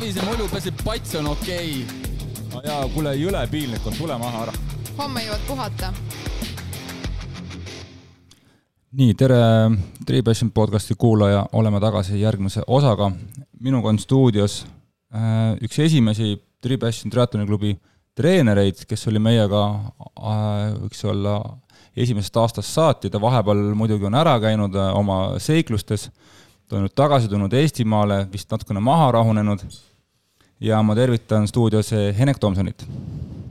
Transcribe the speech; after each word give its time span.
savise 0.00 0.22
mulju 0.24 0.46
peseb, 0.48 0.78
pats 0.80 1.14
on 1.18 1.26
okei 1.28 1.72
okay.. 1.84 2.44
no 2.54 2.60
jaa, 2.64 2.84
kuule, 2.94 3.10
jõle 3.20 3.40
piinlik 3.52 3.84
on, 3.84 3.96
tule 3.98 4.14
maha 4.16 4.46
ära. 4.46 4.52
homme 4.96 5.20
jõuad 5.26 5.42
puhata. 5.44 5.90
nii, 8.96 9.12
tere, 9.20 9.40
Tripassion 10.08 10.54
podcasti 10.56 10.96
kuulaja, 10.96 11.42
oleme 11.52 11.82
tagasi 11.84 12.20
järgmise 12.20 12.64
osaga. 12.66 13.10
minuga 13.60 13.92
on 13.92 13.98
stuudios 14.00 14.62
äh, 15.12 15.58
üks 15.60 15.82
esimesi 15.84 16.38
Tripassion 16.64 17.12
triatloni 17.12 17.44
klubi 17.46 17.74
treenereid, 18.16 18.80
kes 18.88 19.04
oli 19.12 19.20
meiega 19.20 19.66
äh,, 19.68 20.80
võiks 20.80 21.04
olla 21.04 21.36
esimesest 21.92 22.40
aastast 22.40 22.72
saati, 22.72 23.12
ta 23.12 23.20
vahepeal 23.20 23.74
muidugi 23.76 24.08
on 24.08 24.16
ära 24.16 24.38
käinud 24.40 24.80
äh, 24.80 24.96
oma 24.96 25.36
seiklustes, 25.36 26.08
ta 26.64 26.80
on 26.80 26.88
nüüd 26.88 26.96
tagasi 26.96 27.28
tulnud 27.28 27.52
Eestimaale, 27.52 28.22
vist 28.32 28.48
natukene 28.48 28.80
maha 28.80 29.12
rahunenud 29.20 29.68
ja 30.60 30.80
ma 30.82 30.96
tervitan 30.98 31.48
stuudios 31.48 31.92
äh, 31.96 32.10
Henek 32.18 32.38
Tomsonit. 32.38 32.86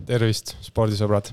tervist, 0.06 0.56
spordisõbrad! 0.66 1.32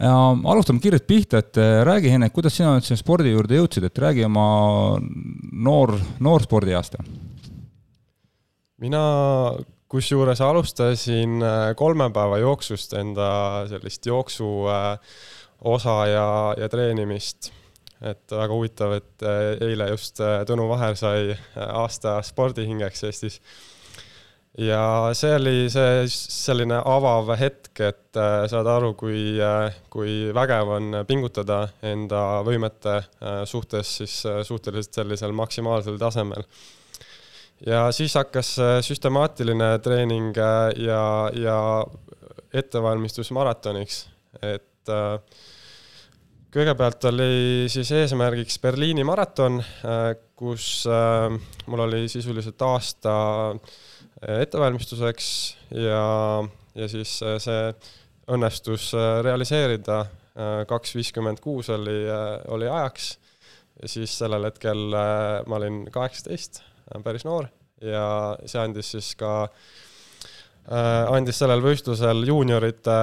ja 0.00 0.16
alustame 0.52 0.82
kiirelt 0.82 1.06
pihta, 1.06 1.40
et 1.44 1.60
äh, 1.60 1.80
räägi, 1.86 2.10
Henek, 2.12 2.32
kuidas 2.32 2.56
sina 2.56 2.74
selle 2.80 3.00
spordi 3.00 3.32
juurde 3.32 3.60
jõudsid, 3.60 3.86
et 3.88 3.98
räägi 3.98 4.26
oma 4.26 4.48
noor, 5.52 5.96
noorspordiaasta. 6.20 7.04
mina 8.82 9.00
kusjuures 9.88 10.40
alustasin 10.40 11.40
kolme 11.76 12.10
päeva 12.12 12.38
jooksust 12.42 12.92
enda 12.98 13.28
sellist 13.70 14.06
jooksu 14.06 14.50
äh, 14.68 14.98
osa 15.60 16.06
ja, 16.06 16.54
ja 16.58 16.68
treenimist. 16.68 17.52
et 17.96 18.28
väga 18.28 18.52
huvitav, 18.52 18.92
et 18.92 19.22
äh, 19.24 19.54
eile 19.64 19.86
just 19.88 20.20
äh, 20.20 20.42
Tõnu 20.44 20.66
Vaher 20.68 20.98
sai 21.00 21.30
äh, 21.32 21.38
aasta 21.64 22.18
spordihingeks 22.22 23.06
Eestis. 23.08 23.38
Ja 24.58 25.10
see 25.16 25.34
oli 25.36 25.66
see 25.72 26.06
selline 26.10 26.78
avav 26.80 27.34
hetk, 27.36 27.80
et 27.84 28.20
saada 28.48 28.76
aru, 28.78 28.94
kui, 28.96 29.36
kui 29.92 30.14
vägev 30.36 30.72
on 30.78 31.00
pingutada 31.08 31.66
enda 31.84 32.40
võimete 32.46 33.02
suhtes 33.44 33.90
siis 34.00 34.14
suhteliselt 34.48 35.02
sellisel 35.02 35.36
maksimaalsel 35.36 35.98
tasemel. 36.00 36.46
Ja 37.66 37.86
siis 37.92 38.14
hakkas 38.16 38.54
süstemaatiline 38.84 39.74
treening 39.84 40.36
ja, 40.36 41.04
ja 41.32 41.60
ettevalmistus 42.56 43.30
maratoniks, 43.36 44.06
et 44.44 44.92
äh, 44.92 45.18
kõigepealt 46.56 47.04
oli 47.10 47.66
siis 47.72 47.90
eesmärgiks 47.92 48.60
Berliini 48.62 49.04
maraton, 49.06 49.60
äh, 49.60 50.14
kus 50.36 50.86
äh, 50.88 51.32
mul 51.66 51.84
oli 51.86 52.06
sisuliselt 52.12 52.62
aasta 52.64 53.16
äh, 53.50 53.76
ettevalmistuseks 54.22 55.28
ja, 55.76 56.02
ja 56.74 56.88
siis 56.88 57.18
see 57.20 57.60
õnnestus 58.32 58.90
realiseerida. 59.22 60.04
kaks 60.68 60.94
viiskümmend 60.96 61.40
kuus 61.40 61.70
oli, 61.72 62.02
oli 62.52 62.68
ajaks 62.68 63.18
ja 63.82 63.88
siis 63.88 64.18
sellel 64.18 64.44
hetkel 64.44 64.88
ma 64.92 65.56
olin 65.56 65.86
kaheksateist, 65.92 66.60
päris 67.04 67.24
noor 67.24 67.48
ja 67.80 68.36
see 68.48 68.60
andis 68.60 68.90
siis 68.96 69.12
ka 69.20 69.48
andis 71.12 71.38
sellel 71.38 71.62
võistlusel 71.62 72.24
juuniorite 72.26 72.96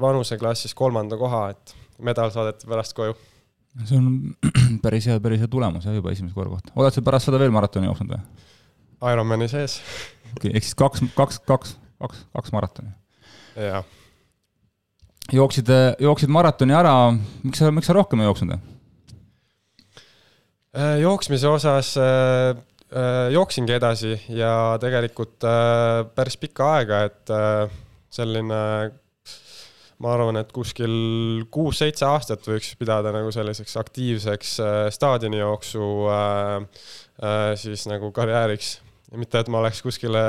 vanuseklassis 0.00 0.76
kolmanda 0.78 1.18
koha, 1.20 1.48
et 1.54 1.74
medal 2.04 2.30
saadeti 2.34 2.68
pärast 2.70 2.94
koju. 2.96 3.16
see 3.84 3.98
on 3.98 4.36
päris 4.84 5.08
hea, 5.10 5.20
päris 5.22 5.42
hea 5.42 5.50
tulemus 5.50 5.88
jah, 5.88 5.96
juba 5.96 6.12
esimese 6.14 6.36
korra 6.36 6.54
kohta. 6.54 6.72
oled 6.76 6.94
sa 6.94 7.02
pärast 7.02 7.30
seda 7.30 7.40
veel 7.42 7.54
maratoni 7.54 7.90
jooksnud 7.90 8.14
või? 8.14 8.48
Ironmani 9.00 9.48
sees. 9.48 9.78
okei 10.34 10.50
okay,, 10.50 10.56
ehk 10.58 10.66
siis 10.66 10.76
kaks, 10.78 11.04
kaks, 11.16 11.40
kaks, 11.48 11.76
kaks, 12.02 12.24
kaks 12.36 12.52
maratoni. 12.56 12.92
jah. 13.56 13.84
jooksid, 15.32 15.72
jooksid 16.00 16.32
maratoni 16.32 16.76
ära, 16.76 16.94
miks 17.44 17.62
sa, 17.62 17.72
miks 17.74 17.90
sa 17.90 17.96
rohkem 17.96 18.22
ei 18.22 18.30
jooksnud? 18.30 18.68
Äh, 20.70 21.00
jooksmise 21.02 21.48
osas 21.50 21.96
äh, 21.98 22.54
äh, 22.94 23.28
jooksingi 23.34 23.74
edasi 23.74 24.14
ja 24.30 24.78
tegelikult 24.82 25.42
äh, 25.42 26.04
päris 26.14 26.38
pikka 26.38 26.74
aega, 26.76 27.04
et 27.10 27.32
äh, 27.34 27.78
selline 28.10 28.60
ma 30.00 30.14
arvan, 30.16 30.38
et 30.40 30.52
kuskil 30.54 30.92
kuus-seitse 31.52 32.06
aastat 32.08 32.46
võiks 32.48 32.72
pidada 32.80 33.12
nagu 33.14 33.32
selliseks 33.34 33.76
aktiivseks 33.82 34.54
äh, 34.64 34.78
staadionijooksu 34.94 35.88
äh, 36.08 36.54
äh, 37.20 37.50
siis 37.60 37.86
nagu 37.90 38.12
karjääriks. 38.16 38.78
Mitte, 39.18 39.40
et 39.40 39.48
ma 39.50 39.62
oleks 39.62 39.82
kuskile 39.82 40.20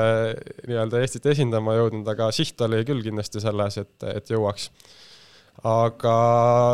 nii-öelda 0.66 1.02
Eestit 1.02 1.26
esindama 1.32 1.76
jõudnud, 1.78 2.08
aga 2.08 2.30
siht 2.34 2.60
oli 2.66 2.82
küll 2.88 3.04
kindlasti 3.04 3.42
selles, 3.42 3.78
et, 3.82 3.94
et 4.10 4.32
jõuaks. 4.34 4.70
aga 5.68 6.14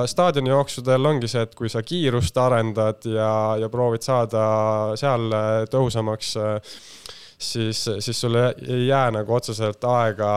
staadionijooksudel 0.09 1.11
ongi 1.11 1.29
see, 1.29 1.43
et 1.45 1.55
kui 1.59 1.69
sa 1.69 1.83
kiirust 1.83 2.37
arendad 2.39 3.05
ja, 3.11 3.33
ja 3.61 3.69
proovid 3.69 4.07
saada 4.07 4.47
seal 4.97 5.29
tõhusamaks, 5.71 6.33
siis, 7.39 7.85
siis 7.85 8.21
sul 8.21 8.39
ei 8.39 8.87
jää 8.87 9.11
nagu 9.19 9.35
otseselt 9.35 9.85
aega 9.85 10.33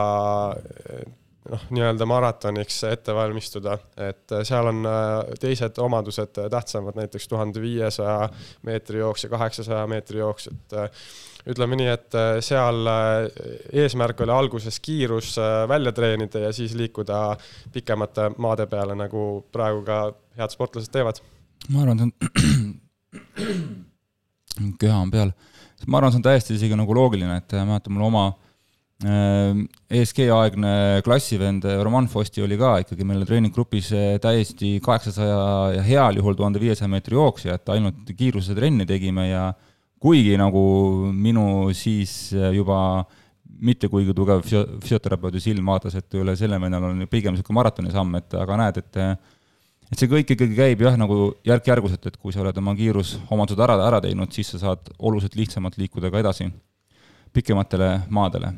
noh, 1.49 1.63
nii-öelda 1.73 2.05
maratoniks 2.09 2.83
ette 2.89 3.15
valmistuda, 3.15 3.77
et 4.09 4.35
seal 4.47 4.69
on 4.71 4.85
äh, 4.87 5.33
teised 5.41 5.79
omadused 5.81 6.37
tähtsamad, 6.51 6.97
näiteks 6.99 7.27
tuhande 7.31 7.61
viiesaja 7.63 8.29
meetri 8.67 9.01
jooks 9.01 9.25
ja 9.25 9.31
kaheksasaja 9.33 9.87
meetri 9.89 10.21
jooks, 10.21 10.49
et 10.51 10.77
äh, 10.77 11.05
ütleme 11.49 11.75
nii, 11.79 11.89
et 11.93 12.11
seal 12.45 12.89
eesmärk 13.73 14.21
oli 14.25 14.33
alguses 14.35 14.79
kiirus 14.83 15.29
välja 15.69 15.91
treenida 15.95 16.39
ja 16.47 16.51
siis 16.53 16.73
liikuda 16.77 17.37
pikemate 17.73 18.29
maade 18.37 18.65
peale, 18.71 18.95
nagu 18.97 19.45
praegu 19.53 19.81
ka 19.87 19.97
head 20.37 20.51
sportlased 20.53 20.91
teevad. 20.93 21.15
ma 21.69 21.81
arvan, 21.85 21.97
see 21.97 22.05
on, 22.09 22.13
köha 24.81 24.99
on 24.99 25.11
peal, 25.13 25.29
ma 25.87 25.97
arvan, 26.01 26.11
see 26.13 26.21
on 26.21 26.29
täiesti 26.29 26.51
isegi 26.59 26.75
nagu 26.77 26.91
loogiline, 26.95 27.35
et 27.41 27.51
mäletan 27.61 27.93
mul 27.97 28.09
oma 28.11 28.25
ESG-aegne 29.01 31.01
klassivend 31.01 31.65
Roman 31.81 32.05
Fosti 32.07 32.43
oli 32.45 32.57
ka 32.59 32.75
ikkagi 32.83 33.05
meil 33.07 33.23
treeninggrupis 33.25 33.89
täiesti 34.21 34.75
kaheksasaja 34.83 35.39
ja 35.77 35.83
heal 35.85 36.19
juhul 36.21 36.37
tuhande 36.37 36.61
viiesaja 36.61 36.89
meetri 36.91 37.17
jooksja, 37.17 37.57
et 37.57 37.69
ainult 37.73 38.11
kiirusetrenni 38.17 38.85
tegime 38.85 39.29
ja 39.31 39.47
kuigi 40.01 40.37
nagu 40.39 40.61
minu 41.13 41.71
siis 41.77 42.31
eh, 42.33 42.51
juba 42.57 42.77
mitte 43.61 43.89
kuigi 43.91 44.15
tugev 44.17 44.41
füsio-, 44.45 44.65
füsioterapeudi 44.81 45.41
silm 45.43 45.69
vaatas, 45.69 45.99
et 45.99 46.17
üle 46.17 46.33
selle 46.39 46.57
vennal 46.61 46.89
on 46.89 47.05
pigem 47.11 47.35
niisugune 47.35 47.59
maratoni 47.59 47.93
samm, 47.93 48.17
et 48.17 48.33
aga 48.41 48.57
näed, 48.63 48.81
et 48.81 48.99
et 49.91 49.99
see 49.99 50.07
kõik 50.07 50.29
ikkagi 50.33 50.55
käib 50.55 50.81
jah, 50.85 50.95
nagu 50.95 51.33
järk-järguselt, 51.45 52.05
et 52.07 52.17
kui 52.17 52.31
sa 52.31 52.39
oled 52.45 52.57
oma 52.61 52.73
kiirusomadused 52.77 53.59
ära, 53.59 53.75
ära 53.89 53.99
teinud, 54.03 54.31
siis 54.31 54.53
sa 54.53 54.61
saad 54.61 54.87
oluliselt 54.97 55.35
lihtsamalt 55.35 55.75
liikuda 55.77 56.11
ka 56.13 56.21
edasi 56.21 56.47
pikematele 57.35 57.89
maadele. 58.11 58.53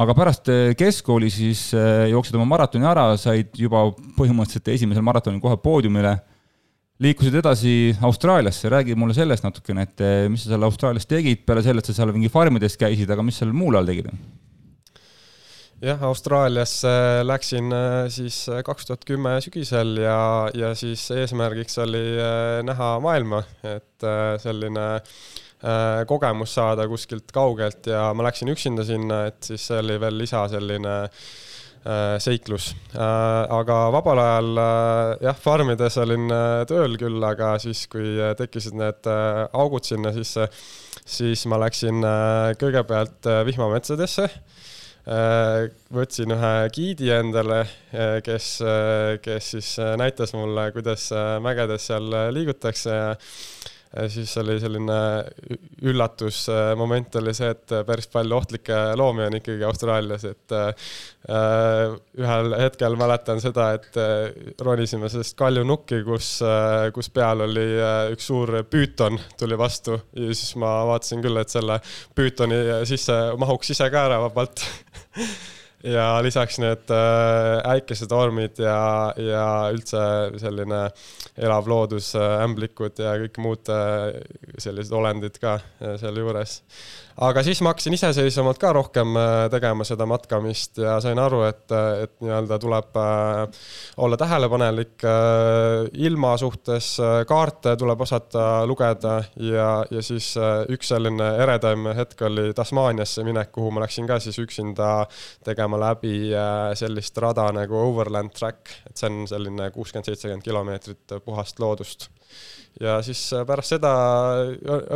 Aga 0.00 0.14
pärast 0.16 0.48
eh, 0.52 0.74
keskkooli 0.78 1.30
siis 1.32 1.70
eh, 1.74 2.10
jooksid 2.12 2.36
oma 2.38 2.46
maratoni 2.52 2.86
ära, 2.86 3.08
said 3.20 3.56
juba 3.58 3.88
põhimõtteliselt 4.18 4.68
esimesel 4.76 5.04
maratonil 5.04 5.40
kohe 5.42 5.56
poodiumile, 5.64 6.14
liikusid 7.00 7.38
edasi 7.40 7.74
Austraaliasse, 8.04 8.68
räägi 8.68 8.94
mulle 8.98 9.14
sellest 9.16 9.44
natukene, 9.46 9.86
et 9.88 10.04
eh, 10.04 10.26
mis 10.32 10.44
sa 10.44 10.52
seal 10.52 10.68
Austraalias 10.68 11.08
tegid, 11.08 11.42
peale 11.46 11.64
selle, 11.64 11.82
et 11.82 11.88
sa 11.88 11.96
seal 11.96 12.12
mingi 12.14 12.30
farmides 12.32 12.76
käisid, 12.80 13.10
aga 13.10 13.24
mis 13.24 13.40
seal 13.40 13.54
muul 13.56 13.78
ajal 13.78 13.92
tegid? 13.92 14.12
jah, 15.80 16.02
Austraaliasse 16.04 16.94
läksin 17.24 17.72
siis 18.12 18.42
kaks 18.66 18.88
tuhat 18.88 19.06
kümme 19.08 19.38
sügisel 19.40 19.94
ja, 20.02 20.20
ja 20.52 20.74
siis 20.76 21.06
eesmärgiks 21.16 21.80
oli 21.80 22.02
näha 22.68 22.90
maailma, 23.00 23.40
et 23.64 24.08
selline 24.44 24.88
kogemus 26.08 26.52
saada 26.56 26.84
kuskilt 26.88 27.32
kaugelt 27.32 27.88
ja 27.88 28.10
ma 28.16 28.28
läksin 28.28 28.52
üksinda 28.52 28.84
sinna, 28.84 29.24
et 29.32 29.40
siis 29.48 29.64
see 29.70 29.80
oli 29.80 29.96
veel 30.00 30.20
lisa 30.20 30.44
selline 30.52 30.98
äh, 31.06 31.24
seiklus. 32.20 32.70
Äh, 32.92 33.00
aga 33.56 33.78
vabal 33.94 34.20
ajal 34.22 34.62
jah, 35.24 35.38
farmides 35.40 35.96
olin 36.02 36.28
tööl 36.68 36.98
küll, 37.00 37.20
aga 37.24 37.54
siis, 37.62 37.86
kui 37.90 38.18
tekkisid 38.38 38.76
need 38.78 39.10
augud 39.10 39.88
sinna 39.88 40.12
sisse, 40.16 40.48
siis 41.08 41.46
ma 41.50 41.60
läksin 41.64 42.04
kõigepealt 42.60 43.30
vihmametsadesse 43.48 44.28
võtsin 45.90 46.30
ühe 46.36 46.50
giidi 46.76 47.08
endale, 47.10 47.62
kes, 48.22 48.50
kes 49.24 49.48
siis 49.56 49.70
näitas 49.98 50.34
mulle, 50.36 50.68
kuidas 50.74 51.08
mägedes 51.42 51.88
seal 51.88 52.12
liigutakse 52.36 52.92
ja 52.94 53.08
siis 54.08 54.36
oli 54.38 54.54
selline 54.62 54.96
üllatusmoment 55.82 57.16
oli 57.18 57.34
see, 57.34 57.50
et 57.50 57.74
päris 57.86 58.06
palju 58.12 58.36
ohtlikke 58.36 58.78
loomi 58.98 59.24
on 59.26 59.38
ikkagi 59.40 59.66
Austraalias, 59.66 60.24
et 60.30 60.54
äh, 60.54 60.90
ühel 62.20 62.54
hetkel 62.60 62.94
mäletan 63.00 63.42
seda, 63.42 63.72
et 63.78 63.98
äh, 63.98 64.54
ronisime 64.62 65.10
sellest 65.10 65.34
kaljunukki, 65.38 66.02
kus, 66.06 66.32
kus 66.94 67.10
peal 67.14 67.46
oli 67.48 67.66
üks 68.14 68.30
suur 68.30 68.60
püüton 68.70 69.18
tuli 69.38 69.58
vastu 69.58 69.98
ja 70.14 70.30
siis 70.30 70.54
ma 70.60 70.80
vaatasin 70.92 71.24
küll, 71.24 71.42
et 71.42 71.50
selle 71.50 71.80
püütoni 72.14 72.60
sisse 72.88 73.16
mahuks 73.40 73.74
ise 73.74 73.90
ka 73.90 74.06
ära 74.10 74.20
vabalt 74.22 74.62
ja 75.84 76.06
lisaks 76.22 76.58
need 76.60 76.90
äh, 76.92 77.60
äikesetormid 77.72 78.60
ja, 78.60 79.12
ja 79.16 79.44
üldse 79.72 80.02
selline 80.40 80.82
elav 81.40 81.68
loodus, 81.70 82.12
äh, 82.18 82.44
ämblikud 82.44 83.00
ja 83.00 83.14
kõik 83.22 83.40
muud 83.40 83.70
äh, 83.72 84.20
sellised 84.60 84.92
olendid 84.96 85.40
ka 85.40 85.58
sealjuures 86.00 86.60
aga 87.16 87.42
siis 87.44 87.60
ma 87.62 87.72
hakkasin 87.72 87.94
iseseisvamalt 87.96 88.58
ka 88.60 88.72
rohkem 88.76 89.16
äh, 89.18 89.44
tegema 89.52 89.84
seda 89.86 90.06
matkamist 90.08 90.78
ja 90.82 90.96
sain 91.02 91.18
aru, 91.18 91.42
et, 91.48 91.64
et 92.02 92.14
nii-öelda 92.22 92.58
tuleb 92.62 92.98
äh, 93.00 93.64
olla 94.04 94.18
tähelepanelik 94.20 95.04
äh, 95.04 95.88
ilma 96.06 96.36
suhtes, 96.40 96.92
kaarte 97.28 97.74
tuleb 97.80 98.00
osata 98.00 98.66
lugeda 98.66 99.16
ja, 99.36 99.70
ja 99.90 100.02
siis 100.04 100.32
üks 100.70 100.92
selline 100.92 101.32
eredaim 101.42 101.90
hetk 101.96 102.22
oli 102.28 102.50
Tasmaaniasse 102.56 103.24
minek, 103.26 103.52
kuhu 103.54 103.70
ma 103.74 103.84
läksin 103.84 104.08
ka 104.08 104.20
siis 104.22 104.38
üksinda 104.42 105.06
tegema 105.44 105.80
läbi 105.80 106.30
sellist 106.78 107.18
rada 107.22 107.48
nagu 107.54 107.78
Overland 107.80 108.34
Track, 108.36 108.74
et 108.88 108.96
see 108.96 109.10
on 109.10 109.26
selline 109.30 109.70
kuuskümmend, 109.74 110.08
seitsekümmend 110.10 110.46
kilomeetrit 110.46 111.20
puhast 111.24 111.60
loodust 111.62 112.10
ja 112.80 112.98
siis 113.04 113.22
äh, 113.34 113.44
pärast 113.48 113.74
seda 113.74 113.90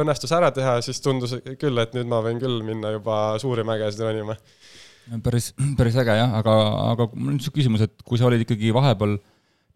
õnnestus 0.01 0.33
ära 0.37 0.51
teha, 0.55 0.77
siis 0.85 1.03
tundus 1.05 1.37
küll, 1.61 1.81
et 1.83 1.95
nüüd 1.97 2.09
ma 2.11 2.21
võin 2.25 2.41
küll 2.43 2.63
minna 2.67 2.95
juba 2.95 3.19
suuri 3.43 3.67
mägesid 3.67 4.05
ronima. 4.05 4.37
päris, 5.25 5.53
päris 5.79 5.99
äge 6.01 6.17
jah, 6.21 6.39
aga, 6.41 6.55
aga 6.95 7.09
mul 7.13 7.35
on 7.35 7.39
niisugune 7.39 7.63
küsimus, 7.63 7.85
et 7.87 8.07
kui 8.07 8.21
sa 8.21 8.29
olid 8.31 8.45
ikkagi 8.47 8.73
vahepeal, 8.77 9.19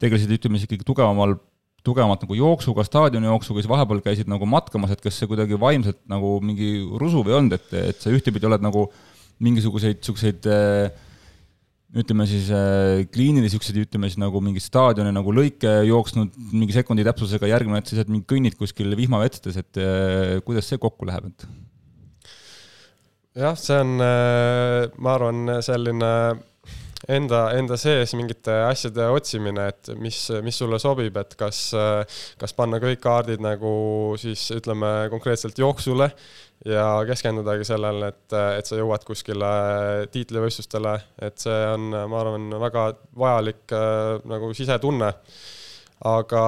tegelesid, 0.02 0.36
ütleme 0.38 0.60
siis 0.60 0.68
ikkagi 0.68 0.86
tugevamal, 0.86 1.36
tugevamat 1.86 2.24
nagu 2.24 2.38
jooksuga, 2.38 2.84
staadionijooksuga, 2.86 3.62
siis 3.62 3.70
vahepeal 3.70 4.04
käisid 4.04 4.30
nagu 4.30 4.46
matkamas, 4.50 4.94
et 4.94 5.02
kas 5.02 5.18
see 5.18 5.30
kuidagi 5.30 5.58
vaimselt 5.58 6.00
nagu 6.10 6.36
mingi 6.44 6.76
rusuv 7.00 7.30
ei 7.30 7.38
olnud, 7.40 7.58
et, 7.58 7.76
et 7.94 8.02
sa 8.02 8.14
ühtepidi 8.14 8.46
oled 8.46 8.62
nagu 8.64 8.88
mingisuguseid 9.42 10.00
niisuguseid 10.00 10.48
äh, 10.50 11.06
ütleme 11.96 12.26
siis 12.28 12.50
äh, 12.52 13.06
kliinilisi 13.08 13.56
siukseid, 13.56 13.78
ütleme 13.86 14.10
siis 14.10 14.20
nagu 14.20 14.42
mingi 14.44 14.60
staadioni 14.60 15.12
nagu 15.14 15.32
lõike 15.32 15.70
jooksnud 15.88 16.34
mingi 16.52 16.76
sekundi 16.76 17.06
täpsusega, 17.06 17.48
järgmine 17.48 17.80
hetk 17.80 17.94
siis 17.94 18.10
mingi 18.10 18.26
kõnnid 18.28 18.58
kuskil 18.60 18.92
vihmavetstes, 18.98 19.56
et 19.62 19.80
äh, 19.80 20.36
kuidas 20.44 20.68
see 20.68 20.80
kokku 20.82 21.08
läheb, 21.08 21.30
et? 21.32 21.48
jah, 23.40 23.56
see 23.56 23.80
on, 23.80 23.96
äh, 24.04 24.84
ma 25.00 25.16
arvan, 25.16 25.56
selline 25.64 26.12
enda, 27.08 27.42
enda 27.56 27.78
sees 27.80 28.12
mingite 28.18 28.54
asjade 28.68 29.06
otsimine, 29.12 29.68
et 29.72 29.92
mis, 30.00 30.18
mis 30.44 30.58
sulle 30.60 30.80
sobib, 30.82 31.16
et 31.20 31.34
kas, 31.40 31.62
kas 32.40 32.56
panna 32.56 32.80
kõik 32.82 33.00
kaardid 33.04 33.42
nagu 33.44 33.72
siis 34.20 34.48
ütleme 34.56 35.08
konkreetselt 35.12 35.58
jooksule 35.58 36.10
ja 36.68 36.86
keskendudagi 37.08 37.66
sellele, 37.68 38.10
et, 38.12 38.38
et 38.58 38.68
sa 38.68 38.78
jõuad 38.78 39.04
kuskile 39.06 39.52
tiitlivõistlustele, 40.14 40.96
et 41.28 41.38
see 41.40 41.60
on, 41.74 41.92
ma 42.10 42.24
arvan, 42.24 42.50
väga 42.60 42.90
vajalik 43.18 43.78
nagu 44.28 44.52
sisetunne 44.56 45.12
aga 46.06 46.42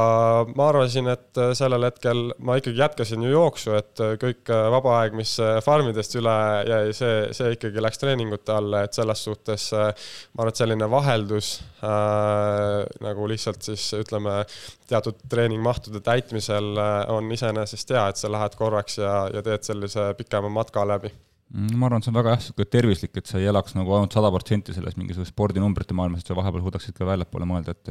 ma 0.55 0.69
arvasin, 0.70 1.08
et 1.11 1.41
sellel 1.58 1.87
hetkel 1.88 2.20
ma 2.47 2.55
ikkagi 2.61 2.79
jätkasin 2.79 3.25
ju 3.26 3.32
jooksu, 3.32 3.73
et 3.79 4.02
kõik 4.23 4.50
vaba 4.75 4.97
aeg, 5.00 5.17
mis 5.19 5.32
farmidest 5.67 6.14
üle 6.20 6.35
jäi, 6.69 6.93
see, 6.94 7.17
see 7.35 7.56
ikkagi 7.56 7.82
läks 7.82 7.99
treeningute 8.02 8.55
alla, 8.55 8.85
et 8.87 8.94
selles 8.94 9.25
suhtes 9.26 9.70
ma 9.75 10.44
arvan, 10.44 10.52
et 10.52 10.61
selline 10.62 10.91
vaheldus 10.91 11.49
äh, 11.82 12.85
nagu 13.02 13.26
lihtsalt 13.31 13.67
siis 13.67 13.88
ütleme, 13.99 14.44
teatud 14.91 15.19
treeningmahtude 15.31 16.02
täitmisel 16.05 16.79
on 17.11 17.32
iseenesest 17.35 17.91
hea, 17.94 18.06
et 18.11 18.23
sa 18.23 18.31
lähed 18.31 18.55
korraks 18.58 19.00
ja, 19.02 19.17
ja 19.35 19.43
teed 19.47 19.67
sellise 19.67 20.12
pikema 20.19 20.50
matka 20.52 20.87
läbi. 20.87 21.11
Mm, 21.50 21.75
ma 21.81 21.88
arvan, 21.88 21.99
et 21.99 22.06
see 22.06 22.12
on 22.12 22.19
väga 22.20 22.37
jah, 22.37 22.43
niisugune 22.44 22.70
tervislik, 22.70 23.17
et 23.19 23.26
sa 23.26 23.41
ei 23.41 23.49
elaks 23.50 23.75
nagu 23.75 23.94
ainult 23.97 24.14
sada 24.14 24.31
protsenti 24.31 24.75
selles 24.75 24.94
mingisuguse 24.94 25.32
spordinumbrite 25.32 25.97
maailmas, 25.99 26.23
et 26.23 26.31
sa 26.31 26.37
vahepeal 26.38 26.62
suudaksid 26.62 26.94
ka 26.94 27.08
väljapoole 27.08 27.49
mõelda, 27.50 27.75
et 27.75 27.91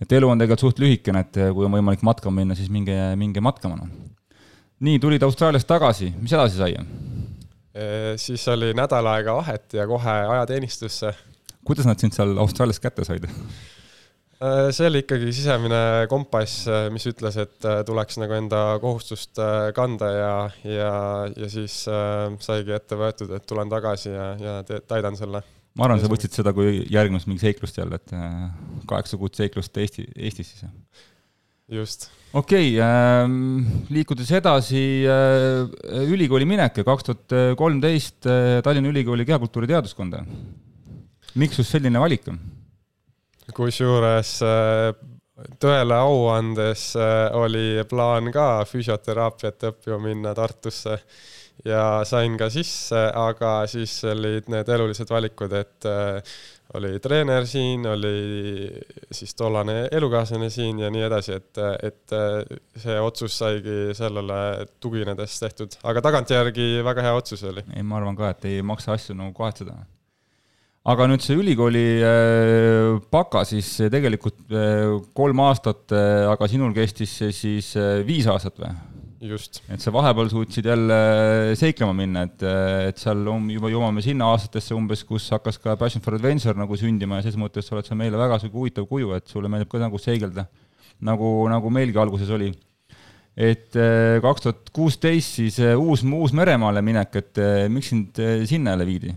et 0.00 0.12
elu 0.12 0.28
on 0.28 0.40
tegelikult 0.40 0.64
suht 0.66 0.82
lühikene, 0.82 1.24
et 1.26 1.40
kui 1.54 1.66
on 1.66 1.74
võimalik 1.74 2.04
matkama 2.06 2.42
minna, 2.42 2.56
siis 2.58 2.70
minge, 2.72 2.96
minge 3.18 3.42
matkama, 3.44 3.78
noh. 3.80 3.90
nii, 4.82 5.00
tulid 5.02 5.22
Austraaliast 5.26 5.68
tagasi, 5.70 6.12
mis 6.20 6.32
edasi 6.32 6.62
sai? 6.62 6.78
siis 8.20 8.42
oli 8.52 8.74
nädal 8.76 9.06
aega 9.08 9.32
vahet 9.38 9.72
ja 9.72 9.86
kohe 9.88 10.16
ajateenistusse. 10.34 11.14
kuidas 11.64 11.86
nad 11.88 12.00
sind 12.02 12.12
seal 12.12 12.36
Austraalias 12.38 12.80
kätte 12.80 13.04
said? 13.08 13.24
see 14.74 14.88
oli 14.90 15.04
ikkagi 15.04 15.32
sisemine 15.32 15.80
kompass, 16.10 16.66
mis 16.92 17.06
ütles, 17.06 17.38
et 17.38 17.68
tuleks 17.86 18.18
nagu 18.18 18.34
enda 18.36 18.62
kohustust 18.82 19.38
kanda 19.76 20.10
ja, 20.12 20.34
ja, 20.66 20.92
ja 21.36 21.50
siis 21.50 21.84
saigi 22.42 22.74
ette 22.74 22.98
võetud, 22.98 23.32
et 23.36 23.46
tulen 23.46 23.70
tagasi 23.70 24.10
ja, 24.10 24.32
ja 24.42 24.80
täidan 24.88 25.16
selle 25.16 25.44
ma 25.78 25.86
arvan, 25.86 26.02
sa 26.02 26.10
võtsid 26.12 26.34
seda 26.36 26.52
kui 26.56 26.82
järgmist 26.92 27.28
mingi 27.30 27.44
seiklust 27.44 27.78
jälle, 27.80 28.00
et 28.00 28.14
äh, 28.16 28.50
kaheksa 28.90 29.20
kuud 29.20 29.36
seiklust 29.38 29.76
Eesti, 29.82 30.06
Eestis 30.16 30.54
siis. 30.54 30.64
just. 31.72 32.08
okei 32.32 32.74
okay, 32.76 32.80
äh,, 32.84 33.86
liikudes 33.92 34.32
edasi 34.38 34.84
äh, 35.08 36.08
ülikooli 36.08 36.48
minek, 36.48 36.82
kaks 36.86 37.08
tuhat 37.08 37.38
kolmteist 37.60 38.28
äh, 38.28 38.58
Tallinna 38.64 38.92
Ülikooli 38.92 39.28
kehakultuuri 39.28 39.70
teaduskonda. 39.70 40.24
miks 41.34 41.58
just 41.58 41.72
selline 41.72 42.00
valik 42.00 42.28
kusjuures 43.56 44.36
äh, 44.46 44.92
tõele 45.60 45.98
au 45.98 46.28
andes 46.32 46.92
äh, 46.96 47.28
oli 47.36 47.82
plaan 47.88 48.30
ka 48.34 48.64
füsioteraapiat 48.68 49.68
õppima 49.72 49.98
minna 50.02 50.34
Tartusse 50.36 50.98
ja 51.68 52.02
sain 52.08 52.34
ka 52.40 52.48
sisse, 52.52 53.04
aga 53.14 53.62
siis 53.70 53.94
olid 54.10 54.50
need 54.52 54.68
elulised 54.74 55.10
valikud, 55.10 55.54
et 55.58 55.86
äh, 55.88 56.34
oli 56.78 56.96
treener 57.04 57.46
siin, 57.48 57.84
oli 57.86 58.70
siis 59.12 59.34
tollane 59.38 59.86
elukaaslane 59.92 60.48
siin 60.52 60.80
ja 60.82 60.90
nii 60.92 61.06
edasi, 61.08 61.38
et, 61.38 61.62
et 61.84 62.16
äh, 62.16 62.60
see 62.82 62.98
otsus 63.00 63.36
saigi 63.42 63.96
sellele 63.96 64.66
tuginedes 64.82 65.38
tehtud, 65.42 65.78
aga 65.86 66.04
tagantjärgi 66.08 66.68
väga 66.84 67.08
hea 67.08 67.16
otsus 67.18 67.44
oli. 67.48 67.64
ei, 67.76 67.82
ma 67.86 68.00
arvan 68.00 68.18
ka, 68.18 68.32
et 68.34 68.48
ei 68.50 68.62
maksa 68.66 68.96
asju 68.96 69.18
nagu 69.18 69.34
kohetseda. 69.36 69.76
aga 70.92 71.10
nüüd 71.10 71.22
see 71.22 71.38
ülikooli 71.38 71.86
äh, 72.02 73.02
baka 73.12 73.44
siis 73.48 73.76
tegelikult 73.92 74.40
äh, 74.50 74.96
kolm 75.14 75.44
aastat, 75.46 75.84
äh, 75.94 76.24
aga 76.30 76.50
sinul 76.50 76.74
kestis 76.74 77.18
see 77.20 77.36
siis 77.36 77.76
äh, 77.76 78.00
viis 78.06 78.26
aastat 78.26 78.58
või? 78.58 78.72
Et 79.70 79.82
sa 79.82 79.92
vahepeal 79.94 80.30
suutsid 80.32 80.66
jälle 80.66 80.96
seiklema 81.58 81.94
minna, 81.94 82.24
et, 82.26 82.42
et 82.88 82.98
seal 82.98 83.22
on 83.30 83.46
juba 83.52 83.70
jõuame 83.70 84.02
sinna 84.02 84.32
aastatesse 84.32 84.74
umbes, 84.74 85.04
kus 85.06 85.28
hakkas 85.34 85.60
ka 85.62 85.76
Passion 85.78 86.02
for 86.02 86.16
Adventure 86.18 86.58
nagu 86.58 86.78
sündima 86.78 87.20
ja 87.20 87.28
ses 87.28 87.38
mõttes 87.38 87.70
oled 87.70 87.86
sa 87.86 87.98
meile 87.98 88.18
väga 88.18 88.40
sihuke 88.42 88.58
huvitav 88.58 88.88
kuju, 88.90 89.14
et 89.14 89.30
sulle 89.30 89.50
meeldib 89.52 89.70
ka 89.70 89.82
nagu 89.82 90.00
seigelda. 90.02 90.48
nagu, 91.02 91.28
nagu 91.50 91.70
meilgi 91.70 91.98
alguses 91.98 92.30
oli. 92.30 92.52
et 93.36 93.76
eh, 93.80 94.18
kaks 94.22 94.42
tuhat 94.42 94.70
kuusteist 94.74 95.38
siis 95.38 95.58
uus, 95.76 96.02
Uus-Meremaale 96.02 96.82
minek, 96.82 97.16
et 97.16 97.44
miks 97.70 97.94
sind 97.94 98.18
sinna 98.46 98.74
jälle 98.74 98.86
viidi? 98.86 99.14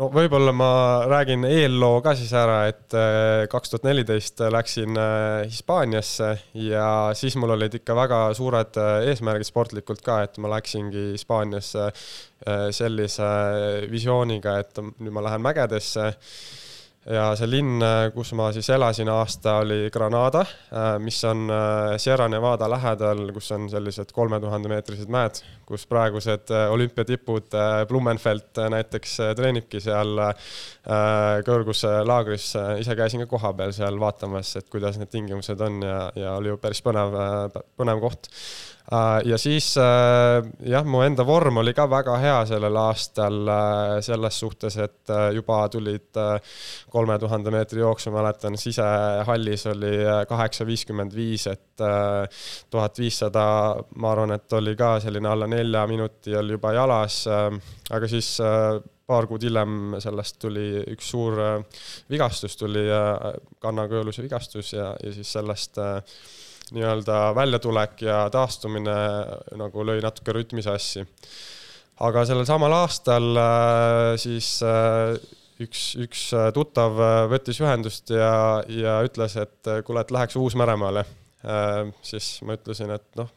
No 0.00 0.08
võib-olla 0.10 0.52
ma 0.54 0.70
räägin 1.10 1.44
eelloo 1.46 2.00
ka 2.04 2.14
siis 2.18 2.32
ära, 2.36 2.64
et 2.70 2.96
äh, 2.98 3.44
kaks 3.50 3.72
tuhat 3.72 3.86
neliteist 3.86 4.42
läksin 4.54 4.98
äh, 4.98 5.44
Hispaaniasse 5.46 6.32
ja 6.66 6.88
siis 7.18 7.36
mul 7.38 7.54
olid 7.54 7.78
ikka 7.78 7.96
väga 7.98 8.20
suured 8.36 8.80
äh, 8.80 9.08
eesmärgid 9.12 9.50
sportlikult 9.50 10.02
ka, 10.04 10.22
et 10.26 10.40
ma 10.42 10.50
läksingi 10.56 11.12
Hispaaniasse 11.14 11.90
sellise 12.76 13.26
visiooniga, 13.88 14.58
et 14.60 14.76
nüüd 14.82 15.14
ma 15.14 15.22
lähen 15.24 15.40
mägedesse 15.40 16.10
ja 17.10 17.24
see 17.36 17.48
linn, 17.50 17.82
kus 18.14 18.32
ma 18.36 18.48
siis 18.54 18.68
elasin 18.72 19.10
aasta, 19.12 19.58
oli 19.62 19.90
Granada, 19.92 20.44
äh, 20.72 20.94
mis 21.02 21.18
on 21.28 21.44
äh, 21.52 21.96
Sierra 22.00 22.28
Nevada 22.32 22.68
lähedal, 22.70 23.26
kus 23.36 23.50
on 23.56 23.68
sellised 23.72 24.12
kolme 24.16 24.40
tuhande 24.40 24.70
meetrised 24.72 25.10
mäed, 25.12 25.40
kus 25.68 25.86
praegused 25.90 26.52
äh, 26.54 26.66
olümpiatipud, 26.72 27.52
Blumenfeld 27.88 28.60
näiteks 28.72 29.16
treenibki 29.36 29.80
seal 29.82 30.18
kõrguslaagris, 31.44 32.50
ise 32.80 32.96
käisin 32.96 33.24
ka 33.24 33.28
kohapeal 33.30 33.72
seal 33.76 33.98
vaatamas, 34.00 34.54
et 34.60 34.68
kuidas 34.72 34.98
need 35.00 35.12
tingimused 35.12 35.60
on 35.64 35.82
ja, 35.84 35.98
ja 36.18 36.36
oli 36.38 36.52
ju 36.52 36.60
päris 36.60 36.82
põnev, 36.84 37.16
põnev 37.78 38.02
koht. 38.04 38.28
Äh, 38.28 38.73
ja 39.24 39.38
siis 39.40 39.70
äh, 39.80 40.44
jah, 40.68 40.84
mu 40.84 41.00
enda 41.04 41.24
vorm 41.24 41.62
oli 41.62 41.72
ka 41.74 41.86
väga 41.88 42.18
hea 42.20 42.36
sellel 42.48 42.76
aastal 42.76 43.48
äh, 43.48 43.92
selles 44.04 44.38
suhtes, 44.40 44.76
et 44.76 45.12
juba 45.32 45.62
tulid 45.72 46.20
kolme 46.92 47.16
tuhande 47.18 47.52
meetri 47.54 47.80
jooksu, 47.80 48.12
mäletan, 48.12 48.58
sisehallis 48.60 49.66
oli 49.72 49.94
kaheksa 50.28 50.66
viiskümmend 50.68 51.16
viis, 51.16 51.46
et 51.48 51.84
tuhat 52.70 52.98
viissada, 53.00 53.44
ma 53.96 54.12
arvan, 54.12 54.36
et 54.36 54.52
oli 54.60 54.76
ka 54.76 54.98
selline 55.02 55.28
alla 55.32 55.48
nelja 55.50 55.86
minuti 55.90 56.36
oli 56.36 56.54
juba 56.58 56.74
jalas, 56.76 57.24
aga 57.28 58.10
siis 58.10 58.36
paar 59.06 59.26
kuud 59.28 59.44
hiljem 59.44 59.96
sellest 60.00 60.38
tuli 60.40 60.68
üks 60.94 61.10
suur 61.12 61.40
vigastus, 62.12 62.56
tuli 62.56 62.86
kannakõõluse 63.60 64.24
vigastus 64.24 64.72
ja, 64.76 64.92
ja 65.02 65.12
siis 65.12 65.32
sellest 65.36 65.80
äh, 65.82 66.00
nii-öelda 66.72 67.34
väljatulek 67.36 68.02
ja 68.06 68.24
taastumine 68.32 68.96
nagu 69.58 69.84
lõi 69.84 70.00
natuke 70.04 70.34
rütmi 70.36 70.64
sassi. 70.64 71.04
aga 72.00 72.24
sellel 72.26 72.46
samal 72.48 72.72
aastal 72.74 73.36
äh, 73.38 74.14
siis 74.18 74.56
äh, 74.66 75.14
üks, 75.62 75.94
üks 76.00 76.26
äh, 76.34 76.50
tuttav 76.56 76.98
võttis 77.30 77.60
ühendust 77.62 78.10
ja, 78.10 78.64
ja 78.68 78.98
ütles, 79.06 79.36
et 79.36 79.72
kuule, 79.84 80.02
et 80.02 80.10
läheks 80.10 80.36
Uus-Meremaale. 80.36 81.04
siis 82.02 82.38
ma 82.42 82.56
ütlesin, 82.56 82.90
et 82.94 83.04
noh, 83.20 83.28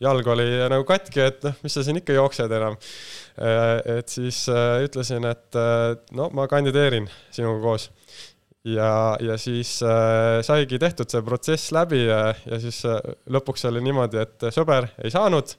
jalg 0.00 0.26
oli 0.32 0.46
nagu 0.72 0.86
katki, 0.88 1.20
et 1.20 1.42
noh, 1.44 1.58
mis 1.62 1.74
sa 1.76 1.84
siin 1.84 2.00
ikka 2.00 2.16
jooksed 2.16 2.54
enam. 2.56 2.78
et 3.36 4.08
siis 4.08 4.46
ütlesin, 4.86 5.26
et 5.28 5.60
no 6.16 6.30
ma 6.32 6.48
kandideerin 6.48 7.10
sinuga 7.30 7.60
koos 7.60 7.90
ja, 8.64 9.16
ja 9.20 9.36
siis 9.40 9.80
äh, 9.82 10.40
saigi 10.46 10.78
tehtud 10.78 11.10
see 11.10 11.22
protsess 11.26 11.72
läbi 11.74 12.04
ja, 12.04 12.34
ja 12.46 12.58
siis 12.62 12.82
äh, 12.86 12.98
lõpuks 13.32 13.66
oli 13.70 13.82
niimoodi, 13.84 14.20
et 14.22 14.50
sõber 14.54 14.90
ei 15.02 15.10
saanud 15.14 15.54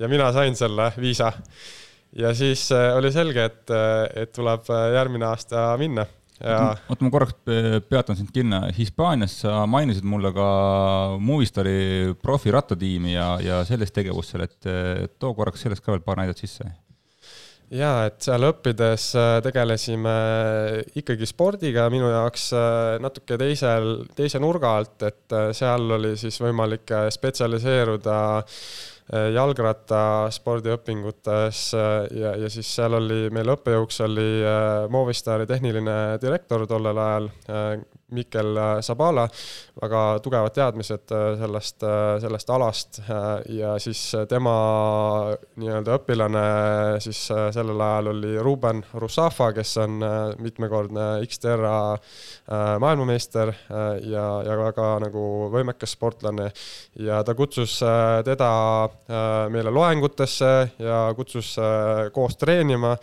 ja 0.00 0.08
mina 0.08 0.30
sain 0.32 0.56
selle 0.56 0.90
viisa. 1.00 1.32
ja 2.16 2.34
siis 2.34 2.70
äh, 2.72 2.94
oli 2.96 3.12
selge, 3.12 3.44
et, 3.44 3.64
äh, 3.70 4.22
et 4.22 4.32
tuleb 4.32 4.70
äh, 4.70 4.86
järgmine 4.96 5.28
aasta 5.28 5.68
minna 5.80 6.06
ja. 6.40 6.76
oota, 6.88 7.04
ma 7.04 7.12
korraks 7.12 7.36
peatan 7.88 8.16
sind 8.16 8.32
kinno, 8.32 8.62
Hispaanias 8.76 9.40
sa 9.44 9.66
mainisid 9.66 10.04
mulle 10.04 10.32
ka 10.36 10.48
Movistari 11.20 12.14
profirattatiimi 12.22 13.14
ja, 13.14 13.36
ja 13.40 13.62
sellist 13.68 13.96
tegevust 13.96 14.32
seal, 14.32 14.48
et 14.48 15.18
too 15.20 15.36
korraks 15.36 15.64
sellest 15.64 15.84
ka 15.84 15.92
veel 15.92 16.04
paar 16.04 16.20
näidet 16.20 16.40
sisse 16.40 16.72
jaa, 17.74 18.06
et 18.06 18.22
seal 18.22 18.44
õppides 18.46 19.06
äh, 19.18 19.42
tegelesime 19.44 20.12
ikkagi 20.98 21.26
spordiga. 21.28 21.90
Minu 21.92 22.08
jaoks 22.12 22.52
äh, 22.56 22.98
natuke 23.02 23.36
teisel, 23.40 24.04
teise 24.16 24.38
nurga 24.42 24.76
alt, 24.80 25.02
et 25.06 25.32
äh, 25.34 25.52
seal 25.56 25.90
oli 25.98 26.12
siis 26.20 26.36
võimalik 26.42 26.86
spetsialiseeruda 27.14 28.18
jalgrattaspordiõpingutes 29.06 31.58
ja, 31.78 32.30
ja 32.42 32.48
siis 32.50 32.66
seal 32.74 32.90
oli 32.98 33.30
meil 33.30 33.46
õppejõuks 33.52 34.00
oli 34.02 34.42
Movistari 34.90 35.46
tehniline 35.46 36.18
direktor 36.18 36.66
tollel 36.66 36.98
ajal, 36.98 37.30
Mikkel 38.14 38.58
Sabala, 38.86 39.24
väga 39.82 40.00
tugevad 40.22 40.52
teadmised 40.54 41.10
äh, 41.10 41.32
sellest, 41.40 41.82
äh, 41.82 42.18
sellest 42.22 42.50
alast. 42.54 43.00
Äh, 43.02 43.56
ja 43.58 43.72
siis 43.82 44.00
tema 44.30 44.52
nii-öelda 45.58 45.96
õpilane 45.98 46.42
siis 47.02 47.24
sellel 47.26 47.82
ajal 47.82 48.12
oli 48.12 48.36
Ruben 48.38 48.84
Russafa, 48.94 49.50
kes 49.56 49.74
on 49.82 49.98
mitmekordne 50.42 51.06
Xterra 51.26 51.96
maailmameister 52.80 53.50
ja, 54.06 54.26
ja 54.46 54.58
väga 54.60 54.90
nagu 55.02 55.24
võimekas 55.50 55.96
sportlane. 55.96 56.50
ja 57.02 57.22
ta 57.26 57.34
kutsus 57.34 57.80
teda 58.24 58.50
meile 59.50 59.72
loengutesse 59.74 60.52
ja 60.78 61.00
kutsus 61.16 61.56
koos 62.14 62.38
treenima 62.38 62.94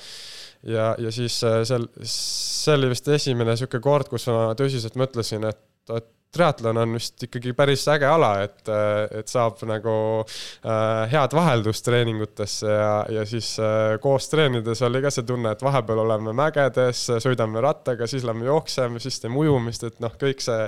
ja, 0.68 0.94
ja 1.00 1.14
siis 1.14 1.40
äh, 1.48 1.62
seal, 1.68 1.88
see 2.04 2.76
oli 2.78 2.92
vist 2.94 3.08
esimene 3.08 3.54
niisugune 3.54 3.84
kord, 3.84 4.12
kus 4.12 4.28
ma 4.32 4.52
tõsiselt 4.60 4.98
mõtlesin, 5.00 5.48
et, 5.50 5.64
et 5.96 6.12
triatlon 6.34 6.78
on 6.82 6.96
vist 6.98 7.24
ikkagi 7.28 7.54
päris 7.58 7.84
äge 7.94 8.08
ala, 8.10 8.32
et, 8.46 8.62
äh, 8.72 9.20
et 9.20 9.30
saab 9.30 9.60
nagu 9.70 9.94
äh, 10.24 11.04
head 11.12 11.36
vaheldust 11.36 11.86
treeningutesse 11.86 12.70
ja, 12.70 12.96
ja 13.20 13.26
siis 13.30 13.54
äh, 13.62 13.96
koos 14.04 14.30
treenides 14.32 14.82
oli 14.88 15.04
ka 15.04 15.12
see 15.14 15.28
tunne, 15.30 15.54
et 15.54 15.64
vahepeal 15.66 16.04
oleme 16.06 16.34
mägedes, 16.38 17.06
sõidame 17.24 17.62
rattaga, 17.64 18.10
siis 18.10 18.26
lähme 18.28 18.50
jookseme, 18.50 19.02
siis 19.04 19.22
teeme 19.22 19.40
ujumist, 19.44 19.86
et 19.90 20.02
noh, 20.04 20.14
kõik 20.20 20.42
see, 20.44 20.68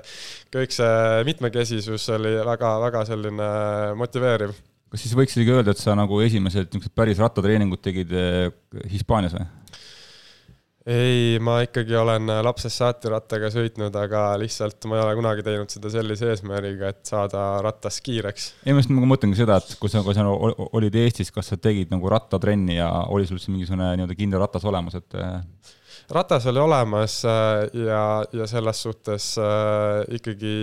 kõik 0.54 0.75
see 0.75 1.25
mitmekesisus 1.32 2.10
oli 2.16 2.38
väga-väga 2.46 3.06
selline 3.10 3.52
motiveeriv 4.00 4.56
kas 4.94 5.02
siis 5.02 5.16
võiks 5.18 5.34
isegi 5.34 5.52
öelda, 5.52 5.74
et 5.74 5.82
sa 5.82 5.96
nagu 5.98 6.22
esimesed 6.24 6.70
niisugused 6.70 6.94
päris 6.96 7.20
rattatreeningud 7.20 7.82
tegid 7.84 8.14
Hispaanias 8.92 9.34
või? 9.36 9.48
Ei, 10.86 11.38
ma 11.42 11.58
ikkagi 11.65 11.96
olen 11.98 12.30
lapsest 12.46 12.77
saati 12.82 13.10
rattaga 13.10 13.50
sõitnud, 13.54 13.96
aga 13.98 14.25
lihtsalt 14.42 14.86
ma 14.89 15.00
ei 15.00 15.06
ole 15.06 15.15
kunagi 15.18 15.46
teinud 15.46 15.74
seda 15.74 15.89
sellise 15.94 16.30
eesmärgiga, 16.34 16.92
et 16.94 17.01
saada 17.10 17.46
rattas 17.65 17.98
kiireks. 18.06 18.51
ei, 18.65 18.74
ma 18.74 18.84
just 18.84 18.94
nagu 18.94 19.10
mõtlengi 19.10 19.39
seda, 19.39 19.58
et 19.62 19.77
kui 19.82 19.89
sa, 19.92 20.04
kui 20.06 20.18
sa 20.18 20.27
olid 20.27 21.00
Eestis, 21.01 21.34
kas 21.34 21.50
sa 21.54 21.58
tegid 21.58 21.94
nagu 21.94 22.12
rattatrenni 22.13 22.77
ja 22.77 22.92
oli 23.10 23.25
sul 23.30 23.42
siis 23.42 23.54
mingisugune 23.54 23.96
nii-öelda 23.96 24.20
kindel 24.20 24.46
ratas 24.46 24.68
olemas, 24.70 25.00
et 25.01 25.18
ratas 26.09 26.45
oli 26.45 26.59
olemas 26.59 27.25
äh, 27.25 27.85
ja, 27.85 28.25
ja 28.33 28.47
selles 28.47 28.81
suhtes 28.83 29.31
äh, 29.41 30.03
ikkagi 30.17 30.53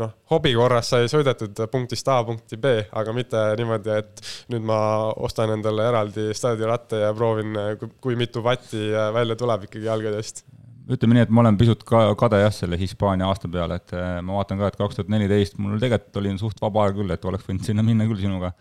noh, 0.00 0.12
hobi 0.30 0.54
korras 0.56 0.90
sai 0.94 1.08
sõidetud 1.10 1.64
punktist 1.72 2.08
A 2.10 2.20
punkti 2.26 2.58
B, 2.60 2.74
aga 2.92 3.14
mitte 3.16 3.44
niimoodi, 3.60 3.94
et 4.02 4.24
nüüd 4.52 4.66
ma 4.66 4.78
ostan 5.14 5.54
endale 5.56 5.86
eraldi 5.90 6.28
staadioniratta 6.34 7.04
ja 7.06 7.14
proovin, 7.16 7.56
kui 8.02 8.18
mitu 8.18 8.42
vatti 8.44 8.90
välja 9.14 9.38
tuleb 9.38 9.68
ikkagi 9.68 9.88
jalgadest. 9.88 10.44
Ütleme 10.84 11.16
nii, 11.16 11.24
et 11.24 11.32
ma 11.32 11.40
olen 11.40 11.56
pisut 11.56 11.80
ka 11.88 12.10
kade 12.20 12.42
jah, 12.42 12.52
selle 12.52 12.76
Hispaania 12.76 13.30
aasta 13.30 13.48
peale, 13.48 13.78
et 13.80 13.94
äh, 13.96 14.18
ma 14.20 14.40
vaatan 14.40 14.60
ka, 14.60 14.68
et 14.68 14.80
kaks 14.80 14.98
tuhat 14.98 15.12
neliteist 15.12 15.56
mul 15.56 15.78
tegelikult 15.80 16.20
oli 16.20 16.34
suht 16.40 16.60
vaba 16.60 16.84
aeg 16.84 16.98
küll, 16.98 17.14
et 17.14 17.24
oleks 17.30 17.46
võinud 17.48 17.64
sinna 17.64 17.84
minna 17.86 18.08
küll 18.10 18.20
sinuga. 18.20 18.52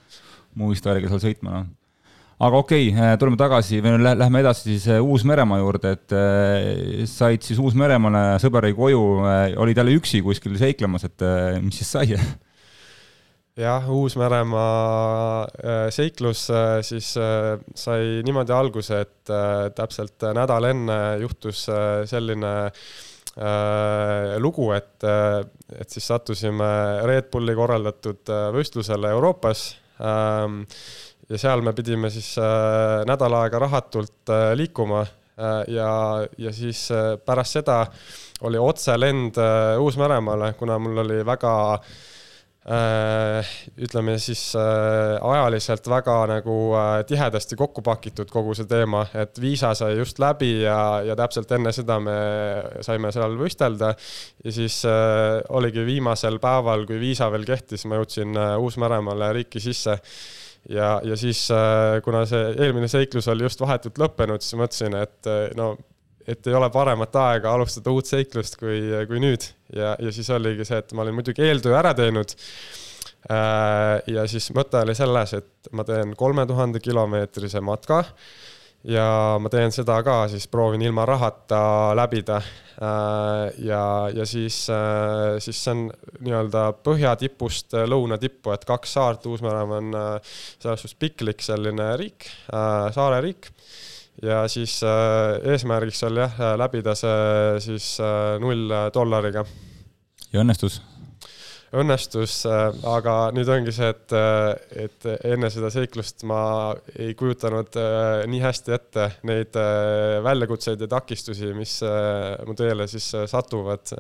Movistar'iga 0.56 1.10
seal 1.10 1.24
sõitma, 1.24 1.58
noh 1.58 1.72
aga 2.44 2.60
okei 2.60 2.90
okay,, 2.92 3.00
äh, 3.00 3.14
tuleme 3.20 3.40
tagasi 3.40 3.80
või 3.84 4.00
lähme 4.04 4.42
edasi 4.44 4.74
siis 4.74 4.88
äh, 4.92 5.04
Uus-Meremaa 5.04 5.62
juurde, 5.62 5.94
et 5.98 6.16
äh, 6.18 7.04
said 7.10 7.46
siis 7.46 7.60
Uus-Meremaale, 7.62 8.24
sõber 8.44 8.68
jäi 8.68 8.76
koju, 8.78 9.04
olid 9.64 9.80
jälle 9.80 9.96
üksi 10.00 10.24
kuskil 10.26 10.58
seiklemas, 10.60 11.04
et 11.08 11.20
mis 11.64 11.80
siis 11.80 11.94
sai? 11.96 12.08
jah, 13.64 13.88
Uus-Meremaa 13.88 15.88
seiklus 15.94 16.48
siis 16.88 17.14
sai 17.14 18.00
niimoodi 18.26 18.54
alguse, 18.56 19.04
et 19.06 19.34
täpselt 19.78 20.18
nädal 20.36 20.64
enne 20.72 21.00
juhtus 21.22 21.68
selline 22.10 22.54
lugu, 24.44 24.68
et, 24.76 25.06
et 25.80 25.90
siis 25.90 26.06
sattusime 26.12 26.68
Red 27.10 27.32
Bulli 27.34 27.56
korraldatud 27.58 28.30
võistlusele 28.54 29.10
Euroopas 29.16 29.64
ähm, 30.02 30.62
ja 31.34 31.42
seal 31.42 31.66
me 31.66 31.74
pidime 31.74 32.12
siis 32.14 32.36
äh, 32.42 33.02
nädal 33.10 33.34
aega 33.42 33.62
rahatult 33.66 34.30
äh, 34.30 34.54
liikuma 34.58 35.02
äh, 35.04 35.60
ja, 35.74 35.90
ja 36.38 36.54
siis 36.54 36.88
pärast 37.26 37.60
seda 37.60 37.84
oli 38.44 38.60
otselend 38.60 39.38
Uus-Meremaale, 39.80 40.54
kuna 40.60 40.76
mul 40.82 41.06
oli 41.06 41.22
väga 41.26 41.54
ütleme 43.84 44.14
siis 44.24 44.54
ajaliselt 44.56 45.88
väga 45.92 46.14
nagu 46.32 46.54
tihedasti 47.08 47.58
kokku 47.60 47.84
pakitud 47.84 48.30
kogu 48.32 48.56
see 48.56 48.68
teema, 48.68 49.02
et 49.20 49.40
viisa 49.40 49.74
sai 49.76 49.98
just 49.98 50.20
läbi 50.24 50.62
ja, 50.62 50.78
ja 51.04 51.16
täpselt 51.20 51.52
enne 51.56 51.74
seda 51.76 52.00
me 52.04 52.16
saime 52.84 53.12
seal 53.16 53.36
võistelda. 53.40 53.92
ja 54.44 54.56
siis 54.56 54.80
oligi 55.52 55.84
viimasel 55.88 56.40
päeval, 56.44 56.88
kui 56.88 57.00
viisa 57.04 57.28
veel 57.32 57.44
kehtis, 57.48 57.84
ma 57.84 58.00
jõudsin 58.00 58.40
Uus-Meremaale 58.64 59.34
riiki 59.40 59.64
sisse 59.64 60.00
ja, 60.70 61.02
ja 61.04 61.18
siis, 61.20 61.46
äh, 61.52 62.00
kuna 62.06 62.24
see 62.30 62.54
eelmine 62.58 62.88
seiklus 62.92 63.28
oli 63.32 63.48
just 63.48 63.62
vahetult 63.64 64.00
lõppenud, 64.00 64.44
siis 64.44 64.58
mõtlesin, 64.60 64.96
et 65.00 65.30
äh, 65.30 65.50
no, 65.60 65.74
et 66.28 66.48
ei 66.48 66.56
ole 66.56 66.70
paremat 66.72 67.16
aega 67.20 67.52
alustada 67.52 67.92
uut 67.92 68.08
seiklust 68.08 68.56
kui, 68.60 68.80
kui 69.10 69.20
nüüd 69.20 69.44
ja, 69.76 69.94
ja 70.00 70.14
siis 70.16 70.30
oligi 70.32 70.68
see, 70.68 70.80
et 70.80 70.96
ma 70.96 71.04
olin 71.04 71.18
muidugi 71.20 71.44
eeltöö 71.44 71.76
ära 71.80 71.92
teinud. 71.98 72.36
Äh, 73.32 74.00
ja 74.12 74.26
siis 74.28 74.50
mõte 74.56 74.82
oli 74.84 74.96
selles, 74.96 75.36
et 75.40 75.72
ma 75.76 75.86
teen 75.88 76.16
kolme 76.20 76.48
tuhande 76.48 76.82
kilomeetrise 76.84 77.64
matka 77.64 78.04
ja 78.84 79.38
ma 79.40 79.50
teen 79.50 79.72
seda 79.72 80.02
ka, 80.04 80.28
siis 80.28 80.48
proovin 80.52 80.82
ilma 80.82 81.06
rahata 81.06 81.64
läbida 81.96 82.42
Äh, 82.82 83.66
ja, 83.66 84.10
ja 84.16 84.26
siis, 84.26 84.70
äh, 84.70 85.38
siis 85.40 85.60
see 85.62 85.74
on 85.76 85.84
nii-öelda 86.26 86.72
põhjatipust 86.84 87.76
lõunatippu, 87.90 88.54
et 88.56 88.66
kaks 88.66 88.96
saart, 88.98 89.28
Uus-Meremaa 89.30 89.82
on 89.82 89.98
äh, 89.98 90.32
selles 90.58 90.82
suhtes 90.82 90.98
piklik 90.98 91.46
selline 91.46 91.92
riik, 92.02 92.26
saareriik 92.96 93.52
ja 94.24 94.44
siis 94.50 94.80
eesmärgiks 94.84 96.04
oli 96.08 96.22
jah, 96.22 96.42
läbida 96.60 96.94
see 96.98 97.62
siis 97.66 97.88
null 98.42 98.74
dollariga. 98.94 99.46
ja 100.34 100.44
õnnestus? 100.44 100.82
Õnnestus, 101.74 102.44
aga 102.48 103.16
nüüd 103.36 103.50
ongi 103.50 103.74
see, 103.74 103.90
et, 103.90 104.16
et 104.86 105.08
enne 105.34 105.50
seda 105.54 105.72
seiklust 105.74 106.26
ma 106.30 106.42
ei 107.00 107.16
kujutanud 107.18 107.80
nii 108.30 108.44
hästi 108.44 108.76
ette 108.76 109.08
neid 109.30 109.58
väljakutseid 110.26 110.86
ja 110.86 110.92
takistusi, 110.92 111.50
mis 111.58 111.80
mu 112.46 112.56
teele 112.58 112.88
siis 112.92 113.10
satuvad. 113.32 113.96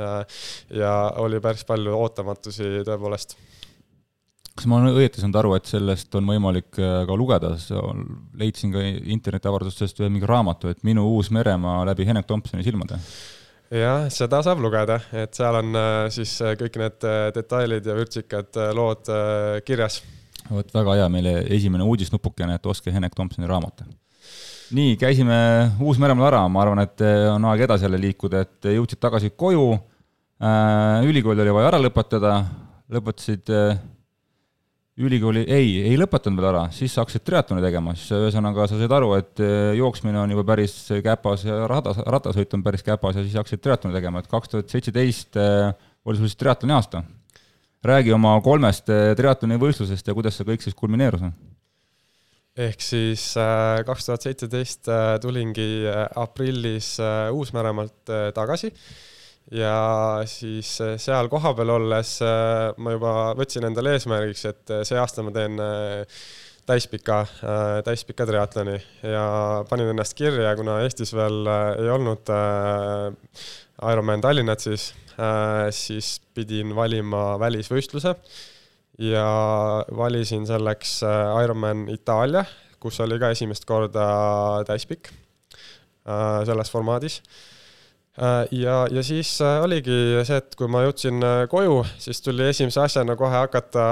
ja 0.69 0.93
oli 1.23 1.41
päris 1.41 1.65
palju 1.65 1.97
ootamatusi 1.97 2.85
tõepoolest 2.85 3.37
kas 4.53 4.69
ma 4.69 4.79
olen 4.79 4.93
õieti 4.93 5.21
saanud 5.21 5.37
aru, 5.41 5.53
et 5.57 5.69
sellest 5.69 6.13
on 6.17 6.27
võimalik 6.29 6.77
äh, 6.81 7.03
ka 7.09 7.17
lugeda, 7.17 7.53
leidsin 8.39 8.73
ka 8.73 8.83
internetiavardustest 9.15 10.03
ühe 10.03 10.11
mingi 10.13 10.29
raamatu, 10.29 10.69
et 10.69 10.83
Minu 10.85 11.07
uus 11.15 11.31
meremaa 11.33 11.81
läbi 11.89 12.05
Henrik 12.07 12.29
Thompsoni 12.29 12.65
silmade? 12.65 12.99
Jah, 13.79 14.07
seda 14.13 14.41
saab 14.45 14.61
lugeda, 14.63 14.99
et 15.17 15.33
seal 15.37 15.57
on 15.59 15.77
äh, 15.79 16.07
siis 16.13 16.33
äh, 16.43 16.55
kõik 16.59 16.77
need 16.81 17.07
detailid 17.35 17.87
ja 17.89 17.95
vürtsikad 17.97 18.59
lood 18.77 19.09
kirjas. 19.67 20.01
vot 20.49 20.73
väga 20.75 20.97
hea, 20.99 21.09
meile 21.13 21.35
esimene 21.55 21.85
uudisnupukene, 21.87 22.59
et 22.59 22.69
ostke 22.69 22.93
Henrik 22.93 23.15
Thompsoni 23.17 23.49
raamat. 23.49 23.85
nii, 24.73 24.97
käisime 24.97 25.37
Uus-Meremaal 25.81 26.29
ära, 26.31 26.43
ma 26.49 26.61
arvan, 26.63 26.83
et 26.85 27.01
on 27.29 27.49
aeg 27.51 27.65
edasi 27.67 27.85
jälle 27.85 28.01
liikuda, 28.01 28.43
et 28.45 28.69
jõudsid 28.73 29.01
tagasi 29.01 29.33
koju, 29.37 29.67
ülikool 31.05 31.39
oli 31.39 31.53
vaja 31.53 31.73
ära 31.73 31.81
lõpetada, 31.83 32.37
lõpetasid 32.91 33.51
ülikooli, 35.01 35.41
ei, 35.49 35.69
ei 35.87 35.95
lõpetanud 35.97 36.37
veel 36.37 36.49
ära, 36.51 36.63
siis 36.73 36.93
hakkasid 36.99 37.23
triatloni 37.25 37.63
tegema, 37.65 37.95
siis 37.97 38.13
ühesõnaga 38.13 38.67
sa 38.69 38.77
said 38.77 38.93
aru, 38.93 39.13
et 39.17 39.41
eh, 39.41 39.71
jooksmine 39.79 40.19
on 40.21 40.33
juba 40.35 40.45
päris 40.51 40.75
käpas 41.05 41.45
ja 41.47 41.63
ratas, 41.69 41.97
ratasõit 42.05 42.53
on 42.53 42.65
päris 42.65 42.85
käpas 42.85 43.17
ja 43.17 43.23
siis 43.25 43.39
hakkasid 43.39 43.63
triatloni 43.63 43.97
tegema, 43.97 44.21
et 44.21 44.29
kaks 44.29 44.53
tuhat 44.53 44.73
seitseteist 44.73 45.39
eh, 45.41 45.71
oli 46.05 46.19
sul 46.19 46.29
siis 46.29 46.37
triatloni 46.37 46.77
aasta. 46.77 47.03
räägi 47.83 48.13
oma 48.13 48.35
kolmest 48.41 48.89
eh, 48.89 49.15
triatloni 49.17 49.57
võistlusest 49.59 50.07
ja 50.07 50.13
kuidas 50.13 50.37
see 50.37 50.47
kõik 50.51 50.61
siis 50.61 50.77
kulmineerus? 50.77 51.25
ehk 52.53 52.85
siis 52.85 53.31
kaks 53.85 54.05
tuhat 54.05 54.21
seitseteist 54.21 54.85
tulingi 55.21 55.87
aprillis 56.21 56.99
Uus-Meremaalt 57.33 58.13
tagasi 58.35 58.69
ja 59.51 60.23
siis 60.29 60.77
äh, 60.81 60.95
seal 61.01 61.27
kohapeal 61.31 61.73
olles 61.75 62.15
äh, 62.23 62.71
ma 62.77 62.95
juba 62.95 63.11
võtsin 63.37 63.67
endale 63.67 63.97
eesmärgiks, 63.97 64.45
et 64.49 64.73
äh, 64.73 64.83
see 64.87 64.99
aasta 64.99 65.25
ma 65.25 65.33
teen 65.35 65.59
täispika, 66.63 67.25
täispika 67.83 68.23
triatloni. 68.23 68.77
Ja 69.03 69.25
panin 69.67 69.89
ennast 69.91 70.15
kirja, 70.15 70.53
kuna 70.55 70.77
Eestis 70.85 71.11
veel 71.11 71.41
ei 71.75 71.89
olnud 71.91 72.31
Ironman 73.83 74.23
Tallinnat 74.23 74.63
siis, 74.63 74.85
siis 75.75 76.13
pidin 76.31 76.71
valima 76.71 77.33
välisvõistluse. 77.41 78.15
Ja 79.03 79.27
valisin 79.91 80.47
selleks 80.47 81.01
Ironman 81.43 81.89
Itaalia, 81.91 82.45
kus 82.79 83.01
oli 83.03 83.19
ka 83.19 83.33
esimest 83.35 83.67
korda 83.67 84.07
täispikk 84.69 85.11
selles 86.47 86.71
formaadis 86.71 87.19
ja, 88.51 88.87
ja 88.91 89.03
siis 89.03 89.41
äh, 89.41 89.63
oligi 89.63 89.95
see, 90.21 90.37
et 90.37 90.53
kui 90.57 90.67
ma 90.69 90.83
jõudsin 90.83 91.23
äh, 91.25 91.39
koju, 91.49 91.79
siis 91.97 92.21
tuli 92.21 92.45
esimese 92.45 92.83
asjana 92.83 93.15
kohe 93.17 93.33
hakata, 93.33 93.85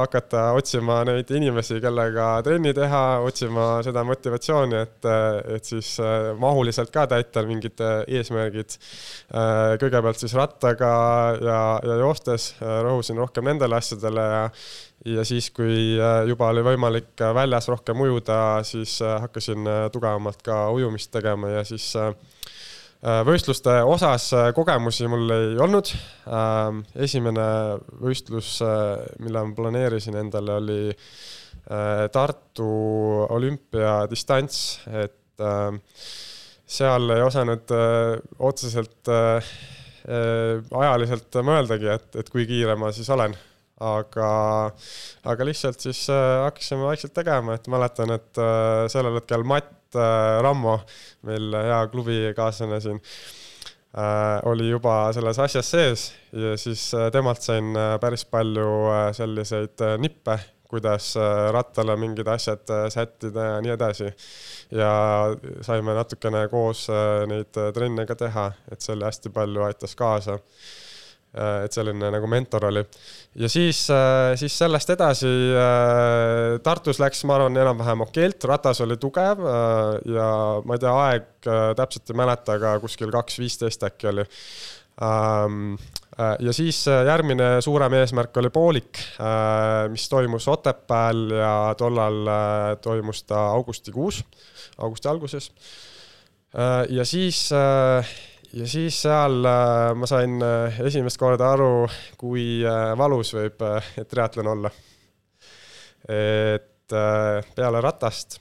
hakata 0.00 0.48
otsima 0.58 1.00
neid 1.06 1.30
inimesi, 1.30 1.78
kellega 1.82 2.32
trenni 2.46 2.72
teha, 2.74 3.02
otsima 3.22 3.68
seda 3.86 4.02
motivatsiooni, 4.08 4.80
et, 4.80 5.08
et 5.54 5.70
siis 5.70 5.92
mahuliselt 6.40 6.90
ka 6.90 7.06
täita 7.10 7.44
mingid 7.46 7.78
eesmärgid. 8.08 8.74
kõigepealt 9.80 10.18
siis 10.18 10.34
rattaga 10.34 10.90
ja, 11.38 11.62
ja 11.86 11.98
joostes 12.02 12.54
rõhusin 12.60 13.22
rohkem 13.22 13.46
nendele 13.52 13.78
asjadele 13.78 14.30
ja 14.34 14.46
ja 15.08 15.22
siis, 15.24 15.46
kui 15.56 15.94
juba 16.28 16.50
oli 16.52 16.60
võimalik 16.60 17.22
väljas 17.34 17.70
rohkem 17.72 18.02
ujuda, 18.04 18.60
siis 18.68 18.98
hakkasin 19.00 19.64
tugevamalt 19.94 20.42
ka 20.44 20.66
ujumist 20.74 21.08
tegema 21.14 21.54
ja 21.54 21.62
siis 21.64 21.86
äh, 21.96 22.10
Äh, 22.12 22.59
võistluste 23.00 23.78
osas 23.88 24.26
äh, 24.36 24.50
kogemusi 24.56 25.08
mul 25.08 25.32
ei 25.32 25.54
olnud. 25.62 25.92
Ähm, 26.28 26.82
esimene 27.00 27.46
võistlus, 28.00 28.58
äh, 28.64 29.00
mille 29.24 29.44
ma 29.46 29.56
planeerisin 29.56 30.18
endale, 30.20 30.60
oli 30.60 30.82
Tartu 32.10 32.66
olümpiadistants, 33.30 34.56
et 34.90 35.42
seal 36.66 37.12
ei 37.14 37.22
osanud 37.22 37.70
otseselt 38.42 39.10
ajaliselt 40.08 41.38
mõeldagi, 41.46 41.90
et, 41.92 42.08
et 42.22 42.32
kui 42.32 42.48
kiire 42.48 42.74
ma 42.80 42.90
siis 42.96 43.10
olen 43.14 43.36
aga, 43.86 44.30
aga 45.30 45.46
lihtsalt 45.46 45.84
siis 45.84 46.00
hakkasime 46.10 46.88
vaikselt 46.88 47.14
tegema, 47.14 47.54
et 47.54 47.70
mäletan, 47.70 48.16
et 48.16 48.42
sellel 48.90 49.20
hetkel 49.20 49.46
Matt 49.46 49.79
Äh, 49.96 50.42
Rammo, 50.42 50.78
meil 51.26 51.54
hea 51.54 51.78
klubikaaslane 51.90 52.78
siin, 52.80 53.00
äh, 53.98 54.38
oli 54.46 54.68
juba 54.68 55.10
selles 55.12 55.38
asjas 55.42 55.70
sees 55.70 56.04
ja 56.32 56.54
siis 56.58 56.84
äh, 56.94 57.08
temalt 57.10 57.42
sain 57.42 57.74
päris 58.00 58.22
palju 58.24 58.68
selliseid 59.18 59.82
nippe, 59.98 60.38
kuidas 60.70 61.16
rattale 61.50 61.96
mingid 61.98 62.28
asjad 62.30 62.70
sättida 62.94 63.46
ja 63.48 63.56
nii 63.60 63.72
edasi. 63.74 64.12
ja 64.70 64.92
saime 65.66 65.96
natukene 65.98 66.44
koos 66.48 66.84
neid 67.26 67.58
trenne 67.74 68.06
ka 68.06 68.14
teha, 68.14 68.52
et 68.70 68.78
see 68.80 68.94
oli 68.94 69.08
hästi 69.08 69.34
palju 69.34 69.66
aitas 69.66 69.96
kaasa 69.98 70.38
et 71.30 71.74
selline 71.74 72.08
nagu 72.10 72.26
mentor 72.26 72.64
oli. 72.70 72.82
ja 73.38 73.48
siis, 73.48 73.84
äh, 73.94 74.32
siis 74.38 74.56
sellest 74.58 74.90
edasi 74.90 75.30
äh, 75.54 76.58
Tartus 76.62 76.98
läks, 76.98 77.22
ma 77.28 77.36
arvan, 77.38 77.56
enam-vähem 77.56 78.02
okeilt, 78.02 78.44
ratas 78.50 78.82
oli 78.82 78.96
tugev 78.98 79.44
ja 80.10 80.28
ma 80.66 80.76
ei 80.76 80.82
tea, 80.82 80.94
aeg 81.06 81.50
täpselt 81.78 82.10
ei 82.10 82.18
mäleta, 82.18 82.58
aga 82.58 82.74
kuskil 82.82 83.12
kaks 83.14 83.38
viisteist 83.40 83.86
äkki 83.86 84.10
oli. 84.10 84.26
Ähm, 85.00 85.76
ja 86.18 86.52
siis 86.52 86.82
järgmine 86.84 87.62
suurem 87.64 87.94
eesmärk 87.96 88.36
oli 88.36 88.50
poolik, 88.52 88.98
mis 89.88 90.08
toimus 90.12 90.48
Otepääl 90.52 91.22
ja 91.38 91.54
tollal 91.78 92.28
toimus 92.84 93.22
ta 93.24 93.46
augustikuus, 93.54 94.20
augusti 94.76 95.08
alguses. 95.08 95.48
ja 96.90 97.04
siis 97.08 97.46
ja 98.52 98.66
siis 98.68 98.98
seal 99.04 99.44
äh, 99.46 99.92
ma 99.94 100.08
sain 100.10 100.40
äh, 100.42 100.80
esimest 100.86 101.18
korda 101.20 101.52
aru, 101.54 101.86
kui 102.18 102.62
äh, 102.66 102.92
valus 102.98 103.34
võib 103.36 103.62
triatlon 104.10 104.54
olla. 104.56 104.70
et 106.10 106.90
peale 106.90 107.80
ratast 107.84 108.38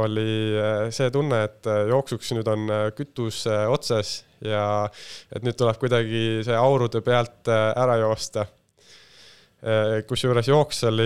oli 0.00 0.56
see 0.90 1.10
tunne, 1.12 1.42
et 1.44 1.68
jooksuks 1.90 2.32
nüüd 2.34 2.48
on 2.48 2.64
kütus 2.96 3.42
otsas 3.46 4.24
ja 4.42 4.64
et 5.30 5.44
nüüd 5.44 5.58
tuleb 5.60 5.78
kuidagi 5.78 6.40
see 6.42 6.56
aurude 6.56 7.02
pealt 7.04 7.52
ära 7.52 7.98
joosta. 8.00 8.46
Kusjuures 10.08 10.48
jooks 10.50 10.80
oli 10.88 11.04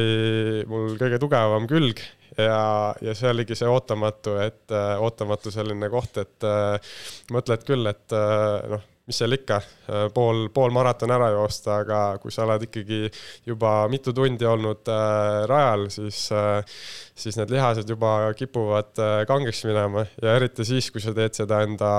mul 0.64 0.94
kõige 0.96 1.18
tugevam 1.20 1.66
külg 1.68 2.00
ja, 2.38 2.94
ja 3.00 3.14
see 3.16 3.30
oligi 3.30 3.56
see 3.58 3.68
ootamatu, 3.70 4.36
et 4.42 4.74
äh, 4.74 4.94
ootamatu 5.02 5.52
selline 5.54 5.88
koht, 5.92 6.20
et 6.22 6.46
äh, 6.46 6.92
mõtled 7.34 7.64
küll, 7.68 7.88
et 7.90 8.16
äh, 8.16 8.68
noh, 8.72 8.84
mis 9.06 9.20
seal 9.20 9.36
ikka, 9.36 9.60
äh, 9.86 10.06
pool, 10.14 10.48
pool 10.54 10.74
maraton 10.74 11.12
ära 11.14 11.30
joosta, 11.34 11.80
aga 11.84 12.00
kui 12.22 12.34
sa 12.34 12.44
oled 12.46 12.66
ikkagi 12.66 13.06
juba 13.46 13.78
mitu 13.92 14.14
tundi 14.16 14.46
olnud 14.48 14.90
äh, 14.90 15.44
rajal, 15.50 15.86
siis 15.94 16.26
äh,, 16.34 16.80
siis 17.16 17.36
need 17.38 17.52
lihased 17.54 17.88
juba 17.88 18.12
kipuvad 18.36 18.98
äh, 19.00 19.20
kangeks 19.28 19.62
minema 19.68 20.04
ja 20.22 20.34
eriti 20.36 20.66
siis, 20.68 20.90
kui 20.92 21.00
sa 21.00 21.14
teed 21.16 21.36
seda 21.38 21.62
enda 21.64 21.90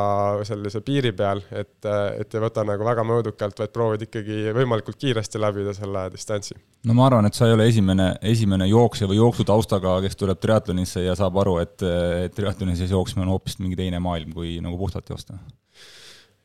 sellise 0.47 0.83
piiri 0.85 1.13
peal, 1.17 1.41
et, 1.51 1.79
äh, 1.87 2.19
et 2.21 2.35
ei 2.35 2.43
võta 2.43 2.65
nagu 2.67 2.85
väga 2.85 3.05
mõõdukalt, 3.07 3.57
vaid 3.63 3.73
proovid 3.73 4.07
ikkagi 4.07 4.53
võimalikult 4.57 4.99
kiiresti 5.01 5.41
läbida 5.41 5.73
selle 5.77 6.07
distantsi 6.13 6.57
no 6.87 6.97
ma 6.97 7.07
arvan, 7.09 7.27
et 7.27 7.37
sa 7.37 7.47
ei 7.47 7.55
ole 7.55 7.67
esimene, 7.71 8.11
esimene 8.21 8.67
jooksja 8.69 9.09
või 9.09 9.21
jooksutaustaga, 9.21 9.97
kes 10.05 10.19
tuleb 10.19 10.41
triatlonisse 10.43 11.07
ja 11.07 11.15
saab 11.17 11.39
aru, 11.41 11.57
et, 11.63 11.79
et 12.27 12.35
triatloni 12.37 12.77
sees 12.77 12.93
jooksmine 12.93 13.25
on 13.25 13.33
hoopis 13.35 13.57
mingi 13.63 13.79
teine 13.79 14.03
maailm, 14.03 14.35
kui 14.35 14.57
nagu 14.63 14.77
puhtalt 14.79 15.09
joosta. 15.09 15.39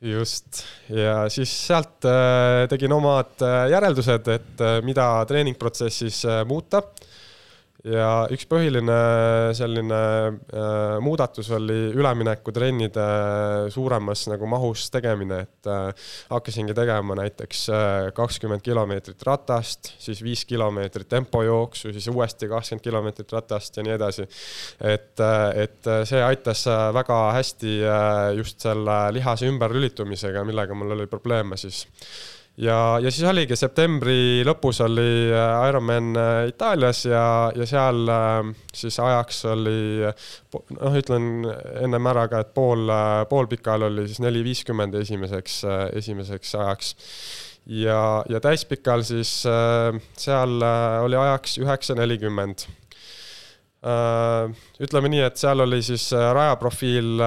Just, 0.03 0.65
ja 0.91 1.29
siis 1.31 1.53
sealt 1.67 2.07
äh, 2.09 2.65
tegin 2.71 2.93
omad 2.97 3.43
äh, 3.47 3.69
järeldused, 3.71 4.29
et 4.35 4.63
äh, 4.63 4.81
mida 4.87 5.07
treeningprotsessis 5.31 6.25
muuta 6.49 6.83
ja 7.87 8.09
üks 8.31 8.47
põhiline 8.51 8.97
selline 9.57 9.99
äh, 9.99 10.99
muudatus 11.03 11.51
oli 11.57 11.91
üleminekutrennide 11.97 13.07
suuremas 13.75 14.25
nagu 14.31 14.47
mahus 14.51 14.87
tegemine, 14.95 15.43
et 15.47 15.71
äh, 15.71 16.11
hakkasingi 16.31 16.77
tegema 16.79 17.17
näiteks 17.19 17.65
kakskümmend 18.15 18.63
äh, 18.63 18.67
kilomeetrit 18.71 19.27
ratast, 19.27 19.93
siis 20.03 20.23
viis 20.23 20.45
kilomeetrit 20.49 21.11
tempojooksu, 21.11 21.93
siis 21.95 22.07
uuesti 22.13 22.51
kakskümmend 22.53 22.87
kilomeetrit 22.87 23.35
ratast 23.35 23.77
ja 23.77 23.87
nii 23.87 23.97
edasi. 23.97 24.29
et, 24.81 25.19
äh, 25.21 25.49
et 25.67 25.91
see 26.09 26.23
aitas 26.23 26.67
väga 26.95 27.19
hästi 27.39 27.79
äh, 27.83 28.29
just 28.39 28.63
selle 28.63 28.99
lihase 29.17 29.51
ümberlülitumisega, 29.51 30.45
millega 30.47 30.75
mul 30.75 30.95
oli 30.95 31.09
probleeme 31.11 31.59
siis 31.59 31.87
ja, 32.61 32.99
ja 33.01 33.11
siis 33.11 33.25
oligi 33.29 33.57
septembri 33.57 34.43
lõpus 34.45 34.83
oli 34.85 35.31
äh, 35.33 35.69
Ironman 35.71 36.11
äh, 36.19 36.49
Itaalias 36.51 37.05
ja, 37.07 37.25
ja 37.57 37.67
seal 37.69 38.03
äh, 38.13 38.51
siis 38.75 38.99
ajaks 39.01 39.45
oli, 39.53 40.03
noh, 40.77 40.99
ütlen 40.99 41.47
ennem 41.81 42.11
ära 42.13 42.27
ka, 42.33 42.43
et 42.45 42.53
pool, 42.57 42.91
poolpikal 43.31 43.89
oli 43.89 44.07
siis 44.11 44.21
neli 44.25 44.45
viiskümmend 44.45 44.99
esimeseks, 45.01 45.63
esimeseks 46.03 46.55
ajaks. 46.61 46.95
ja, 47.67 48.03
ja 48.29 48.41
täispikal 48.43 49.05
siis 49.07 49.33
seal 50.19 50.63
oli 50.63 51.17
ajaks 51.17 51.59
üheksa 51.63 51.97
nelikümmend 51.99 52.67
ütleme 53.83 55.09
nii, 55.11 55.25
et 55.27 55.41
seal 55.41 55.65
oli 55.65 55.81
siis 55.83 56.05
rajaprofiil 56.15 57.23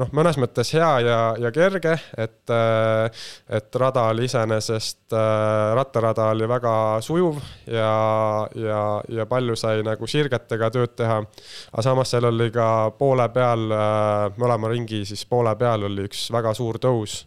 noh, 0.00 0.10
mõnes 0.16 0.38
mõttes 0.40 0.70
hea 0.76 0.90
ja, 1.04 1.18
ja 1.40 1.52
kerge, 1.54 1.96
et, 2.18 2.42
äh, 2.52 3.26
et 3.58 3.78
rada 3.80 4.06
oli 4.12 4.26
iseenesest, 4.28 5.04
äh, 5.12 5.74
rattarada 5.78 6.30
oli 6.34 6.48
väga 6.48 6.74
sujuv 7.04 7.40
ja, 7.70 7.92
ja, 8.54 8.80
ja 9.08 9.28
palju 9.30 9.56
sai 9.58 9.84
nagu 9.86 10.08
sirgetega 10.10 10.70
tööd 10.74 10.96
teha. 10.98 11.22
aga 11.72 11.86
samas 11.86 12.12
seal 12.12 12.28
oli 12.30 12.50
ka 12.54 12.90
poole 12.98 13.28
peal, 13.34 13.68
äh, 13.72 14.26
mõlema 14.40 14.72
ringi 14.72 15.04
siis 15.08 15.24
poole 15.28 15.54
peal 15.56 15.88
oli 15.90 16.08
üks 16.10 16.28
väga 16.34 16.54
suur 16.56 16.80
tõus 16.82 17.22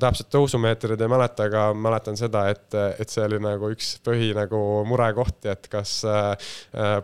täpselt 0.00 0.30
tõusumeetrid 0.32 1.00
ei 1.00 1.10
mäleta, 1.10 1.46
aga 1.48 1.64
mäletan 1.76 2.18
seda, 2.18 2.46
et, 2.52 2.66
et 2.98 3.10
see 3.10 3.24
oli 3.26 3.38
nagu 3.42 3.70
üks 3.74 3.94
põhi 4.04 4.32
nagu 4.36 4.58
murekohti, 4.88 5.50
et 5.52 5.68
kas 5.72 5.96
äh, 6.08 6.34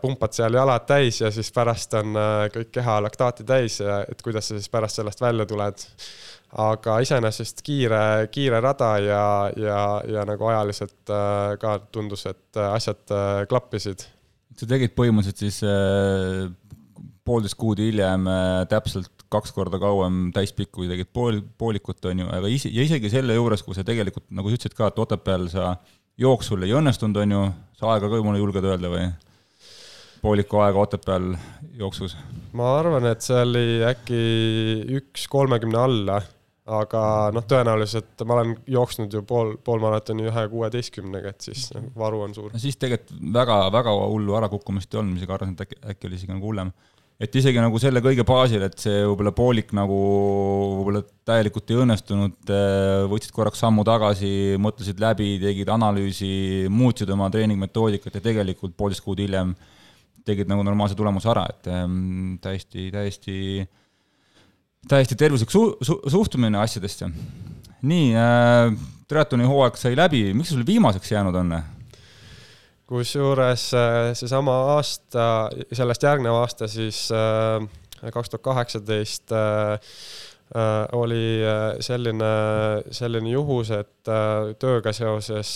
pumpad 0.02 0.34
seal 0.36 0.58
jalad 0.58 0.86
täis 0.88 1.20
ja 1.22 1.30
siis 1.34 1.52
pärast 1.54 1.94
on 2.00 2.18
äh, 2.18 2.46
kõik 2.54 2.72
keha 2.78 2.98
laktaati 3.06 3.46
täis 3.48 3.80
ja 3.82 4.02
et 4.10 4.22
kuidas 4.24 4.50
sa 4.50 4.58
siis 4.58 4.70
pärast 4.72 5.00
sellest 5.00 5.22
välja 5.22 5.46
tuled. 5.46 5.86
aga 6.50 6.98
iseenesest 6.98 7.62
kiire, 7.62 8.26
kiire 8.34 8.58
rada 8.60 8.96
ja, 8.98 9.26
ja, 9.56 9.82
ja 10.10 10.24
nagu 10.26 10.48
ajaliselt 10.50 11.12
äh, 11.14 11.54
ka 11.62 11.78
tundus, 11.92 12.26
et 12.26 12.58
asjad 12.58 13.14
äh, 13.14 13.44
klappisid. 13.48 14.02
sa 14.58 14.66
tegid 14.66 14.96
põhimõtteliselt 14.98 15.44
siis 15.46 15.62
äh, 15.62 16.50
poolteist 17.24 17.58
kuud 17.60 17.78
hiljem 17.82 18.26
äh, 18.26 18.64
täpselt 18.70 19.19
kaks 19.30 19.54
korda 19.54 19.78
kauem 19.78 20.28
täispikku, 20.34 20.88
tegid 20.90 21.10
pool, 21.14 21.40
poolikut, 21.58 22.02
on 22.10 22.24
ju, 22.24 22.28
aga 22.34 22.50
ise, 22.50 22.70
ja 22.74 22.84
isegi 22.86 23.12
selle 23.12 23.36
juures, 23.36 23.62
kui 23.66 23.76
sa 23.76 23.84
tegelikult, 23.86 24.26
nagu 24.34 24.50
sa 24.50 24.58
ütlesid 24.58 24.76
ka, 24.78 24.90
et 24.90 24.98
Otepääl 25.04 25.46
sa 25.52 25.74
jooksul 26.20 26.66
ei 26.66 26.74
õnnestunud, 26.76 27.20
on 27.22 27.36
ju, 27.36 27.42
sa 27.78 27.94
aega 27.94 28.10
ka 28.10 28.22
mulle 28.24 28.42
julged 28.42 28.66
öelda 28.72 28.92
või? 28.92 29.08
pooliku 30.20 30.60
aega 30.60 30.82
Otepääl 30.82 31.32
jooksus? 31.78 32.16
ma 32.56 32.74
arvan, 32.80 33.06
et 33.08 33.24
see 33.24 33.38
oli 33.40 33.80
äkki 33.86 34.20
üks 34.98 35.24
kolmekümne 35.32 35.80
alla, 35.80 36.20
aga 36.70 37.02
noh, 37.34 37.46
tõenäoliselt 37.48 38.26
ma 38.26 38.36
olen 38.36 38.54
jooksnud 38.70 39.14
ju 39.14 39.22
pool, 39.26 39.54
poolmaratoni 39.64 40.28
ühe 40.28 40.46
kuueteistkümnega, 40.52 41.32
et 41.32 41.50
siis 41.50 41.70
nagu 41.74 41.90
varu 41.98 42.24
on 42.26 42.36
suur. 42.36 42.52
no 42.52 42.62
siis 42.62 42.78
tegelikult 42.82 43.22
väga, 43.38 43.62
väga 43.72 43.94
hullu 44.02 44.36
ärakukkumist 44.42 44.94
ei 44.94 45.02
olnud, 45.02 45.16
ma 45.16 45.22
isegi 45.22 45.36
arvasin, 45.38 45.56
et 45.56 45.66
äkki, 45.66 45.80
äkki 45.94 46.10
oli 46.10 46.20
isegi 46.20 46.34
nagu 46.34 46.50
hullem 46.50 46.74
et 47.20 47.36
isegi 47.36 47.60
nagu 47.60 47.76
selle 47.80 48.00
kõige 48.00 48.24
baasil, 48.24 48.62
et 48.64 48.78
see 48.80 49.02
võib-olla 49.04 49.32
poolik 49.36 49.74
nagu 49.76 49.96
võib-olla 50.78 51.02
täielikult 51.28 51.72
ei 51.72 51.80
õnnestunud, 51.82 52.38
äh, 52.48 53.02
võtsid 53.10 53.34
korraks 53.36 53.60
sammu 53.60 53.84
tagasi, 53.84 54.56
mõtlesid 54.62 55.02
läbi, 55.02 55.34
tegid 55.42 55.68
analüüsi, 55.72 56.30
muutsid 56.72 57.12
oma 57.12 57.28
treeningmetoodikat 57.32 58.16
ja 58.16 58.24
tegelikult 58.24 58.72
poolteist 58.78 59.04
kuud 59.04 59.20
hiljem 59.20 59.52
tegid 60.24 60.48
nagu 60.48 60.64
normaalse 60.64 60.96
tulemuse 60.96 61.28
ära, 61.32 61.44
et 61.52 61.68
ähm, 61.72 62.38
täiesti, 62.44 62.88
täiesti, 62.92 63.36
täiesti 64.88 65.18
tervislik 65.20 65.52
su-, 65.52 65.74
su-, 65.84 66.00
suhtumine 66.12 66.60
asjadesse. 66.60 67.10
nii 67.80 68.08
äh,, 68.16 68.72
triatloni 69.10 69.48
hooaeg 69.48 69.76
sai 69.80 69.92
läbi, 69.98 70.30
miks 70.36 70.54
sul 70.54 70.64
viimaseks 70.66 71.12
jäänud 71.12 71.36
on? 71.40 71.54
Kusjuures 72.90 73.68
äh, 73.78 74.10
seesama 74.18 74.56
aasta, 74.74 75.26
sellest 75.72 76.02
järgnev 76.06 76.40
aasta 76.40 76.66
siis 76.70 77.06
äh, 77.14 77.62
kaks 78.10 78.32
tuhat 78.32 78.44
kaheksateist 78.48 79.34
äh, 79.36 79.94
oli 80.98 81.44
selline, 81.78 82.30
selline 82.90 83.30
juhus, 83.30 83.68
et 83.70 84.08
tööga 84.58 84.90
seoses, 84.90 85.52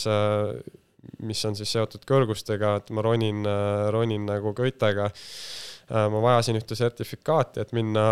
mis 1.26 1.40
on 1.48 1.56
siis 1.58 1.72
seotud 1.74 2.04
kõrgustega, 2.06 2.76
et 2.78 2.92
ma 2.94 3.02
ronin, 3.02 3.40
ronin 3.90 4.22
nagu 4.28 4.52
köitega 4.54 5.08
ma 5.90 6.20
vajasin 6.24 6.56
ühte 6.56 6.76
sertifikaati, 6.78 7.60
et 7.60 7.72
minna 7.76 8.04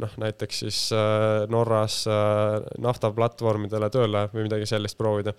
noh, 0.00 0.14
näiteks 0.20 0.60
siis 0.64 0.78
äh, 0.96 1.44
Norras 1.52 2.00
äh, 2.08 2.68
naftaplatvormidele 2.84 3.90
tööle 3.92 4.24
või 4.32 4.46
midagi 4.46 4.68
sellist 4.70 4.98
proovida. 4.98 5.34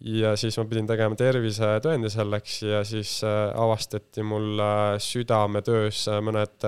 ja 0.00 0.34
siis 0.36 0.56
ma 0.60 0.64
pidin 0.68 0.88
tegema 0.88 1.16
tervisetõendi 1.16 2.10
selleks 2.12 2.62
ja 2.62 2.82
siis 2.84 3.18
avastati 3.24 4.22
mul 4.22 4.60
südametöös 5.00 6.06
mõned, 6.20 6.66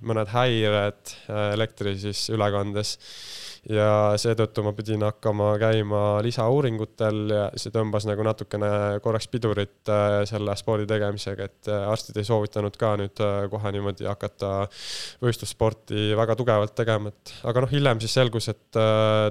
mõned 0.00 0.32
häired 0.32 1.16
elektri 1.52 1.96
siis 2.00 2.30
ülekandes 2.32 2.96
ja 3.70 4.14
seetõttu 4.18 4.64
ma 4.66 4.72
pidin 4.74 5.04
hakkama 5.06 5.52
käima 5.62 6.02
lisauuringutel 6.24 7.20
ja 7.30 7.42
see 7.54 7.70
tõmbas 7.74 8.06
nagu 8.08 8.24
natukene 8.26 8.70
korraks 9.04 9.28
pidurit 9.30 9.90
äh, 9.92 10.22
selle 10.28 10.56
spordi 10.58 10.88
tegemisega, 10.90 11.46
et 11.46 11.70
äh, 11.70 11.84
arstid 11.92 12.18
ei 12.18 12.26
soovitanud 12.26 12.76
ka 12.78 12.94
nüüd 12.98 13.22
äh, 13.22 13.44
kohe 13.52 13.72
niimoodi 13.74 14.08
hakata 14.10 14.50
võistlussporti 15.22 16.10
väga 16.18 16.36
tugevalt 16.38 16.74
tegema, 16.78 17.12
et 17.12 17.34
aga 17.46 17.62
noh, 17.62 17.70
hiljem 17.70 18.02
siis 18.02 18.16
selgus, 18.18 18.50
et 18.50 18.80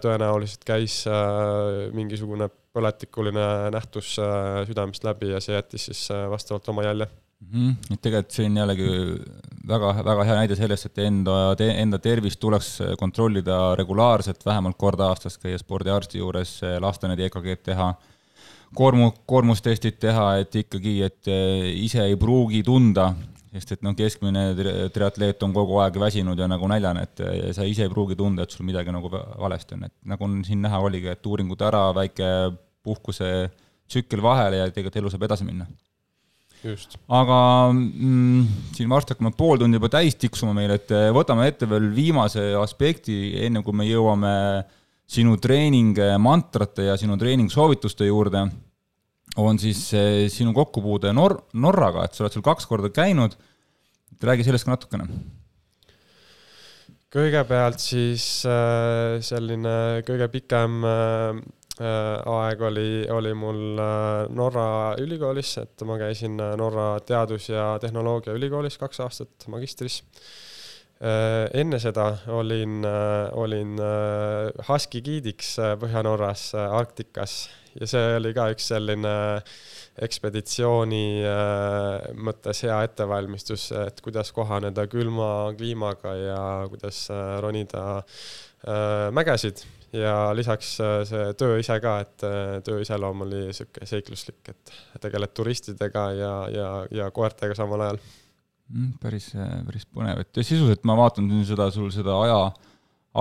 tõenäoliselt 0.03 0.63
käis 0.67 1.01
mingisugune 1.95 2.47
põletikuline 2.71 3.71
nähtus 3.73 4.13
südamest 4.69 5.03
läbi 5.07 5.33
ja 5.33 5.41
see 5.43 5.57
jättis 5.57 5.89
siis 5.89 6.05
vastavalt 6.31 6.71
oma 6.71 6.85
jälje 6.87 7.09
mm. 7.41 7.69
-hmm. 7.69 7.97
tegelikult 8.01 8.39
on 8.45 8.57
jällegi 8.57 8.89
väga, 9.67 9.91
väga 10.05 10.23
hea 10.23 10.37
näide 10.41 10.55
sellest, 10.55 10.89
et 10.89 11.01
enda 11.05 11.55
te,, 11.57 11.69
enda 11.81 11.99
tervist 11.99 12.39
tuleks 12.39 12.71
kontrollida 12.99 13.75
regulaarselt, 13.79 14.45
vähemalt 14.45 14.77
kord 14.77 14.99
aastas 14.99 15.37
käia 15.37 15.57
spordiarsti 15.57 16.21
juures, 16.21 16.59
lasta 16.79 17.07
need 17.11 17.19
EKG-d 17.27 17.63
teha, 17.71 17.91
koormu, 18.75 19.11
koormustestid 19.25 19.99
teha, 19.99 20.31
et 20.43 20.55
ikkagi, 20.63 20.95
et 21.03 21.27
eh, 21.27 21.69
ise 21.83 22.05
ei 22.05 22.17
pruugi 22.19 22.63
tunda, 22.63 23.11
sest 23.51 23.75
et 23.75 23.81
noh, 23.83 23.95
keskmine 23.95 24.45
triatleet 24.95 25.43
on 25.43 25.53
kogu 25.53 25.81
aeg 25.83 25.97
väsinud 25.99 26.39
ja 26.39 26.47
nagu 26.47 26.67
näljane, 26.71 27.03
et 27.03 27.23
sa 27.55 27.67
ise 27.67 27.83
ei 27.83 27.91
pruugi 27.91 28.15
tunda, 28.15 28.45
et 28.45 28.55
sul 28.55 28.65
midagi 28.65 28.93
nagu 28.95 29.11
valesti 29.11 29.75
on, 29.75 29.89
et 29.89 29.95
nagu 30.07 30.23
on 30.23 30.39
siin 30.47 30.61
näha 30.63 30.79
oligi, 30.79 31.11
et 31.11 31.25
uuringud 31.27 31.61
ära, 31.67 31.89
väike 31.95 32.29
puhkusetsükkel 32.81 34.23
vahele 34.23 34.61
ja 34.61 34.69
tegelikult 34.71 35.01
elu 35.01 35.11
saab 35.11 35.27
edasi 35.27 35.45
minna 35.45 35.67
aga 36.61 37.37
mm, 37.73 38.41
siin 38.75 38.89
varsti 38.91 39.15
hakkame 39.15 39.33
pool 39.37 39.61
tundi 39.61 39.79
juba 39.79 39.89
täis 39.91 40.17
tiksuma 40.19 40.53
meil, 40.53 40.75
et 40.75 40.91
eh, 40.93 41.09
võtame 41.13 41.47
ette 41.49 41.69
veel 41.69 41.89
viimase 41.95 42.51
aspekti, 42.59 43.33
enne 43.47 43.63
kui 43.65 43.75
me 43.77 43.87
jõuame 43.89 44.33
sinu 45.11 45.37
treeningmantrate 45.41 46.85
ja 46.91 46.97
sinu 46.99 47.17
treeningsoovituste 47.19 48.07
juurde, 48.07 48.45
on 49.41 49.61
siis 49.61 49.83
eh, 49.97 50.27
sinu 50.31 50.53
kokkupuude 50.55 51.13
Nor-, 51.17 51.41
Norraga, 51.53 52.05
et 52.05 52.15
sa 52.15 52.25
oled 52.25 52.37
seal 52.37 52.45
kaks 52.45 52.69
korda 52.69 52.91
käinud, 52.93 53.37
räägi 54.21 54.45
sellest 54.45 54.67
ka 54.67 54.75
natukene. 54.75 55.09
Kõigepealt 57.11 57.81
siis 57.83 58.45
eh, 58.47 59.17
selline 59.25 60.05
kõige 60.07 60.29
pikem 60.31 60.85
aeg 61.81 62.61
oli, 62.67 62.89
oli 63.09 63.33
mul 63.37 63.79
äh, 63.79 64.29
Norra 64.35 64.95
ülikoolis, 65.01 65.55
et 65.61 65.83
ma 65.87 65.97
käisin 66.01 66.39
äh, 66.41 66.53
Norra 66.59 66.99
Teadus- 67.05 67.49
ja 67.51 67.75
Tehnoloogiaülikoolis 67.81 68.77
kaks 68.81 69.03
aastat 69.07 69.47
magistris. 69.51 70.03
enne 71.01 71.79
seda 71.81 72.03
olin, 72.29 72.83
olin 73.33 73.79
Husky 74.67 74.99
giidiks 75.01 75.55
Põhja-Norras 75.81 76.51
Arktikas 76.53 77.49
ja 77.73 77.87
see 77.89 78.11
oli 78.19 78.35
ka 78.37 78.45
üks 78.53 78.67
selline 78.69 79.15
ekspeditsiooni 79.97 81.25
mõttes 82.21 82.61
hea 82.67 82.77
ettevalmistus, 82.85 83.71
et 83.81 84.05
kuidas 84.05 84.29
kohaneda 84.29 84.85
külma 84.93 85.55
kliimaga 85.57 86.13
ja 86.21 86.45
kuidas 86.69 87.07
ronida 87.41 88.03
mägesid 89.17 89.65
ja 89.95 90.15
lisaks 90.35 90.73
äh, 90.83 91.01
see 91.07 91.35
töö 91.39 91.59
ise 91.61 91.77
ka, 91.83 91.97
et 92.05 92.25
äh, 92.27 92.57
töö 92.65 92.81
iseloom 92.83 93.25
oli 93.27 93.43
sihuke 93.55 93.87
seikluslik, 93.89 94.41
et 94.53 94.73
tegeled 95.03 95.33
turistidega 95.35 96.07
ja, 96.17 96.33
ja, 96.51 96.71
ja 97.01 97.11
koertega 97.15 97.57
samal 97.57 97.85
ajal 97.87 98.01
mm,. 98.01 98.91
päris, 99.03 99.31
päris 99.67 99.87
põnev, 99.87 100.23
et 100.23 100.43
sisuliselt 100.43 100.85
ma 100.87 100.97
vaatan 100.99 101.31
seda, 101.47 101.69
sul 101.75 101.91
seda 101.93 102.15
aja, 102.23 102.41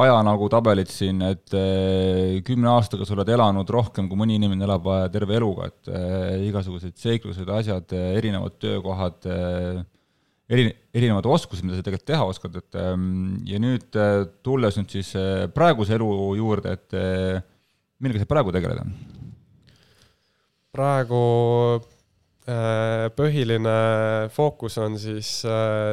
aja 0.05 0.19
nagu 0.27 0.51
tabelit 0.53 0.93
siin, 0.95 1.23
et 1.27 1.57
äh, 1.59 2.39
kümne 2.47 2.71
aastaga 2.77 3.07
sa 3.07 3.17
oled 3.19 3.35
elanud 3.35 3.77
rohkem, 3.79 4.11
kui 4.11 4.21
mõni 4.21 4.39
inimene 4.39 4.69
elab 4.69 4.87
terve 5.15 5.39
eluga, 5.41 5.71
et 5.73 5.95
igasugused 6.51 6.95
seiklused, 7.01 7.51
asjad, 7.61 7.97
erinevad 8.15 8.61
töökohad 8.63 9.27
eri, 10.51 10.67
erinevad 10.95 11.29
oskused, 11.31 11.65
mida 11.67 11.79
sa 11.79 11.87
tegelikult 11.87 12.09
teha 12.11 12.27
oskad, 12.27 12.59
et 12.61 12.81
ähm, 12.81 13.39
ja 13.49 13.61
nüüd 13.63 13.97
äh, 13.99 14.25
tulles 14.45 14.79
nüüd 14.81 14.93
siis 14.93 15.13
äh, 15.19 15.47
praeguse 15.55 15.97
elu 15.97 16.11
juurde, 16.41 16.75
et 16.79 16.99
äh, 16.99 17.39
millega 18.03 18.25
sa 18.25 18.31
praegu 18.31 18.55
tegeled? 18.55 18.85
praegu 20.71 21.19
põhiline 23.19 23.73
fookus 24.35 24.77
on 24.83 24.97
siis 24.99 25.29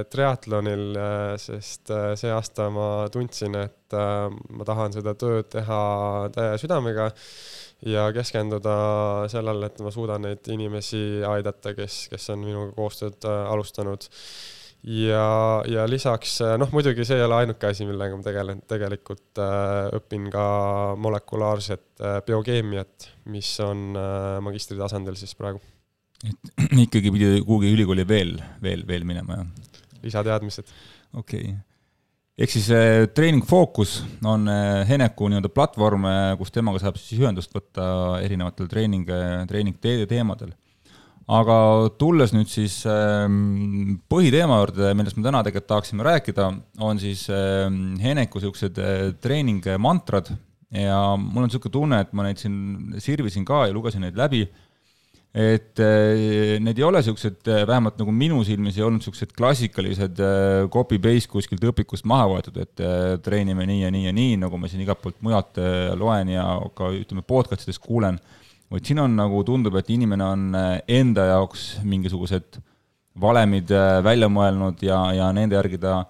triatlonil, 0.09 0.95
sest 1.41 1.91
see 2.17 2.31
aasta 2.33 2.69
ma 2.73 2.87
tundsin, 3.13 3.57
et 3.59 3.93
ma 3.93 4.65
tahan 4.65 4.95
seda 4.95 5.13
tööd 5.19 5.49
teha 5.53 5.81
täie 6.33 6.55
südamega 6.61 7.09
ja 7.85 8.07
keskenduda 8.13 8.75
sellele, 9.29 9.69
et 9.69 9.81
ma 9.85 9.91
suudan 9.93 10.23
neid 10.25 10.47
inimesi 10.49 11.23
aidata, 11.27 11.75
kes, 11.77 12.07
kes 12.11 12.29
on 12.33 12.45
minuga 12.45 12.71
koostööd 12.77 13.27
alustanud 13.27 14.07
ja, 14.87 15.25
ja 15.69 15.85
lisaks 15.89 16.39
noh, 16.59 16.71
muidugi 16.73 17.05
see 17.07 17.19
ei 17.19 17.25
ole 17.25 17.41
ainuke 17.41 17.69
asi, 17.69 17.85
millega 17.89 18.17
ma 18.17 18.25
tegelen, 18.25 18.61
tegelikult 18.69 19.41
äh, 19.43 19.89
õpin 19.97 20.29
ka 20.33 20.47
molekulaarset 21.01 21.87
äh, 22.01 22.19
biokeemiat, 22.27 23.09
mis 23.33 23.51
on 23.65 23.89
äh, 23.97 24.37
magistri 24.45 24.77
tasandil 24.79 25.17
siis 25.19 25.35
praegu. 25.37 25.61
et 26.25 26.53
ikkagi 26.87 27.13
pidi 27.13 27.31
kuhugi 27.45 27.73
ülikooli 27.77 28.07
veel, 28.07 28.37
veel, 28.63 28.85
veel 28.87 29.07
minema, 29.07 29.41
jah? 29.41 29.73
lisateadmised. 30.03 30.75
okei 31.13 31.49
okay. 31.51 31.57
Ehk 32.38 32.54
siis 32.54 32.69
äh, 32.69 33.08
treening 33.17 33.45
Focus 33.45 33.97
on 34.26 34.45
äh, 34.52 34.84
Heneku 34.88 35.30
nii-öelda 35.32 35.50
platvorm, 35.54 36.06
äh, 36.06 36.36
kus 36.38 36.54
temaga 36.54 36.82
saab 36.84 37.00
siis 37.02 37.17
ühendust 37.17 37.54
võtta 37.56 38.21
erinevatel 38.21 38.69
treening, 38.69 39.10
treening 39.50 39.80
teemadel. 39.82 40.54
Aga 41.28 41.56
tulles 42.00 42.32
nüüd 42.32 42.47
siis 42.47 42.78
ähm, 42.88 43.97
põhiteema 44.08 44.62
juurde, 44.62 44.93
millest 44.95 45.17
me 45.17 45.26
täna 45.26 45.41
tegelikult 45.43 45.67
tahaksime 45.73 46.06
rääkida, 46.08 46.45
on 46.88 47.02
siis 47.02 47.26
ähm, 47.34 47.97
Heneku 48.00 48.39
niisugused 48.39 48.80
treeningmantrad. 49.19 50.32
Ja 50.71 51.02
mul 51.19 51.43
on 51.43 51.50
niisugune 51.50 51.73
tunne, 51.73 52.00
et 52.04 52.15
ma 52.15 52.23
neid 52.28 52.39
siin 52.39 52.95
sirvisin 53.04 53.43
ka 53.47 53.65
ja 53.67 53.76
lugesin 53.76 54.06
neid 54.06 54.15
läbi, 54.19 54.45
et 55.35 55.81
äh, 55.83 56.57
need 56.63 56.79
ei 56.79 56.85
ole 56.87 57.01
niisugused, 57.01 57.43
äh, 57.51 57.65
vähemalt 57.69 57.99
nagu 58.01 58.13
minu 58.15 58.39
silmis 58.47 58.79
ei 58.79 58.85
olnud 58.87 59.03
niisugused 59.03 59.35
klassikalised 59.37 60.23
copy-paste 60.73 61.31
kuskilt 61.33 61.67
õpikust 61.71 62.07
maha 62.09 62.31
võetud, 62.31 62.57
et 62.63 62.87
treenime 63.25 63.67
nii 63.69 63.83
ja 63.83 63.93
nii 63.93 64.07
ja 64.07 64.15
nii, 64.15 64.39
nagu 64.45 64.57
ma 64.57 64.71
siin 64.71 64.81
igalt 64.85 65.03
poolt 65.03 65.21
mujalt 65.25 65.61
loen 65.99 66.33
ja 66.33 66.47
ka 66.77 66.89
ütleme, 66.95 67.25
podcast 67.27 67.67
ides 67.67 67.81
kuulen 67.83 68.19
vaid 68.71 68.87
siin 68.87 68.99
on 68.99 69.15
nagu 69.15 69.41
tundub, 69.47 69.77
et 69.79 69.89
inimene 69.93 70.25
on 70.27 70.47
äh, 70.57 70.69
enda 70.99 71.27
jaoks 71.31 71.67
mingisugused 71.87 72.59
valemid 73.21 73.71
äh, 73.73 73.99
välja 74.05 74.29
mõelnud 74.31 74.83
ja, 74.85 74.99
ja 75.15 75.29
nende 75.35 75.57
järgi 75.57 75.79
ta, 75.81 76.01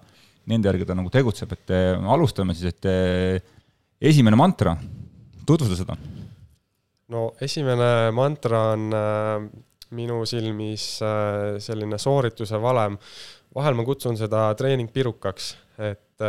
nende 0.50 0.70
järgi 0.70 0.88
ta 0.88 0.96
nagu 0.98 1.12
tegutseb, 1.14 1.54
et 1.54 1.74
äh, 1.74 2.10
alustame 2.14 2.56
siis, 2.58 2.74
et 2.74 4.08
esimene 4.10 4.38
mantra, 4.38 4.76
tutvusta 5.46 5.78
seda. 5.78 5.98
No 7.14 7.28
esimene 7.40 8.10
mantra 8.12 8.72
on 8.74 8.88
minu 9.96 10.18
silmis 10.28 10.98
selline 11.64 11.98
soorituse 11.98 12.60
valem. 12.60 12.98
vahel 13.54 13.74
ma 13.74 13.84
kutsun 13.84 14.16
seda 14.20 14.50
treeningpirukaks, 14.54 15.46
et 15.88 16.26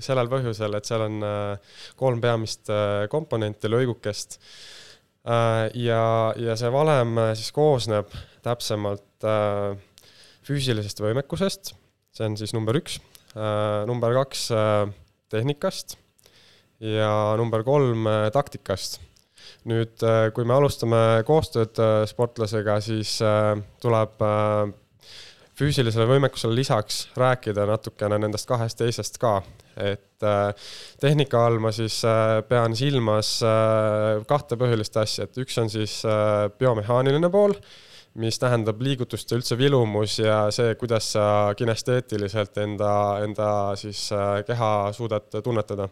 sellel 0.00 0.30
põhjusel, 0.32 0.78
et 0.78 0.88
seal 0.88 1.04
on 1.04 1.20
kolm 2.00 2.22
peamist 2.24 2.70
komponenti, 3.12 3.68
lõigukest 3.68 4.38
Äh, 5.24 5.70
ja, 5.80 6.34
ja 6.36 6.52
see 6.60 6.68
valem 6.68 7.16
äh, 7.16 7.30
siis 7.32 7.48
koosneb 7.56 8.10
täpsemalt 8.44 9.24
äh, 9.24 9.72
füüsilisest 10.44 11.00
võimekusest, 11.00 11.72
see 12.12 12.26
on 12.28 12.36
siis 12.36 12.52
number 12.52 12.76
üks, 12.76 12.98
number 13.88 14.12
kaks 14.14 14.42
tehnikast 15.32 15.96
ja 16.84 17.08
number 17.40 17.64
kolm 17.66 18.04
taktikast. 18.30 19.00
Nüüd, 19.70 20.02
kui 20.34 20.44
me 20.44 20.56
alustame 20.56 21.02
koostööd 21.26 21.78
sportlasega, 22.10 22.78
siis 22.84 23.18
tuleb 23.82 24.24
füüsilisele 25.58 26.06
võimekusele 26.08 26.56
lisaks 26.58 27.04
rääkida 27.18 27.66
natukene 27.68 28.18
nendest 28.18 28.48
kahest 28.50 28.78
teisest 28.80 29.18
ka, 29.22 29.36
et 29.78 30.26
äh, 30.26 30.70
tehnika 31.02 31.44
all 31.46 31.60
ma 31.62 31.70
siis 31.74 32.00
äh, 32.08 32.40
pean 32.48 32.74
silmas 32.78 33.36
äh, 33.46 34.22
kahte 34.30 34.58
põhilist 34.60 34.98
asja, 35.00 35.28
et 35.28 35.42
üks 35.44 35.58
on 35.62 35.70
siis 35.70 36.00
biomehaaniline 36.58 37.30
pool, 37.30 37.54
mis 38.18 38.38
tähendab 38.38 38.82
liigutuste 38.82 39.38
üldse 39.38 39.58
vilumus 39.58 40.18
ja 40.20 40.44
see, 40.54 40.74
kuidas 40.78 41.12
sa 41.16 41.26
kinesteetiliselt 41.58 42.58
enda, 42.62 42.92
enda 43.26 43.48
siis 43.78 44.06
keha 44.46 44.70
suudad 44.94 45.34
tunnetada 45.42 45.88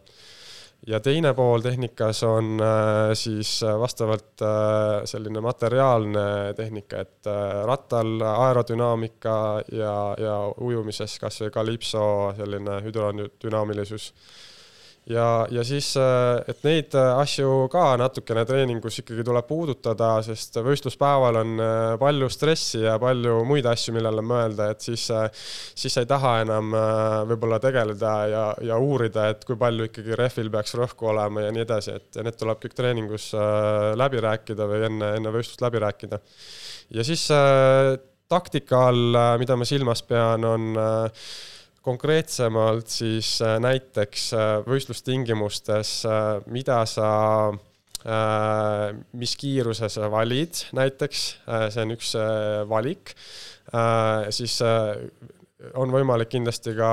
ja 0.86 1.00
teine 1.00 1.34
pool 1.34 1.62
tehnikas 1.62 2.22
on 2.26 2.60
äh, 2.60 3.12
siis 3.14 3.62
äh, 3.62 3.78
vastavalt 3.78 4.42
äh, 4.42 5.04
selline 5.04 5.40
materiaalne 5.40 6.54
tehnika, 6.56 7.00
et 7.00 7.30
rattal 7.66 8.20
aerodünaamika 8.26 9.36
ja, 9.72 9.96
ja 10.18 10.38
ujumises 10.60 11.18
kas 11.22 11.40
või 11.44 11.54
kalipso 11.54 12.06
selline 12.36 12.80
hüdrodünaamilisus 12.86 14.12
ja, 15.10 15.46
ja 15.50 15.64
siis, 15.66 15.88
äh, 15.98 16.42
et 16.48 16.62
neid 16.66 16.94
äh, 16.94 17.08
asju 17.18 17.66
ka 17.72 17.96
natukene 17.98 18.44
treeningus 18.46 19.00
ikkagi 19.02 19.24
tuleb 19.26 19.48
puudutada, 19.48 20.12
sest 20.22 20.58
võistluspäeval 20.62 21.40
on 21.40 21.62
äh, 21.62 21.94
palju 22.00 22.28
stressi 22.32 22.84
ja 22.84 22.94
palju 23.02 23.40
muid 23.48 23.66
asju, 23.68 23.96
millele 23.96 24.22
mõelda, 24.26 24.70
et 24.72 24.84
siis, 24.84 25.08
siis 25.74 25.98
ei 25.98 26.08
taha 26.08 26.36
enam 26.44 26.70
võib-olla 27.28 27.58
tegeleda 27.62 28.14
ja, 28.30 28.44
ja 28.62 28.78
uurida, 28.78 29.28
et 29.32 29.44
kui 29.48 29.58
palju 29.58 29.90
ikkagi 29.90 30.18
rehvil 30.18 30.50
peaks 30.52 30.76
rõhku 30.78 31.10
olema 31.10 31.46
ja 31.46 31.52
nii 31.54 31.66
edasi, 31.66 31.98
et 31.98 32.22
need 32.22 32.38
tuleb 32.38 32.62
kõik 32.62 32.76
treeningus 32.78 33.32
läbi 33.98 34.22
rääkida 34.22 34.68
või 34.70 34.86
enne, 34.88 35.14
enne 35.18 35.34
võistlust 35.34 35.64
läbi 35.64 35.82
rääkida. 35.82 36.20
ja 36.94 37.04
siis 37.06 37.26
taktika 38.32 38.86
all, 38.88 39.18
mida 39.40 39.56
ma 39.58 39.66
silmas 39.68 40.02
pean, 40.06 40.46
on 40.46 40.78
konkreetsemalt 41.82 42.90
siis 42.90 43.34
äh, 43.42 43.58
näiteks 43.62 44.30
äh, 44.36 44.54
võistlustingimustes, 44.66 45.98
äh, 46.06 46.32
mida 46.46 46.82
sa 46.86 47.10
mis 49.14 49.36
kiiruse 49.38 49.86
sa 49.86 50.08
valid 50.10 50.58
näiteks, 50.74 51.20
see 51.70 51.82
on 51.84 51.92
üks 51.94 52.08
valik, 52.66 53.12
siis 54.34 54.56
on 55.78 55.94
võimalik 55.94 56.32
kindlasti 56.32 56.74
ka 56.74 56.90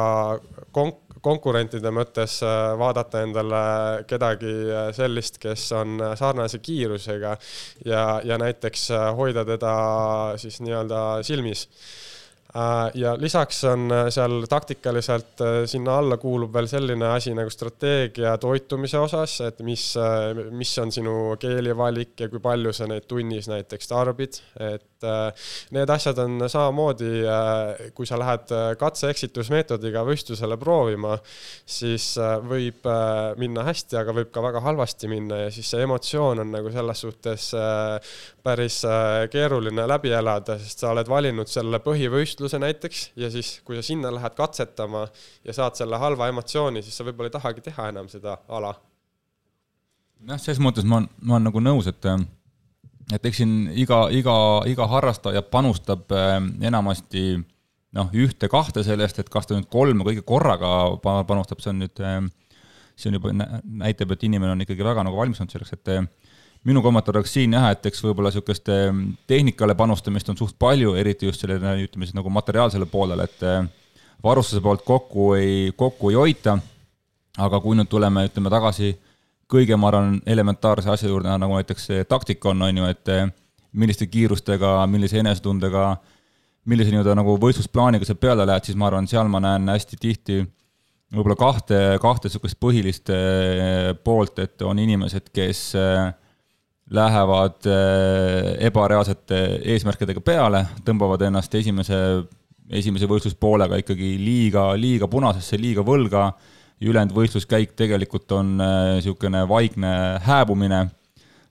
konk-, 0.70 1.18
konkurentide 1.26 1.90
mõttes 1.98 2.36
vaadata 2.78 3.24
endale 3.26 3.64
kedagi 4.06 4.54
sellist, 4.94 5.42
kes 5.42 5.64
on 5.80 5.98
sarnase 6.14 6.62
kiirusega 6.62 7.34
ja, 7.90 8.04
ja 8.22 8.38
näiteks 8.38 8.86
hoida 9.18 9.48
teda 9.50 9.74
siis 10.38 10.62
nii-öelda 10.62 11.24
silmis 11.26 11.66
ja 12.94 13.14
lisaks 13.18 13.64
on 13.70 13.92
äh, 13.94 14.08
seal 14.10 14.46
taktikaliselt 14.50 15.42
äh, 15.42 15.58
sinna 15.70 16.00
alla 16.02 16.18
kuulub 16.18 16.54
veel 16.54 16.68
selline 16.68 17.12
asi 17.14 17.34
nagu 17.38 17.52
strateegia 17.54 18.38
toitumise 18.42 18.98
osas, 19.00 19.36
et 19.46 19.60
mis, 19.66 19.84
mis 20.52 20.72
on 20.82 20.92
sinu 20.92 21.16
keelivalik 21.40 22.26
ja 22.26 22.30
kui 22.30 22.42
palju 22.42 22.74
sa 22.74 22.90
neid 22.90 23.06
tunnis 23.08 23.50
näiteks 23.52 23.92
tarbid, 23.92 24.42
et 24.60 24.89
need 25.76 25.94
asjad 25.94 26.20
on 26.24 26.44
samamoodi, 26.50 27.12
kui 27.96 28.08
sa 28.10 28.20
lähed 28.20 28.54
katse-eksitusmeetodiga 28.80 30.04
võistlusele 30.08 30.58
proovima, 30.60 31.18
siis 31.66 32.12
võib 32.50 32.88
minna 33.40 33.66
hästi, 33.68 34.00
aga 34.02 34.16
võib 34.16 34.34
ka 34.34 34.44
väga 34.44 34.64
halvasti 34.66 35.12
minna 35.12 35.46
ja 35.46 35.54
siis 35.54 35.70
see 35.72 35.86
emotsioon 35.86 36.44
on 36.44 36.54
nagu 36.58 36.72
selles 36.74 37.06
suhtes 37.06 37.50
päris 38.44 38.82
keeruline 39.32 39.86
läbi 39.88 40.12
elada, 40.16 40.58
sest 40.60 40.84
sa 40.84 40.94
oled 40.94 41.10
valinud 41.10 41.50
selle 41.50 41.82
põhivõistluse 41.84 42.40
võistluse 42.40 42.60
näiteks 42.60 43.12
ja 43.20 43.30
siis, 43.32 43.60
kui 43.66 43.78
sa 43.78 43.84
sinna 43.86 44.12
lähed 44.14 44.36
katsetama 44.38 45.08
ja 45.46 45.54
saad 45.54 45.76
selle 45.76 45.98
halva 45.98 46.30
emotsiooni, 46.30 46.84
siis 46.84 46.98
sa 46.98 47.06
võib-olla 47.08 47.30
ei 47.30 47.36
tahagi 47.38 47.62
teha 47.62 47.90
enam 47.90 48.10
seda 48.10 48.38
ala. 48.48 48.76
jah, 50.28 50.40
selles 50.40 50.60
mõttes 50.60 50.86
ma, 50.86 51.02
ma 51.22 51.38
olen 51.38 51.50
nagu 51.50 51.60
nõus, 51.64 51.88
et 51.88 52.06
et 53.14 53.26
eks 53.26 53.42
siin 53.42 53.54
iga, 53.74 54.04
iga, 54.14 54.36
iga 54.70 54.88
harrastaja 54.92 55.42
panustab 55.46 56.12
äh, 56.14 56.38
enamasti 56.70 57.24
noh, 57.98 58.12
ühte-kahte 58.14 58.84
sellest, 58.86 59.22
et 59.22 59.32
kas 59.34 59.50
ta 59.50 59.58
nüüd 59.58 59.70
kolme 59.72 60.06
kõige 60.06 60.24
korraga 60.28 60.72
panustab, 61.02 61.64
see 61.64 61.74
on 61.74 61.84
nüüd, 61.86 62.04
äh, 62.06 62.20
see 63.00 63.12
on 63.12 63.20
juba, 63.20 63.34
näitab, 63.84 64.14
et 64.14 64.26
inimene 64.30 64.54
on 64.54 64.66
ikkagi 64.66 64.86
väga 64.86 65.06
nagu 65.08 65.18
valmistunud 65.18 65.54
selleks, 65.54 65.74
et 65.80 65.94
minu 66.68 66.84
kommentaar 66.84 67.18
oleks 67.18 67.34
siin 67.38 67.56
jah, 67.56 67.70
et 67.74 67.86
eks 67.88 68.04
võib-olla 68.04 68.30
niisugust 68.34 68.68
tehnikale 69.30 69.76
panustamist 69.80 70.30
on 70.30 70.38
suht 70.38 70.58
palju, 70.60 70.94
eriti 71.00 71.30
just 71.30 71.46
sellele, 71.46 71.78
ütleme 71.86 72.06
siis 72.06 72.18
nagu 72.18 72.32
materiaalsele 72.36 72.86
poolele, 72.92 73.26
et 73.30 73.46
varustuse 74.24 74.62
poolt 74.62 74.84
kokku 74.86 75.34
ei, 75.38 75.72
kokku 75.76 76.12
ei 76.12 76.20
hoita, 76.20 76.58
aga 77.40 77.62
kui 77.64 77.78
nüüd 77.80 77.88
tuleme, 77.90 78.26
ütleme 78.28 78.52
tagasi 78.52 78.92
kõige, 79.50 79.78
ma 79.80 79.90
arvan, 79.90 80.20
elementaarse 80.30 80.92
asja 80.94 81.10
juurde, 81.10 81.32
nagu 81.42 81.58
näiteks 81.58 81.90
taktika 82.10 82.52
on, 82.54 82.62
on 82.68 82.82
ju, 82.82 82.92
et 82.94 83.12
eh, 83.14 83.28
milliste 83.74 84.08
kiirustega, 84.10 84.78
millise 84.90 85.20
enesetundega, 85.22 85.90
millise 86.70 86.94
nii-öelda 86.94 87.16
nagu 87.18 87.36
võistlusplaaniga 87.42 88.06
sa 88.06 88.16
peale 88.16 88.46
lähed, 88.46 88.70
siis 88.70 88.78
ma 88.78 88.90
arvan, 88.90 89.10
seal 89.10 89.30
ma 89.32 89.42
näen 89.44 89.70
hästi 89.72 89.98
tihti 90.00 90.40
võib-olla 91.10 91.38
kahte, 91.40 91.78
kahte 92.02 92.30
niisugust 92.30 92.60
põhilist 92.62 93.10
poolt, 94.06 94.42
et 94.44 94.62
on 94.66 94.80
inimesed, 94.82 95.32
kes 95.34 95.64
lähevad 96.90 97.70
ebareaalsete 98.66 99.40
eesmärkidega 99.74 100.22
peale, 100.26 100.64
tõmbavad 100.86 101.26
ennast 101.28 101.54
esimese, 101.58 101.98
esimese 102.70 103.10
võistluspoolega 103.10 103.82
ikkagi 103.82 104.16
liiga, 104.22 104.72
liiga 104.78 105.10
punasesse, 105.10 105.58
liiga 105.62 105.86
võlga 105.86 106.30
ülejäänud 106.88 107.16
võistluskäik 107.16 107.76
tegelikult 107.76 108.32
on 108.32 108.56
niisugune 108.60 109.44
vaikne 109.50 109.92
hääbumine 110.24 110.86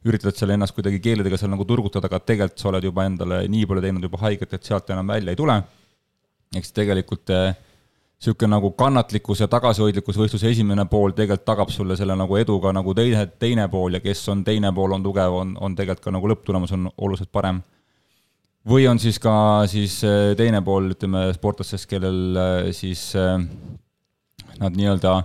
üritad 0.08 0.36
seal 0.38 0.54
ennast 0.54 0.76
kuidagi 0.76 1.00
keeledega 1.04 1.36
seal 1.36 1.50
nagu 1.52 1.66
turgutada, 1.68 2.08
aga 2.08 2.20
tegelikult 2.22 2.62
sa 2.62 2.70
oled 2.70 2.86
juba 2.86 3.04
endale 3.08 3.42
nii 3.50 3.66
palju 3.68 3.84
teinud 3.84 4.06
juba 4.06 4.20
haiget, 4.22 4.54
et 4.54 4.68
sealt 4.68 4.90
enam 4.94 5.10
välja 5.10 5.34
ei 5.34 5.38
tule. 5.38 5.58
eks 6.56 6.72
tegelikult 6.72 7.28
niisugune 7.28 8.50
nagu 8.50 8.70
kannatlikkus 8.74 9.40
ja 9.44 9.48
tagasihoidlikkus 9.52 10.16
võistluse 10.18 10.48
esimene 10.50 10.86
pool 10.90 11.12
tegelikult 11.14 11.44
tagab 11.46 11.70
sulle 11.70 11.96
selle 11.96 12.16
nagu 12.16 12.36
eduga 12.36 12.72
nagu 12.72 12.94
teine, 12.94 13.26
teine 13.38 13.68
pool 13.68 13.94
ja 13.94 14.00
kes 14.00 14.24
on 14.32 14.44
teine 14.44 14.72
pool, 14.74 14.94
on 14.96 15.02
tugev, 15.02 15.34
on, 15.42 15.52
on 15.60 15.76
tegelikult 15.76 16.04
ka 16.04 16.14
nagu 16.16 16.30
lõpptulemus 16.32 16.72
on 16.74 16.88
oluliselt 16.96 17.30
parem. 17.32 17.60
või 18.68 18.88
on 18.88 18.98
siis 18.98 19.18
ka 19.18 19.66
siis 19.66 20.02
eh, 20.04 20.34
teine 20.36 20.62
pool, 20.62 20.90
ütleme, 20.96 21.28
sportlastest, 21.36 21.86
kellel 21.90 22.72
siis 22.72 23.12
nad 24.60 24.76
nii-öelda 24.78 25.18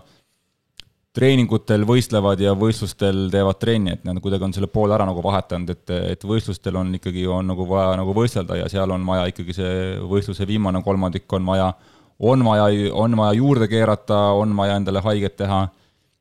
treeningutel 1.14 1.86
võistlevad 1.86 2.42
ja 2.42 2.56
võistlustel 2.58 3.28
teevad 3.34 3.60
trenni, 3.62 3.94
et 3.94 4.06
nad 4.08 4.18
kuidagi 4.22 4.48
on 4.48 4.56
selle 4.56 4.70
poole 4.72 4.96
ära 4.96 5.06
nagu 5.06 5.22
vahetanud, 5.22 5.70
et, 5.70 5.94
et 6.16 6.26
võistlustel 6.26 6.78
on 6.80 6.90
ikkagi, 6.98 7.28
on 7.30 7.52
nagu 7.54 7.68
vaja 7.70 7.94
nagu 8.00 8.16
võistelda 8.18 8.58
ja 8.58 8.70
seal 8.72 8.92
on 8.96 9.06
vaja 9.06 9.28
ikkagi 9.30 9.54
see 9.54 9.76
võistluse 10.10 10.48
viimane 10.50 10.82
kolmandik 10.86 11.30
on 11.38 11.46
vaja, 11.46 11.70
on 12.18 12.46
vaja, 12.48 12.66
on 12.98 13.18
vaja 13.20 13.38
juurde 13.38 13.70
keerata, 13.70 14.20
on 14.40 14.56
vaja 14.58 14.80
endale 14.82 15.04
haiget 15.06 15.38
teha 15.44 15.68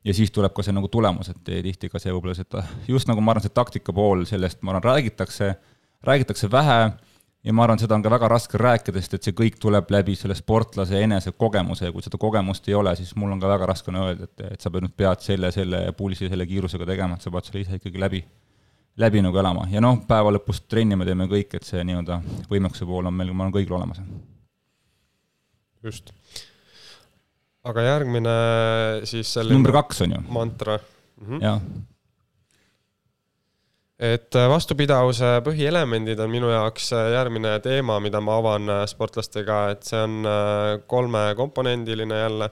ja 0.05 0.13
siis 0.13 0.31
tuleb 0.35 0.53
ka 0.53 0.65
see 0.65 0.75
nagu 0.77 0.89
tulemus, 0.93 1.31
et 1.33 1.41
tihti 1.49 1.89
ka 1.89 2.01
see 2.01 2.13
võib-olla 2.13 2.37
seda, 2.37 2.61
just 2.87 3.09
nagu 3.09 3.23
ma 3.23 3.33
arvan, 3.33 3.47
see 3.47 3.55
taktika 3.55 3.95
pool, 3.95 4.27
sellest 4.29 4.61
ma 4.61 4.75
arvan, 4.75 4.91
räägitakse, 4.91 5.55
räägitakse 6.05 6.51
vähe 6.53 6.79
ja 7.43 7.53
ma 7.53 7.65
arvan, 7.65 7.79
seda 7.81 7.97
on 7.97 8.03
ka 8.03 8.11
väga 8.11 8.29
raske 8.31 8.59
rääkida, 8.59 9.01
sest 9.03 9.17
et 9.17 9.27
see 9.27 9.35
kõik 9.37 9.57
tuleb 9.61 9.91
läbi 9.91 10.15
selle 10.19 10.35
sportlase 10.37 11.01
enese 11.03 11.33
kogemuse 11.35 11.89
ja 11.89 11.95
kui 11.95 12.05
seda 12.05 12.19
kogemust 12.21 12.69
ei 12.69 12.77
ole, 12.79 12.95
siis 12.99 13.11
mul 13.19 13.35
on 13.35 13.41
ka 13.41 13.51
väga 13.51 13.67
raske 13.73 13.91
on 13.91 13.99
öelda, 14.03 14.29
et, 14.29 14.45
et 14.55 14.63
sa 14.63 14.71
pead 14.71 14.87
nüüd 14.87 14.95
pead 14.99 15.25
selle, 15.25 15.51
selle 15.55 15.83
pulsi, 15.97 16.29
selle 16.31 16.47
kiirusega 16.49 16.87
tegema, 16.87 17.17
et 17.19 17.25
sa 17.25 17.33
pead 17.33 17.49
selle 17.49 17.65
ise 17.65 17.79
ikkagi 17.81 18.01
läbi, 18.01 18.23
läbi 19.03 19.25
nagu 19.25 19.43
elama 19.43 19.67
ja 19.73 19.83
noh, 19.83 19.99
päeva 20.07 20.31
lõpus 20.37 20.63
trenni 20.71 20.99
me 20.99 21.07
teeme 21.09 21.27
kõik, 21.31 21.57
et 21.59 21.67
see 21.67 21.83
nii-öelda 21.89 22.21
võimekuse 22.51 22.87
pool 22.89 23.11
on 23.11 23.19
meil, 23.19 23.33
ma 23.33 23.47
arvan, 23.47 23.57
kõigil 23.59 23.75
olemas. 23.75 23.99
just. 25.83 26.13
aga 27.67 27.89
järgmine 27.89 28.37
siis 29.09 29.33
selline 29.35 29.59
number 29.59 29.75
kaks 29.81 30.05
on 30.05 30.15
ju? 30.15 30.27
mantra 30.31 30.77
mm. 30.79 31.27
-hmm. 31.27 31.43
jah 31.43 31.59
et 34.03 34.35
äh, 34.35 34.49
vastupidavuse 34.51 35.37
põhielemendid 35.45 36.19
on 36.19 36.31
minu 36.31 36.49
jaoks 36.51 36.89
äh, 36.95 37.11
järgmine 37.15 37.55
teema, 37.63 37.99
mida 38.03 38.19
ma 38.23 38.37
avan 38.41 38.71
äh, 38.71 38.81
sportlastega, 38.89 39.59
et 39.73 39.87
see 39.87 40.01
on 40.03 40.27
kolmekomponendiline 40.91 42.19
jälle 42.25 42.49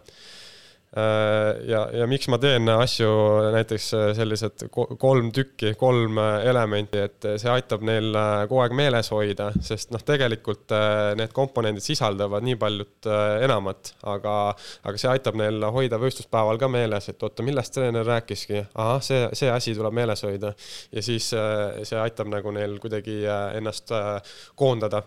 ja, 0.92 1.86
ja 1.96 2.06
miks 2.10 2.28
ma 2.28 2.36
teen 2.42 2.68
asju 2.68 3.10
näiteks 3.54 3.86
äh, 3.96 4.10
sellised 4.16 4.66
kolm 4.72 5.30
tükki, 5.32 5.72
kolm 5.80 6.18
äh, 6.20 6.44
elementi, 6.52 7.00
et 7.06 7.28
see 7.40 7.52
aitab 7.52 7.86
neil 7.88 8.10
kogu 8.50 8.60
aeg 8.66 8.76
meeles 8.76 9.12
hoida, 9.14 9.52
sest 9.64 9.94
noh, 9.96 10.04
tegelikult 10.04 10.74
need 11.16 11.32
komponendid 11.36 11.86
sisaldavad 11.86 12.44
nii 12.44 12.58
paljut 12.60 13.08
enamat, 13.46 13.94
aga, 14.12 14.34
aga 14.88 15.00
see 15.00 15.12
aitab 15.14 15.38
neil 15.40 15.64
hoida 15.72 16.00
võistluspäeval 16.02 16.60
ka 16.60 16.68
meeles, 16.72 17.08
et 17.12 17.24
oota, 17.24 17.46
millest 17.46 17.76
treener 17.76 18.06
rääkiski, 18.08 18.66
ahah, 18.76 19.00
see, 19.06 19.24
see 19.38 19.52
asi 19.52 19.76
tuleb 19.78 19.96
meeles 19.96 20.26
hoida. 20.28 20.52
ja 20.92 21.06
siis 21.06 21.30
see 21.32 22.02
aitab 22.02 22.28
nagu 22.32 22.52
neil 22.56 22.76
kuidagi 22.84 23.22
ennast 23.56 23.96
koondada. 24.60 25.04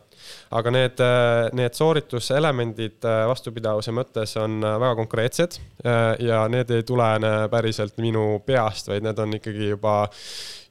aga 0.56 0.72
need, 0.72 1.04
need 1.52 1.76
soorituselemendid 1.76 3.04
vastupidavuse 3.28 3.92
mõttes 3.92 4.36
on 4.40 4.60
väga 4.64 4.94
konkreetsed 5.02 5.60
Äh, 5.60 5.73
ja 6.18 6.44
need 6.48 6.70
ei 6.70 6.82
tulene 6.86 7.48
päriselt 7.50 7.98
minu 8.00 8.40
peast, 8.46 8.88
vaid 8.88 9.04
need 9.04 9.18
on 9.20 9.34
ikkagi 9.36 9.72
juba, 9.72 9.94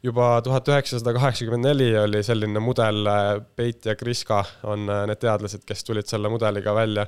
juba 0.04 0.28
tuhat 0.46 0.70
üheksasada 0.72 1.14
kaheksakümmend 1.18 1.68
neli 1.68 1.90
oli 2.00 2.24
selline 2.24 2.62
mudel, 2.64 3.10
Peit 3.56 3.86
ja 3.90 3.98
Kriska 4.00 4.44
on 4.70 4.88
äh, 4.90 5.04
need 5.10 5.22
teadlased, 5.22 5.66
kes 5.68 5.84
tulid 5.84 6.10
selle 6.10 6.32
mudeliga 6.34 6.74
välja. 6.76 7.06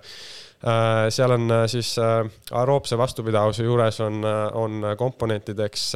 Äh, 0.66 1.08
seal 1.14 1.38
on 1.38 1.56
siis 1.72 1.96
aeroobse 2.00 2.98
vastupidavuse 3.00 3.64
juures 3.64 4.02
on, 4.04 4.22
on 4.54 4.92
komponentideks 4.98 5.94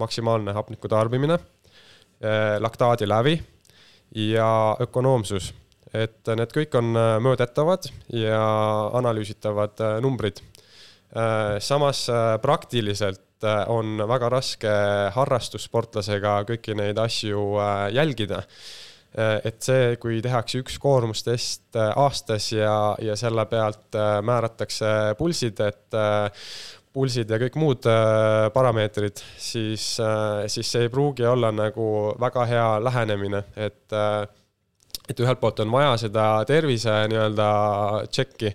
maksimaalne 0.00 0.52
hapniku 0.56 0.88
tarbimine, 0.88 1.38
laktaadilävi 2.60 3.38
ja 4.28 4.76
ökonoomsus 4.82 5.54
et 5.96 6.28
need 6.36 6.52
kõik 6.54 6.74
on 6.78 6.92
mõõdetavad 7.24 7.88
ja 8.14 8.42
analüüsitavad 9.00 9.80
numbrid 10.04 10.38
Äh, 10.38 10.49
samas 11.58 12.04
äh, 12.08 12.36
praktiliselt 12.42 13.44
äh, 13.44 13.64
on 13.70 13.98
väga 14.08 14.28
raske 14.30 14.74
harrastussportlasega 15.14 16.40
kõiki 16.50 16.76
neid 16.78 16.98
asju 16.98 17.56
jälgida. 17.92 18.44
et 19.10 19.58
see, 19.58 19.96
kui 19.98 20.20
tehakse 20.22 20.60
üks 20.62 20.76
koormustest 20.78 21.74
aastas 21.74 22.44
ja, 22.52 22.94
ja 23.02 23.16
selle 23.18 23.42
pealt 23.50 23.96
määratakse 24.22 25.16
pulsid, 25.18 25.58
et 25.66 25.96
pulsid 26.94 27.32
ja 27.34 27.40
kõik 27.42 27.58
muud 27.58 27.88
parameetrid, 28.54 29.18
siis, 29.34 29.88
siis 30.46 30.70
see 30.70 30.86
ei 30.86 30.92
pruugi 30.94 31.26
olla 31.26 31.50
nagu 31.50 31.88
väga 32.22 32.46
hea 32.52 32.68
lähenemine, 32.86 33.42
et 33.58 33.98
et 35.10 35.20
ühelt 35.22 35.40
poolt 35.42 35.60
on 35.64 35.72
vaja 35.72 35.94
seda 36.00 36.26
tervise 36.48 36.92
nii-öelda 37.10 37.48
tšekki, 38.10 38.52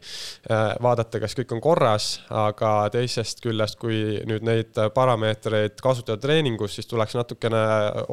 äh, 0.49 0.63
vaadata, 0.83 1.21
kas 1.23 1.35
kõik 1.37 1.55
on 1.55 1.63
korras, 1.63 2.09
aga 2.31 2.75
teisest 2.93 3.43
küljest, 3.43 3.79
kui 3.81 4.21
nüüd 4.27 4.45
neid 4.47 4.79
parameetreid 4.95 5.81
kasutada 5.83 6.21
treeningus, 6.23 6.77
siis 6.77 6.89
tuleks 6.91 7.17
natukene 7.17 7.65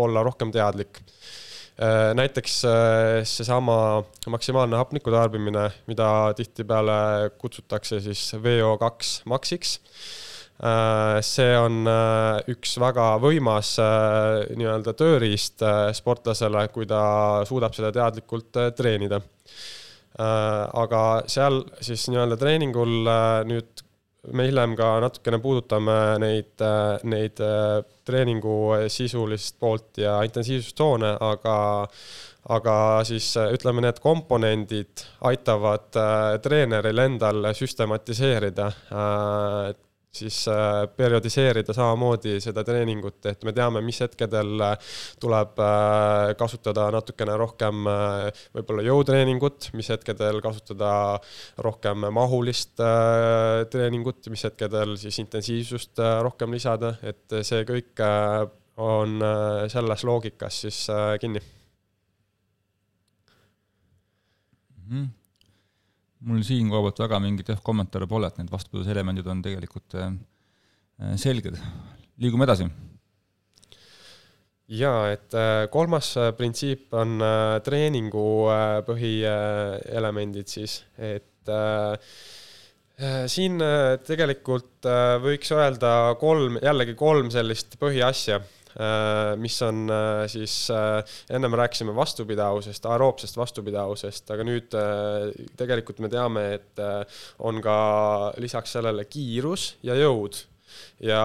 olla 0.02 0.24
rohkem 0.26 0.52
teadlik. 0.54 1.02
Äh, 1.82 2.10
näiteks 2.18 2.58
äh, 2.68 3.20
seesama 3.28 4.02
maksimaalne 4.30 4.76
hapniku 4.76 5.14
tarbimine, 5.14 5.70
mida 5.88 6.08
tihtipeale 6.36 7.30
kutsutakse 7.40 8.02
siis 8.04 8.26
VO2 8.42 9.22
maksiks 9.32 9.78
Äh, 9.80 10.21
see 11.26 11.54
on 11.58 11.82
äh, 11.90 12.38
üks 12.52 12.76
väga 12.78 13.16
võimas 13.22 13.74
äh, 13.82 14.44
nii-öelda 14.54 14.94
tööriist 14.94 15.64
sportlasele, 15.98 16.68
kui 16.70 16.86
ta 16.86 17.42
suudab 17.48 17.74
seda 17.74 17.90
teadlikult 17.94 18.60
treenida. 18.78 19.22
aga 20.12 21.24
seal 21.26 21.62
siis 21.80 22.02
nii-öelda 22.12 22.36
treeningul 22.36 23.08
nüüd 23.48 23.80
me 24.36 24.44
hiljem 24.44 24.74
ka 24.76 24.98
natukene 25.00 25.38
puudutame 25.40 25.94
neid, 26.20 26.62
neid 27.08 27.40
treeningu 28.04 28.58
sisulist 28.92 29.56
poolt 29.58 30.02
ja 30.04 30.18
intensiivsustsoone, 30.28 31.14
aga 31.16 31.56
aga 32.52 32.74
siis 33.08 33.30
ütleme, 33.40 33.80
need 33.86 34.02
komponendid 34.04 35.06
aitavad 35.30 35.96
treeneril 36.44 37.02
endal 37.06 37.48
süstematiseerida 37.56 38.68
siis 40.12 40.48
äh, 40.48 40.88
periodiseerida 40.96 41.72
samamoodi 41.72 42.36
seda 42.44 42.64
treeningut, 42.64 43.24
et 43.30 43.44
me 43.48 43.52
teame, 43.56 43.80
mis 43.84 44.00
hetkedel 44.04 44.60
äh, 44.66 44.90
tuleb 45.22 45.60
äh, 45.64 46.32
kasutada 46.38 46.90
natukene 46.92 47.36
rohkem 47.40 47.86
võib-olla 48.52 48.84
jõutreeningut, 48.86 49.70
mis 49.78 49.88
hetkedel 49.92 50.40
kasutada 50.44 50.92
rohkem 51.64 52.04
mahulist 52.12 52.80
treeningut, 53.72 54.28
mis 54.32 54.44
hetkedel 54.46 54.96
siis 55.00 55.18
intensiivsust 55.22 56.02
rohkem 56.24 56.52
lisada, 56.54 56.94
et 57.02 57.38
see 57.46 57.64
kõik 57.68 58.04
on 58.82 59.18
selles 59.72 60.04
loogikas 60.08 60.60
siis 60.66 60.84
kinni 61.20 61.40
mm. 64.76 64.86
-hmm 64.92 65.21
mul 66.28 66.44
siin 66.46 66.70
koha 66.70 66.86
pealt 66.86 67.02
väga 67.04 67.20
mingeid 67.22 67.52
jah, 67.52 67.60
kommentaare 67.64 68.08
pole, 68.10 68.30
et 68.30 68.38
need 68.40 68.52
vastupidavuselemendid 68.52 69.28
on 69.30 69.42
tegelikult 69.44 69.98
äh, 69.98 70.14
äh, 71.02 71.14
selged. 71.20 71.58
liigume 72.22 72.46
edasi. 72.46 72.68
jaa, 74.72 75.10
et 75.12 75.34
äh, 75.34 75.66
kolmas 75.72 76.14
printsiip 76.38 76.94
on 76.96 77.18
treeningu 77.64 78.26
põhielemendid 78.86 80.48
siis, 80.48 80.82
et 80.96 81.28
siin 83.32 83.58
tegelikult 84.06 84.86
võiks 85.24 85.50
öelda 85.56 86.14
kolm, 86.20 86.60
jällegi 86.62 86.94
kolm 86.94 87.32
sellist 87.34 87.74
põhiasja 87.80 88.38
mis 89.42 89.56
on 89.66 89.90
siis, 90.32 90.54
ennem 91.30 91.56
rääkisime 91.60 91.94
vastupidavusest, 91.96 92.86
aeroobsest 92.88 93.36
vastupidavusest, 93.36 94.30
aga 94.32 94.46
nüüd 94.46 94.76
tegelikult 95.58 96.00
me 96.04 96.10
teame, 96.12 96.46
et 96.56 96.82
on 97.44 97.60
ka 97.64 97.76
lisaks 98.42 98.78
sellele 98.78 99.04
kiirus 99.10 99.74
ja 99.86 99.96
jõud 99.98 100.40
ja 101.02 101.22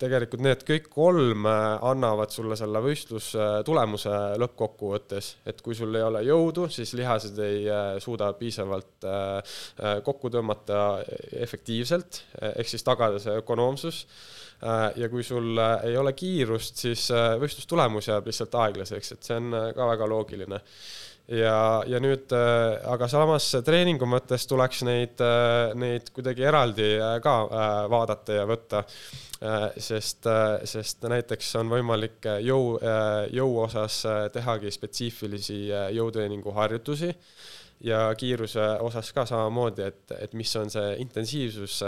tegelikult 0.00 0.42
need 0.44 0.64
kõik 0.66 0.88
kolm 0.92 1.46
äh, 1.48 1.64
annavad 1.86 2.32
sulle 2.34 2.56
selle 2.58 2.82
võistlustulemuse 2.84 4.14
lõppkokkuvõttes, 4.42 5.30
et 5.46 5.60
kui 5.64 5.76
sul 5.78 5.94
ei 5.94 6.06
ole 6.06 6.24
jõudu, 6.26 6.66
siis 6.72 6.94
lihased 6.98 7.38
ei 7.44 7.68
äh, 7.70 7.90
suuda 8.02 8.32
piisavalt 8.38 9.06
äh, 9.08 9.58
kokku 10.04 10.32
tõmmata 10.34 10.80
efektiivselt, 11.44 12.22
ehk 12.54 12.70
siis 12.70 12.86
tagada 12.86 13.20
see 13.22 13.36
ökonoomsus. 13.42 14.06
Ja 14.96 15.08
kui 15.12 15.20
sul 15.26 15.58
ei 15.84 15.96
ole 15.98 16.14
kiirust, 16.16 16.78
siis 16.80 17.02
võistlustulemus 17.42 18.06
jääb 18.08 18.30
lihtsalt 18.30 18.54
aeglaseks, 18.62 19.10
et 19.12 19.26
see 19.26 19.36
on 19.36 19.50
ka 19.76 19.88
väga 19.90 20.06
loogiline 20.08 20.60
ja, 21.28 21.82
ja 21.88 22.00
nüüd 22.02 22.32
aga 22.34 23.08
samas 23.10 23.46
treeningu 23.64 24.08
mõttes 24.08 24.46
tuleks 24.50 24.82
neid, 24.86 25.22
neid 25.80 26.10
kuidagi 26.14 26.46
eraldi 26.48 26.88
ka 27.24 27.36
vaadata 27.92 28.40
ja 28.40 28.48
võtta. 28.48 28.84
sest, 29.76 30.24
sest 30.64 31.02
näiteks 31.04 31.50
on 31.60 31.68
võimalik 31.68 32.24
jõu, 32.40 32.78
jõu 33.34 33.58
osas 33.64 33.98
tehagi 34.32 34.70
spetsiifilisi 34.72 35.58
jõutreeningu 35.92 36.54
harjutusi 36.56 37.10
ja 37.84 38.06
kiiruse 38.16 38.68
osas 38.80 39.12
ka 39.12 39.26
samamoodi, 39.28 39.82
et, 39.82 40.14
et 40.18 40.34
mis 40.38 40.56
on 40.56 40.70
see 40.72 40.94
intensiivsus, 41.04 41.82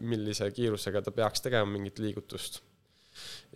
millise 0.00 0.50
kiirusega 0.50 1.02
ta 1.02 1.14
peaks 1.14 1.44
tegema 1.44 1.70
mingit 1.76 2.02
liigutust 2.02 2.62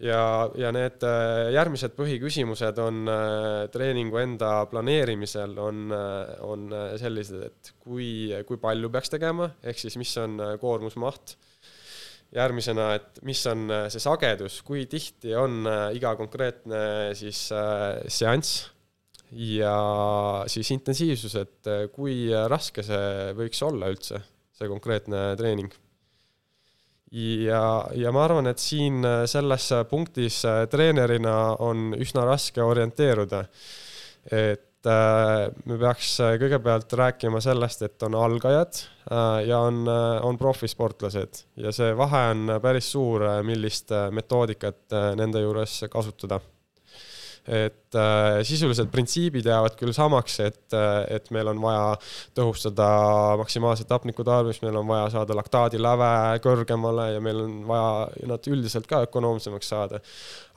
ja, 0.00 0.22
ja 0.58 0.70
need 0.74 1.04
äh, 1.06 1.50
järgmised 1.54 1.94
põhiküsimused 1.98 2.80
on 2.82 3.10
äh, 3.10 3.66
treeningu 3.72 4.20
enda 4.22 4.52
planeerimisel 4.70 5.56
on, 5.60 5.84
äh, 5.94 6.32
on 6.46 6.68
sellised, 7.00 7.44
et 7.50 7.72
kui, 7.82 8.30
kui 8.48 8.60
palju 8.62 8.90
peaks 8.92 9.12
tegema, 9.12 9.50
ehk 9.62 9.80
siis 9.82 9.98
mis 10.00 10.14
on 10.22 10.40
koormusmaht. 10.60 11.36
järgmisena, 12.30 12.92
et 12.94 13.16
mis 13.26 13.40
on 13.50 13.72
see 13.90 13.98
sagedus, 13.98 14.60
kui 14.62 14.84
tihti 14.86 15.32
on 15.34 15.66
iga 15.98 16.12
konkreetne 16.14 17.10
siis 17.18 17.48
seanss 18.06 18.68
ja 19.34 19.74
siis 20.46 20.70
intensiivsus, 20.70 21.34
et 21.42 21.70
kui 21.90 22.28
raske 22.30 22.86
see 22.86 23.34
võiks 23.34 23.66
olla 23.66 23.90
üldse, 23.90 24.22
see 24.54 24.70
konkreetne 24.70 25.32
treening 25.42 25.74
ja, 27.10 27.62
ja 27.94 28.12
ma 28.14 28.24
arvan, 28.24 28.50
et 28.50 28.62
siin 28.62 29.04
äh, 29.04 29.24
selles 29.30 29.70
punktis 29.90 30.42
äh, 30.48 30.64
treenerina 30.70 31.56
on 31.58 31.94
üsna 31.98 32.24
raske 32.28 32.62
orienteeruda. 32.62 33.44
et 34.30 34.86
äh, 34.86 35.48
me 35.64 35.78
peaks 35.80 36.12
kõigepealt 36.42 36.92
rääkima 36.92 37.40
sellest, 37.40 37.82
et 37.82 38.02
on 38.06 38.14
algajad 38.14 38.82
ja 39.46 39.58
on, 39.58 39.88
on 39.88 40.36
profisportlased 40.38 41.40
ja 41.58 41.72
see 41.74 41.96
vahe 41.96 42.20
on 42.30 42.52
päris 42.62 42.92
suur, 42.92 43.24
millist 43.42 43.90
metoodikat 44.14 44.94
nende 45.18 45.42
juures 45.42 45.80
kasutada 45.90 46.38
et 47.48 47.79
äh, 47.98 48.40
sisuliselt 48.46 48.90
printsiibid 48.92 49.46
jäävad 49.46 49.76
küll 49.78 49.92
samaks, 49.96 50.38
et, 50.44 50.62
äh, 50.76 51.04
et 51.16 51.30
meil 51.34 51.48
on 51.52 51.60
vaja 51.62 51.96
tõhustada 52.36 52.86
maksimaalset 53.40 53.90
hapniku 53.90 54.24
tarbimist, 54.26 54.62
meil 54.64 54.78
on 54.80 54.88
vaja 54.88 55.08
saada 55.16 55.36
laktaadiläve 55.38 56.10
kõrgemale 56.44 57.10
ja 57.14 57.24
meil 57.24 57.42
on 57.44 57.56
vaja 57.68 58.26
nad 58.30 58.50
üldiselt 58.50 58.88
ka 58.90 59.04
ökonoomsemaks 59.08 59.72
saada. 59.74 60.00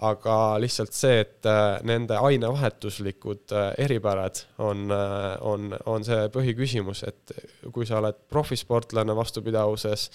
aga 0.04 0.58
lihtsalt 0.60 0.92
see, 0.92 1.20
et 1.22 1.46
äh, 1.48 1.78
nende 1.88 2.18
ainevahetuslikud 2.18 3.54
eripärad 3.80 4.42
on 4.58 4.92
on, 4.92 5.70
on 5.86 6.04
see 6.04 6.26
põhiküsimus, 6.34 7.04
et 7.08 7.32
kui 7.72 7.86
sa 7.88 8.02
oled 8.02 8.18
profisportlane 8.30 9.16
vastupidavuses, 9.16 10.10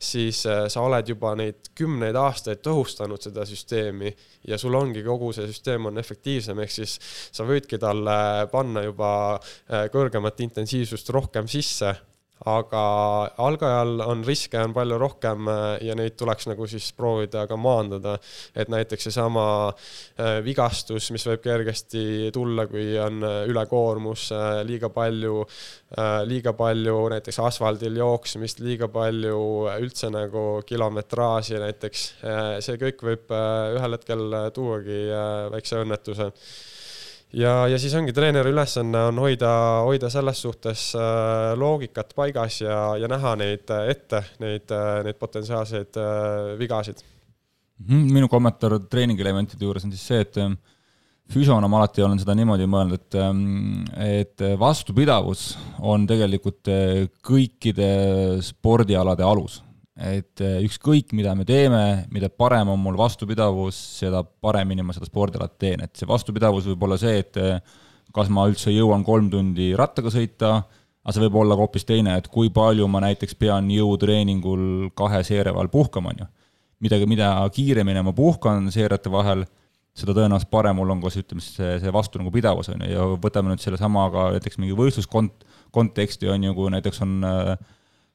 siis 0.00 0.40
sa 0.44 0.84
oled 0.84 1.08
juba 1.08 1.34
neid 1.36 1.70
kümneid 1.76 2.16
aastaid 2.16 2.62
tõhustanud 2.64 3.20
seda 3.26 3.44
süsteemi 3.48 4.14
ja 4.48 4.58
sul 4.60 4.74
ongi 4.78 5.02
kogu 5.04 5.32
see 5.34 5.48
süsteem 5.50 5.90
on 5.90 5.98
efektiivsem, 6.00 6.60
ehk 6.64 6.72
siis 6.72 6.96
sa 7.34 7.46
võidki 7.46 7.78
talle 7.82 8.48
panna 8.52 8.84
juba 8.86 9.12
äh, 9.36 9.86
kõrgemat 9.92 10.40
intensiivsust 10.46 11.12
rohkem 11.14 11.48
sisse 11.50 11.94
aga 12.50 12.80
algajal 13.40 14.02
on 14.04 14.24
riske 14.26 14.58
on 14.60 14.74
palju 14.76 14.98
rohkem 15.00 15.48
äh, 15.48 15.62
ja 15.88 15.96
neid 15.96 16.16
tuleks 16.20 16.48
nagu 16.50 16.66
siis 16.68 16.90
proovida 16.96 17.46
ka 17.48 17.56
maandada. 17.56 18.18
et 18.54 18.68
näiteks 18.68 19.08
seesama 19.08 19.46
äh, 19.68 20.40
vigastus, 20.44 21.10
mis 21.14 21.24
võib 21.26 21.42
kergesti 21.44 22.30
tulla, 22.34 22.66
kui 22.66 22.98
on 23.00 23.24
ülekoormus, 23.24 24.28
liiga 24.66 24.88
palju, 24.92 25.44
liiga 26.28 26.52
palju 26.56 26.96
näiteks 27.12 27.38
asfaldil 27.44 27.96
jooksmist, 28.00 28.60
liiga 28.64 28.88
palju 28.92 29.40
üldse 29.78 30.10
nagu 30.12 30.44
kilometraaži 30.66 31.60
näiteks, 31.62 32.04
see 32.64 32.78
kõik 32.80 33.02
võib 33.08 33.34
ühel 33.34 33.98
hetkel 33.98 34.38
tuuagi 34.54 35.00
väikse 35.54 35.82
õnnetuse 35.84 36.30
ja, 37.34 37.54
ja 37.70 37.78
siis 37.80 37.94
ongi 37.98 38.14
treeneri 38.14 38.52
ülesanne 38.54 39.06
on 39.10 39.18
hoida, 39.22 39.50
hoida 39.86 40.10
selles 40.12 40.42
suhtes 40.44 40.90
äh, 40.98 41.54
loogikat 41.58 42.14
paigas 42.16 42.60
ja, 42.62 42.78
ja 43.00 43.10
näha 43.10 43.34
neid 43.40 43.70
äh, 43.74 43.88
ette, 43.94 44.22
neid, 44.42 44.70
äh, 44.74 45.00
neid 45.06 45.18
potentsiaalseid 45.20 45.98
vigasid. 46.60 47.02
Mhm, 47.84 48.06
minu 48.14 48.30
kommentaar 48.30 48.78
treeningelementide 48.90 49.66
juures 49.66 49.84
on 49.86 49.92
siis 49.94 50.06
see, 50.06 50.22
et 50.22 50.38
füsiona 51.34 51.68
ma 51.70 51.80
alati 51.80 52.04
olen 52.04 52.20
seda 52.20 52.36
niimoodi 52.38 52.68
mõelnud, 52.70 53.00
et, 53.00 53.18
ähm, 53.18 53.84
et 53.98 54.44
vastupidavus 54.60 55.54
on 55.82 56.06
tegelikult 56.06 56.70
kõikide 57.24 57.88
spordialade 58.44 59.26
alus 59.26 59.62
et 59.94 60.42
eh, 60.42 60.58
ükskõik, 60.66 61.12
mida 61.14 61.36
me 61.38 61.46
teeme, 61.46 62.04
mida 62.10 62.28
parem 62.30 62.72
on 62.72 62.80
mul 62.82 62.96
vastupidavus, 62.98 63.78
seda 64.00 64.24
paremini 64.24 64.82
ma 64.82 64.94
seda 64.94 65.06
spordialat 65.06 65.54
teen, 65.62 65.84
et 65.86 65.94
see 65.94 66.08
vastupidavus 66.10 66.66
võib 66.72 66.86
olla 66.88 66.98
see, 66.98 67.20
et 67.22 67.38
eh, 67.38 67.60
kas 68.14 68.30
ma 68.30 68.48
üldse 68.50 68.74
jõuan 68.74 69.04
kolm 69.06 69.30
tundi 69.30 69.72
rattaga 69.78 70.10
sõita, 70.10 70.56
aga 71.04 71.14
see 71.14 71.22
võib 71.26 71.38
olla 71.42 71.54
ka 71.54 71.66
hoopis 71.66 71.86
teine, 71.86 72.16
et 72.18 72.26
kui 72.32 72.50
palju 72.54 72.88
ma 72.90 73.04
näiteks 73.04 73.38
pean 73.38 73.68
jõutreeningul 73.70 74.90
kahe 74.98 75.22
seeria 75.26 75.54
vahel 75.54 75.70
puhkama, 75.70 76.14
on 76.14 76.24
ju. 76.24 76.30
midagi, 76.84 77.06
mida 77.08 77.36
kiiremini 77.54 78.02
ma 78.02 78.12
puhkan 78.12 78.66
seeriate 78.74 79.12
vahel, 79.12 79.46
seda 79.94 80.10
tõenäoliselt 80.16 80.50
parem 80.50 80.74
mul 80.74 80.90
on 80.90 81.00
koos, 81.04 81.14
ütleme 81.20 81.40
siis 81.40 81.54
see, 81.60 81.78
see 81.84 81.92
vastu 81.94 82.18
nagu 82.18 82.32
pidavus, 82.34 82.72
on 82.72 82.82
ju, 82.82 82.90
ja 82.90 83.06
võtame 83.22 83.52
nüüd 83.52 83.62
sellesama 83.62 84.08
ka 84.10 84.26
näiteks 84.34 84.58
mingi 84.58 84.74
võistluskont-, 84.74 85.46
konteksti, 85.74 86.26
on 86.34 86.48
ju, 86.48 86.54
kui 86.56 86.72
näiteks 86.74 87.02
on 87.06 87.14
äh, 87.28 87.54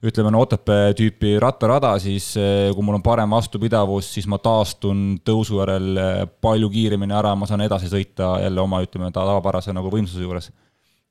ütleme, 0.04 0.32
no 0.32 0.42
Otepää 0.46 0.94
tüüpi 0.96 1.36
rattarada, 1.42 1.92
siis 2.00 2.32
eh, 2.40 2.70
kui 2.76 2.86
mul 2.86 3.00
on 3.00 3.04
parem 3.04 3.36
vastupidavus, 3.36 4.08
siis 4.16 4.28
ma 4.32 4.40
taastun 4.40 5.20
tõusu 5.28 5.60
järel 5.60 5.90
eh, 6.00 6.24
palju 6.42 6.70
kiiremini 6.72 7.16
ära, 7.16 7.36
ma 7.36 7.50
saan 7.50 7.66
edasi 7.66 7.92
sõita 7.92 8.38
jälle 8.46 8.64
oma, 8.64 8.80
ütleme, 8.86 9.12
tavapärase 9.16 9.76
nagu 9.76 9.92
võimsuse 9.92 10.24
juures. 10.24 10.52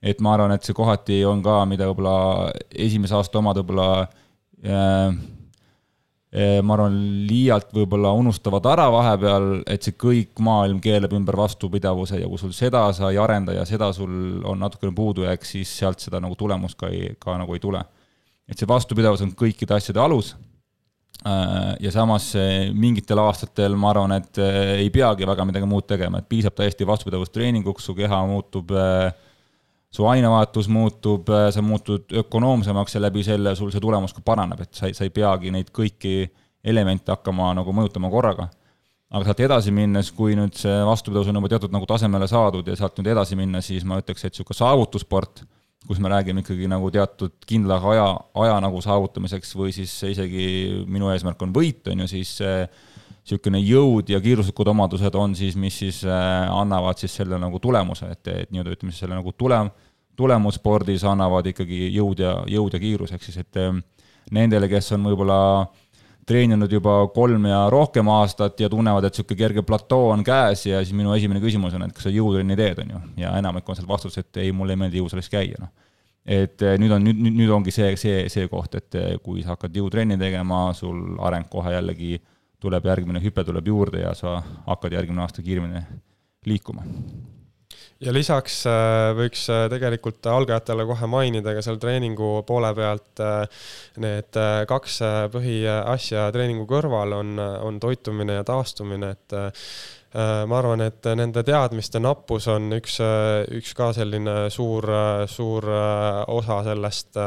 et 0.00 0.20
ma 0.22 0.32
arvan, 0.34 0.54
et 0.54 0.62
see 0.62 0.74
kohati 0.74 1.24
on 1.26 1.42
ka, 1.42 1.64
mida 1.66 1.88
võib-olla 1.90 2.52
esimese 2.70 3.16
aasta 3.18 3.40
omad 3.40 3.58
võib-olla 3.58 3.88
äh, 4.62 5.18
ma 6.62 6.74
arvan, 6.76 6.96
liialt 7.28 7.74
võib-olla 7.74 8.14
unustavad 8.16 8.70
ära 8.72 8.86
vahepeal, 8.94 9.50
et 9.66 9.82
see 9.84 9.98
kõik 9.98 10.40
maailm 10.40 10.80
keeleb 10.80 11.12
ümber 11.18 11.36
vastupidavuse 11.36 12.22
ja 12.22 12.28
kui 12.30 12.40
sul 12.40 12.56
seda 12.56 12.86
sa 12.96 13.10
ei 13.12 13.20
arenda 13.20 13.52
ja 13.58 13.68
seda 13.68 13.90
sul 13.92 14.40
on 14.48 14.64
natukene 14.64 14.94
puudujääk, 14.96 15.44
siis 15.44 15.76
sealt 15.82 16.00
seda 16.00 16.22
nagu 16.24 16.38
tulemust 16.38 16.78
ka 16.78 16.88
ei, 16.88 17.16
ka 17.20 17.36
nagu 17.36 17.58
ei 17.58 17.60
tule 17.60 17.84
et 18.48 18.58
see 18.58 18.68
vastupidavus 18.68 19.22
on 19.24 19.32
kõikide 19.36 19.76
asjade 19.76 20.00
alus. 20.02 20.34
Äh, 21.26 21.74
ja 21.82 21.90
samas 21.90 22.30
mingitel 22.78 23.18
aastatel 23.18 23.74
ma 23.76 23.90
arvan, 23.90 24.14
et 24.20 24.38
äh, 24.38 24.76
ei 24.84 24.90
peagi 24.94 25.26
väga 25.26 25.46
midagi 25.48 25.66
muud 25.66 25.88
tegema, 25.88 26.20
et 26.20 26.28
piisab 26.30 26.54
täiesti 26.56 26.86
vastupidavustreeninguks, 26.86 27.88
su 27.88 27.94
keha 27.98 28.20
muutub, 28.30 28.70
äh, 28.70 29.08
su 29.90 30.06
ainevahetus 30.06 30.68
muutub, 30.70 31.32
sa 31.50 31.64
muutud 31.64 32.12
ökonoomsemaks 32.22 32.94
ja 32.94 33.02
läbi 33.02 33.24
selle 33.26 33.56
sul 33.58 33.72
see 33.74 33.82
tulemus 33.82 34.14
ka 34.14 34.22
paraneb, 34.24 34.62
et 34.62 34.78
sa 34.78 34.86
ei, 34.86 34.94
sa 34.94 35.08
ei 35.08 35.12
peagi 35.14 35.50
neid 35.50 35.72
kõiki 35.74 36.28
elemente 36.68 37.10
hakkama 37.14 37.50
nagu 37.56 37.74
mõjutama 37.74 38.10
korraga. 38.12 38.48
Aga 39.08 39.24
sealt 39.24 39.40
edasi 39.40 39.72
minnes, 39.72 40.10
kui 40.12 40.34
nüüd 40.36 40.54
see 40.60 40.82
vastupidavus 40.84 41.30
on 41.32 41.38
juba 41.40 41.48
teatud 41.48 41.72
nagu 41.72 41.86
tasemele 41.88 42.28
saadud 42.28 42.66
ja 42.68 42.76
sealt 42.76 42.98
nüüd 43.00 43.08
edasi 43.14 43.38
minna, 43.40 43.62
siis 43.64 43.86
ma 43.88 43.96
ütleks, 44.02 44.26
et 44.26 44.36
niisugune 44.36 44.58
saavutussport 44.58 45.46
kus 45.88 46.00
me 46.04 46.10
räägime 46.12 46.44
ikkagi 46.44 46.68
nagu 46.68 46.90
teatud 46.92 47.32
kindla 47.48 47.78
aja, 47.92 48.08
aja 48.44 48.60
nagu 48.60 48.80
saavutamiseks 48.84 49.54
või 49.56 49.72
siis 49.72 49.94
isegi 50.04 50.46
minu 50.86 51.08
eesmärk 51.14 51.40
on 51.46 51.54
võit, 51.56 51.86
on 51.88 52.04
ju, 52.04 52.10
siis 52.10 52.34
niisugune 53.28 53.60
jõud 53.60 54.08
ja 54.08 54.20
kiiruslikud 54.24 54.68
omadused 54.72 55.14
on 55.18 55.34
siis, 55.36 55.56
mis 55.56 55.76
siis 55.78 56.00
äh, 56.04 56.48
annavad 56.48 56.98
siis 56.98 57.14
selle 57.20 57.38
nagu 57.40 57.60
tulemuse, 57.60 58.08
et, 58.12 58.28
et 58.28 58.50
nii-öelda 58.50 58.76
ütleme 58.76 58.92
siis 58.92 59.04
selle 59.04 59.18
nagu 59.18 59.32
tulem, 59.36 59.68
tulemusspordis 60.16 61.04
annavad 61.04 61.46
ikkagi 61.52 61.90
jõud 61.94 62.24
ja, 62.24 62.34
jõud 62.48 62.74
ja 62.74 62.80
kiirus, 62.80 63.12
ehk 63.12 63.26
siis 63.26 63.40
et 63.42 63.60
äh, 63.60 63.76
nendele, 64.32 64.68
kes 64.68 64.92
on 64.96 65.04
võib-olla 65.10 65.40
treeninud 66.28 66.72
juba 66.72 66.94
kolm 67.14 67.48
ja 67.48 67.64
rohkem 67.72 68.08
aastat 68.12 68.60
ja 68.60 68.68
tunnevad, 68.72 69.06
et 69.08 69.16
niisugune 69.16 69.38
kerge 69.38 69.64
platoo 69.66 70.10
on 70.12 70.24
käes 70.26 70.66
ja 70.66 70.82
siis 70.84 70.96
minu 70.96 71.14
esimene 71.16 71.40
küsimus 71.42 71.76
on, 71.76 71.86
et 71.86 71.94
kas 71.96 72.08
sa 72.08 72.12
jõutrenni 72.14 72.56
teed, 72.58 72.82
on 72.84 72.94
ju, 72.94 73.02
ja 73.24 73.34
enamik 73.40 73.68
on 73.68 73.78
seal 73.78 73.88
vastus, 73.88 74.18
et 74.20 74.42
ei, 74.42 74.52
mulle 74.52 74.76
ei 74.76 74.82
meeldi 74.82 75.02
jõusaalis 75.02 75.30
käia, 75.32 75.60
noh. 75.62 75.72
et 76.24 76.62
eh, 76.62 76.76
nüüd 76.80 76.94
on, 76.96 77.06
nüüd, 77.08 77.22
nüüd 77.40 77.54
ongi 77.54 77.74
see, 77.74 77.94
see, 78.00 78.26
see 78.32 78.50
koht, 78.52 78.76
et 78.80 78.98
eh, 78.98 79.14
kui 79.24 79.44
sa 79.44 79.56
hakkad 79.56 79.80
jõutrenni 79.80 80.18
tegema, 80.20 80.68
sul 80.76 81.16
areng 81.24 81.48
kohe 81.50 81.72
jällegi 81.76 82.18
tuleb 82.60 82.86
järgmine 82.90 83.22
hüpe 83.22 83.44
tuleb 83.46 83.70
juurde 83.70 84.04
ja 84.04 84.14
sa 84.18 84.38
hakkad 84.66 84.98
järgmine 84.98 85.24
aasta 85.24 85.44
kiiremini 85.46 85.84
liikuma 86.46 86.86
ja 88.04 88.14
lisaks 88.14 88.60
äh, 88.70 89.10
võiks 89.18 89.44
äh, 89.50 89.66
tegelikult 89.72 90.26
algajatele 90.30 90.86
kohe 90.86 91.10
mainida 91.10 91.54
ka 91.56 91.62
seal 91.64 91.80
treeningu 91.82 92.30
poole 92.46 92.70
pealt 92.76 93.22
äh, 93.24 93.62
need 94.02 94.38
kaks 94.70 95.00
põhiasja 95.34 96.28
treeningu 96.34 96.66
kõrval 96.70 97.16
on, 97.18 97.38
on 97.38 97.80
toitumine 97.82 98.38
ja 98.38 98.44
taastumine, 98.46 99.14
et 99.16 99.34
ma 100.48 100.56
arvan, 100.56 100.80
et 100.86 101.04
nende 101.18 101.42
teadmiste 101.44 102.00
nappus 102.00 102.46
on 102.48 102.70
üks, 102.78 102.94
üks 103.58 103.74
ka 103.76 103.90
selline 103.92 104.36
suur, 104.52 104.86
suur 105.28 105.66
osa 106.32 106.60
sellest, 106.64 107.18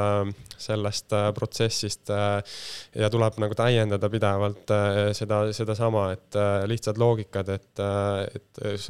sellest 0.65 1.13
protsessist 1.37 2.09
ja 2.09 3.11
tuleb 3.13 3.37
nagu 3.43 3.57
täiendada 3.59 4.09
pidevalt 4.09 4.73
seda, 5.17 5.43
sedasama, 5.53 6.07
et 6.15 6.41
lihtsad 6.71 6.97
loogikad, 7.01 7.53
et, 7.59 7.85
et 8.33 8.89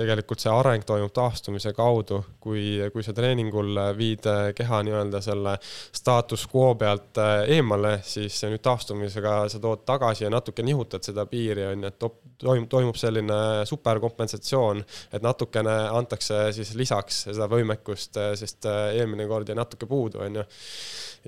tegelikult 0.00 0.40
see 0.40 0.52
areng 0.52 0.84
toimub 0.86 1.12
taastumise 1.14 1.72
kaudu, 1.76 2.22
kui, 2.40 2.78
kui 2.92 3.04
sa 3.04 3.12
treeningul 3.16 3.76
viid 3.96 4.24
keha 4.56 4.80
nii-öelda 4.86 5.20
selle 5.24 5.56
staatus 5.60 6.46
quo 6.50 6.72
pealt 6.80 7.20
äh, 7.20 7.42
eemale, 7.56 7.98
siis 8.06 8.38
nüüd 8.48 8.62
taastumisega 8.64 9.34
sa 9.52 9.60
tood 9.62 9.84
tagasi 9.88 10.24
ja 10.24 10.32
natuke 10.32 10.64
nihutad 10.64 11.04
seda 11.04 11.26
piiri, 11.30 11.66
on 11.72 11.84
ju, 11.84 11.90
et 11.90 11.98
toimub, 12.40 12.68
toimub 12.72 13.00
selline 13.00 13.40
superkompensatsioon, 13.68 14.82
et 15.12 15.24
natukene 15.24 15.76
antakse 15.92 16.46
siis 16.56 16.72
lisaks 16.78 17.26
seda 17.28 17.48
võimekust, 17.50 18.16
äh, 18.20 18.32
sest 18.40 18.68
äh, 18.70 18.96
eelmine 19.00 19.28
kord 19.30 19.50
jäi 19.50 19.58
natuke 19.58 19.88
puudu, 19.90 20.22
on 20.24 20.40
ju. 20.40 20.46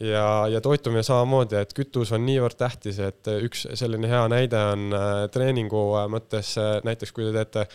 Ja, 0.08 0.46
ja 0.48 0.62
toitumine 0.64 1.02
samamoodi, 1.04 1.58
et 1.60 1.74
kütus 1.76 2.14
on 2.16 2.24
niivõrd 2.24 2.56
tähtis, 2.56 2.96
et 3.04 3.28
üks 3.44 3.66
selline 3.76 4.08
hea 4.08 4.22
näide 4.32 4.62
on 4.70 4.86
treeningu 5.34 5.82
mõttes 6.08 6.54
näiteks, 6.86 7.12
kui 7.12 7.26
te 7.28 7.34
teete 7.36 7.66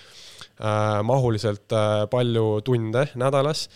mahuliselt 1.03 1.71
äh, 1.71 2.05
palju 2.09 2.61
tunde 2.65 3.07
nädalas 3.15 3.67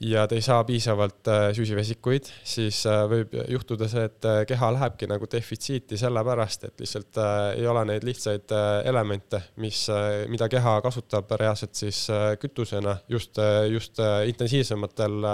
ja 0.00 0.26
te 0.26 0.34
ei 0.34 0.42
saa 0.42 0.64
piisavalt 0.64 1.28
äh, 1.28 1.44
süsivesikuid, 1.54 2.28
siis 2.44 2.80
äh, 2.90 3.04
võib 3.10 3.34
juhtuda 3.50 3.86
see, 3.90 4.04
et 4.08 4.26
äh, 4.28 4.40
keha 4.48 4.70
lähebki 4.74 5.08
nagu 5.10 5.28
defitsiiti 5.30 5.98
sellepärast, 6.00 6.66
et 6.68 6.82
lihtsalt 6.82 7.20
ei 7.56 7.66
ole 7.70 7.84
neid 7.88 8.04
lihtsaid 8.06 8.52
elemente, 8.84 9.40
mis, 9.62 9.84
mida 10.30 10.48
keha 10.50 10.76
kasutab 10.84 11.30
reaalselt 11.38 11.74
siis 11.78 12.00
kütusena 12.40 12.96
just, 13.08 13.38
just 13.70 14.00
intensiivsematel 14.28 15.26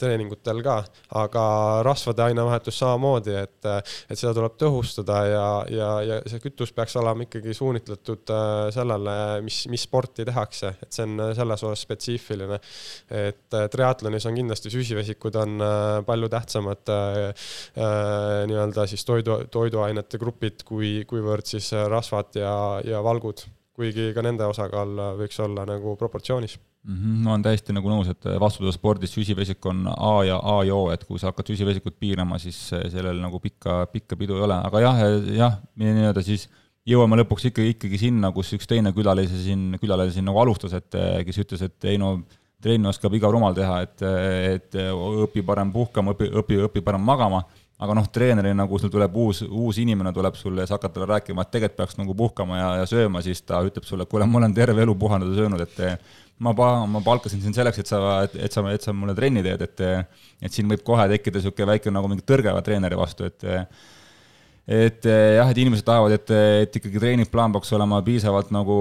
treeningutel 0.00 0.62
ka. 0.64 0.78
aga 1.20 1.44
rasvade 1.86 2.22
ainevahetus 2.24 2.78
samamoodi, 2.80 3.34
et, 3.42 3.68
et 4.08 4.18
seda 4.18 4.32
tuleb 4.36 4.56
tõhustada 4.60 5.20
ja, 5.28 5.46
ja, 5.72 5.90
ja 6.06 6.18
see 6.26 6.42
kütus 6.42 6.72
peaks 6.76 6.96
olema 7.00 7.26
ikkagi 7.26 7.54
suunitletud 7.54 8.32
sellele, 8.74 9.16
mis, 9.44 9.64
mis 9.70 9.84
sporti 9.88 10.26
tehakse, 10.28 10.74
et 10.82 10.92
see 10.94 11.06
on 11.06 11.28
selles 11.36 11.64
osas 11.68 11.84
spetsiifiline. 11.86 12.60
et 13.18 13.58
triatlon 13.72 14.07
triatlonis 14.08 14.26
on 14.28 14.38
kindlasti 14.38 14.72
süsivesikud 14.72 15.36
on 15.36 15.60
äh, 15.60 16.04
palju 16.06 16.28
tähtsamad 16.32 16.88
äh, 16.88 17.18
äh, 17.76 18.46
nii-öelda 18.48 18.86
siis 18.88 19.04
toidu, 19.04 19.44
toiduainete 19.50 20.18
grupid, 20.18 20.64
kui, 20.64 21.04
kuivõrd 21.08 21.46
siis 21.46 21.72
rasvad 21.72 22.38
ja, 22.38 22.80
ja 22.84 23.02
valgud, 23.04 23.44
kuigi 23.76 24.12
ka 24.14 24.24
nende 24.24 24.46
osakaal 24.48 25.18
võiks 25.18 25.38
olla 25.44 25.66
nagu 25.68 25.96
proportsioonis 25.96 26.56
mm. 26.58 26.94
-hmm, 26.94 27.18
ma 27.24 27.34
olen 27.34 27.42
täiesti 27.42 27.76
nagu 27.76 27.90
nõus, 27.90 28.08
et 28.08 28.24
vastupidavusspordis 28.40 29.12
süsivesik 29.12 29.66
on 29.66 29.86
A 29.88 30.24
ja 30.24 30.38
A 30.38 30.62
ja 30.64 30.74
O, 30.74 30.90
et 30.92 31.04
kui 31.04 31.18
sa 31.18 31.32
hakkad 31.32 31.52
süsivesikut 31.52 31.98
piirama, 31.98 32.38
siis 32.38 32.56
sellel 32.70 33.20
nagu 33.20 33.40
pikka, 33.40 33.86
pikka 33.92 34.16
pidu 34.16 34.38
ei 34.38 34.48
ole, 34.48 34.56
aga 34.56 34.80
jah, 34.80 35.04
jah, 35.36 35.60
nii-öelda 35.76 36.24
siis 36.24 36.48
jõuame 36.88 37.20
lõpuks 37.20 37.50
ikkagi, 37.50 37.76
ikkagi 37.76 37.98
sinna, 38.00 38.32
kus 38.32 38.52
üks 38.56 38.66
teine 38.66 38.94
külalise 38.96 39.36
siin, 39.44 39.76
külalise 39.80 40.16
siin 40.16 40.24
nagu 40.24 40.40
alustas, 40.40 40.72
et 40.72 40.96
kes 41.26 41.44
ütles, 41.44 41.62
et 41.62 41.84
ei 41.84 41.98
no 42.00 42.22
trenni 42.62 42.90
oskab 42.90 43.14
iga 43.14 43.30
rumal 43.30 43.54
teha, 43.54 43.80
et, 43.86 44.04
et 44.54 44.76
õpi 45.24 45.44
parem 45.46 45.70
puhkama, 45.72 46.14
õpi, 46.14 46.30
õpi, 46.42 46.60
õpi 46.66 46.82
parem 46.84 47.04
magama, 47.06 47.44
aga 47.78 47.94
noh, 47.94 48.06
treenerina, 48.10 48.66
kui 48.66 48.82
sul 48.82 48.90
tuleb 48.90 49.14
uus, 49.22 49.44
uus 49.46 49.78
inimene 49.78 50.10
tuleb 50.14 50.34
sulle 50.38 50.64
ja 50.64 50.70
sa 50.70 50.78
hakkad 50.78 50.96
talle 50.96 51.06
rääkima, 51.12 51.44
et 51.44 51.52
tegelikult 51.54 51.78
peaks 51.78 51.98
nagu 52.00 52.16
puhkama 52.18 52.58
ja, 52.58 52.70
ja 52.80 52.88
sööma, 52.90 53.22
siis 53.22 53.44
ta 53.46 53.60
ütleb 53.66 53.86
sulle, 53.86 54.02
et 54.06 54.10
kuule, 54.10 54.26
ma 54.26 54.40
olen 54.40 54.56
terve 54.56 54.82
elu 54.82 54.96
puhanud 54.98 55.30
ja 55.30 55.44
söönud, 55.44 55.62
et 55.62 55.78
ma 56.42 56.54
pa-, 56.58 56.86
ma 56.90 57.02
palkasin 57.06 57.44
sind 57.44 57.54
selleks, 57.58 57.78
et 57.82 57.90
sa, 57.90 58.00
et, 58.26 58.34
et 58.48 58.54
sa, 58.54 58.64
et 58.74 58.82
sa 58.82 58.94
mulle 58.96 59.14
trenni 59.18 59.44
teed, 59.46 59.62
et 59.68 59.84
et 60.42 60.54
siin 60.54 60.66
võib 60.70 60.82
kohe 60.86 61.06
tekkida 61.10 61.38
niisugune 61.38 61.70
väike 61.74 61.94
nagu 61.94 62.10
mingi 62.10 62.26
tõrge 62.26 62.54
treeneri 62.66 62.98
vastu, 62.98 63.30
et 63.30 63.46
et 64.68 65.06
eh, 65.08 65.38
jah, 65.38 65.48
et 65.48 65.58
inimesed 65.62 65.86
tahavad, 65.86 66.12
et, 66.12 66.30
et 66.64 66.74
ikkagi 66.76 67.00
treeningplaan 67.00 67.54
peaks 67.54 67.70
olema 67.72 68.02
piisavalt 68.04 68.50
nagu, 68.52 68.74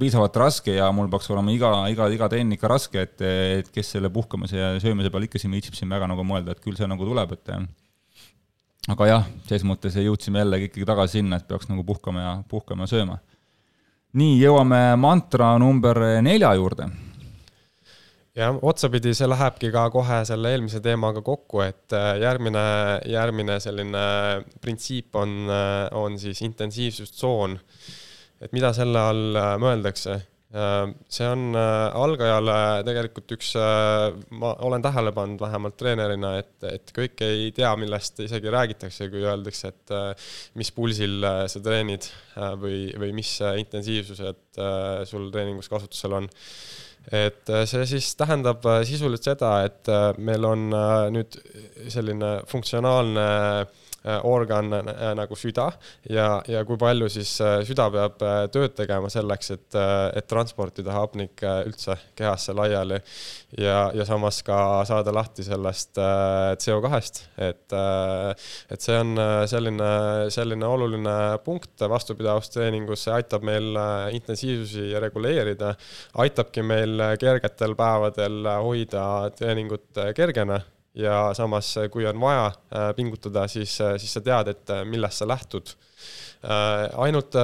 piisavalt 0.00 0.38
raske 0.40 0.78
ja 0.78 0.86
mul 0.96 1.10
peaks 1.12 1.28
olema 1.34 1.52
iga, 1.52 1.72
iga, 1.92 2.06
iga 2.14 2.30
trenn 2.32 2.54
ikka 2.56 2.70
raske, 2.72 3.02
et, 3.04 3.24
et 3.60 3.68
kes 3.74 3.92
selle 3.96 4.08
puhkamise 4.14 4.56
ja 4.56 4.70
söömise 4.80 5.12
peal 5.12 5.26
ikka 5.28 5.42
siin 5.42 5.52
viitsib 5.52 5.76
siin 5.76 5.92
väga 5.92 6.08
nagu 6.08 6.24
mõelda, 6.24 6.56
et 6.56 6.64
küll 6.64 6.78
see 6.80 6.88
nagu 6.88 7.04
tuleb, 7.04 7.36
et 7.36 7.52
aga 8.94 9.10
jah, 9.10 9.28
ses 9.50 9.66
mõttes 9.68 9.98
jõudsime 10.00 10.40
jällegi 10.40 10.70
ikkagi 10.70 10.88
tagasi 10.88 11.20
sinna, 11.20 11.36
et 11.36 11.50
peaks 11.50 11.68
nagu 11.68 11.84
puhkama 11.84 12.24
ja, 12.24 12.32
puhkama 12.48 12.88
ja 12.88 12.94
sööma. 12.94 13.18
nii, 14.16 14.40
jõuame 14.40 14.80
mantra 14.96 15.52
number 15.60 16.00
nelja 16.24 16.54
juurde 16.56 16.88
jah, 18.38 18.58
otsapidi 18.70 19.12
see 19.16 19.28
lähebki 19.28 19.72
ka 19.74 19.84
kohe 19.94 20.22
selle 20.28 20.52
eelmise 20.54 20.80
teemaga 20.84 21.22
kokku, 21.26 21.62
et 21.64 21.94
äh, 21.96 22.14
järgmine, 22.22 22.64
järgmine 23.10 23.58
selline 23.62 24.06
printsiip 24.62 25.18
on, 25.18 25.38
äh, 25.52 25.84
on 25.98 26.18
siis 26.20 26.42
intensiivsustsoon. 26.46 27.58
et 28.40 28.52
mida 28.54 28.72
selle 28.72 29.06
all 29.12 29.38
äh, 29.38 29.54
mõeldakse? 29.62 30.20
see 30.48 31.26
on 31.28 31.52
algajale 31.52 32.52
tegelikult 32.80 33.34
üks, 33.34 33.50
ma 34.40 34.54
olen 34.64 34.80
tähele 34.80 35.10
pannud 35.12 35.42
vähemalt 35.44 35.74
treenerina, 35.76 36.30
et, 36.40 36.54
et 36.64 36.92
kõik 36.96 37.20
ei 37.26 37.50
tea, 37.52 37.74
millest 37.76 38.22
isegi 38.24 38.48
räägitakse, 38.54 39.10
kui 39.12 39.26
öeldakse, 39.28 39.74
et 39.74 40.56
mis 40.56 40.72
pulsil 40.72 41.20
sa 41.52 41.60
treenid 41.60 42.08
või, 42.64 42.86
või 42.96 43.12
mis 43.20 43.34
intensiivsused 43.60 44.62
sul 45.12 45.28
treeningus 45.36 45.68
kasutusel 45.68 46.16
on 46.22 46.32
et 47.10 47.48
äh, 47.48 47.64
see 47.68 47.86
siis 47.88 48.10
tähendab 48.20 48.64
äh, 48.68 48.82
sisuliselt 48.84 49.30
seda, 49.30 49.52
et 49.64 49.88
äh, 49.88 50.12
meil 50.20 50.44
on 50.44 50.68
nüüd 51.14 51.38
selline 51.88 52.38
funktsionaalne 52.50 53.28
organ 54.24 54.70
nagu 55.18 55.36
süda. 55.36 55.68
Ja, 56.08 56.40
ja 56.48 56.62
kui 56.66 56.78
palju 56.80 57.08
siis 57.12 57.32
süda 57.68 57.88
peab 57.92 58.20
tööd 58.54 58.74
tegema 58.78 59.10
selleks, 59.12 59.50
et, 59.56 59.78
et 60.16 60.28
transportida 60.30 60.94
hapnik 60.94 61.42
üldse 61.66 61.96
kehasse 62.18 62.54
laiali. 62.56 63.00
Ja, 63.58 63.88
ja 63.96 64.04
samas 64.08 64.40
ka 64.46 64.84
saada 64.88 65.12
lahti 65.14 65.44
sellest 65.46 65.98
CO2-st, 65.98 67.22
et, 67.48 67.76
et 68.70 68.86
see 68.86 68.98
on 69.00 69.14
selline, 69.50 69.90
selline 70.34 70.68
oluline 70.68 71.18
punkt 71.44 71.86
vastupidavustreeningus, 71.90 73.06
see 73.06 73.16
aitab 73.18 73.46
meil 73.48 73.76
intensiivsusi 74.14 74.92
reguleerida, 75.00 75.74
aitabki 76.24 76.64
meil 76.66 77.08
kergetel 77.20 77.76
päevadel 77.78 78.52
hoida 78.62 79.04
treeningut 79.36 80.04
kergena 80.16 80.60
ja 80.98 81.18
samas, 81.34 81.74
kui 81.92 82.06
on 82.06 82.20
vaja 82.20 82.48
äh, 82.48 82.88
pingutada, 82.96 83.46
siis, 83.48 83.78
äh, 83.80 83.96
siis 84.00 84.16
sa 84.18 84.22
tead, 84.24 84.52
et 84.54 84.74
millest 84.88 85.22
sa 85.22 85.28
lähtud. 85.28 85.76
ainult 87.02 87.34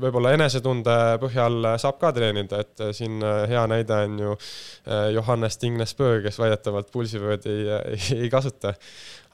võib-olla 0.00 0.30
enesetunde 0.32 0.94
põhjal 1.20 1.66
saab 1.76 1.98
ka 2.00 2.14
treenida, 2.16 2.62
et 2.64 2.80
siin 2.96 3.20
hea 3.20 3.66
näide 3.68 3.98
on 4.06 4.14
ju 4.22 4.36
Johannes 5.12 5.60
Tingnes-Pöö, 5.60 6.22
kes 6.24 6.38
väidetavalt 6.40 6.88
pulsivööd 6.94 7.44
ei, 7.52 7.66
ei, 7.92 8.00
ei 8.22 8.30
kasuta 8.32 8.72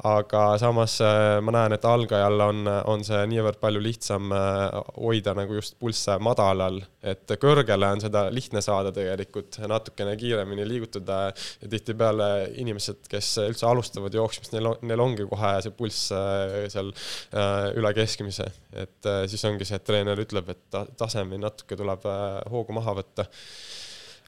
aga 0.06 0.42
samas 0.60 0.98
äh, 1.02 1.38
ma 1.42 1.52
näen, 1.54 1.74
et 1.74 1.86
algajal 1.88 2.42
on, 2.44 2.68
on 2.90 3.02
see 3.06 3.18
niivõrd 3.32 3.58
palju 3.62 3.80
lihtsam 3.82 4.30
äh, 4.34 4.76
hoida 4.94 5.34
nagu 5.34 5.56
just 5.58 5.74
pulsse 5.80 6.14
madalal, 6.22 6.78
et 7.02 7.34
kõrgele 7.42 7.88
on 7.96 8.02
seda 8.04 8.26
lihtne 8.30 8.62
saada 8.62 8.92
tegelikult, 8.94 9.58
natukene 9.70 10.14
kiiremini 10.20 10.66
liigutada. 10.68 11.18
Ja 11.62 11.70
tihtipeale 11.70 12.28
inimesed, 12.62 13.08
kes 13.10 13.32
üldse 13.42 13.66
alustavad 13.66 14.14
jooksmist, 14.14 14.54
neil 14.54 14.70
on, 14.70 14.78
neil 14.86 15.02
ongi 15.02 15.26
kohe 15.30 15.56
see 15.64 15.74
pulss 15.74 16.12
äh, 16.14 16.68
seal 16.70 16.92
üle 17.78 17.90
keskmise, 17.96 18.46
et 18.78 19.06
siis 19.30 19.42
ongi 19.48 19.66
see, 19.66 19.78
et 19.78 19.86
treener 19.86 20.18
ütleb, 20.22 20.48
et 20.52 20.78
taseme 20.98 21.38
natuke 21.40 21.76
tuleb 21.78 22.06
hoogu 22.52 22.74
maha 22.76 22.98
võtta 23.00 23.26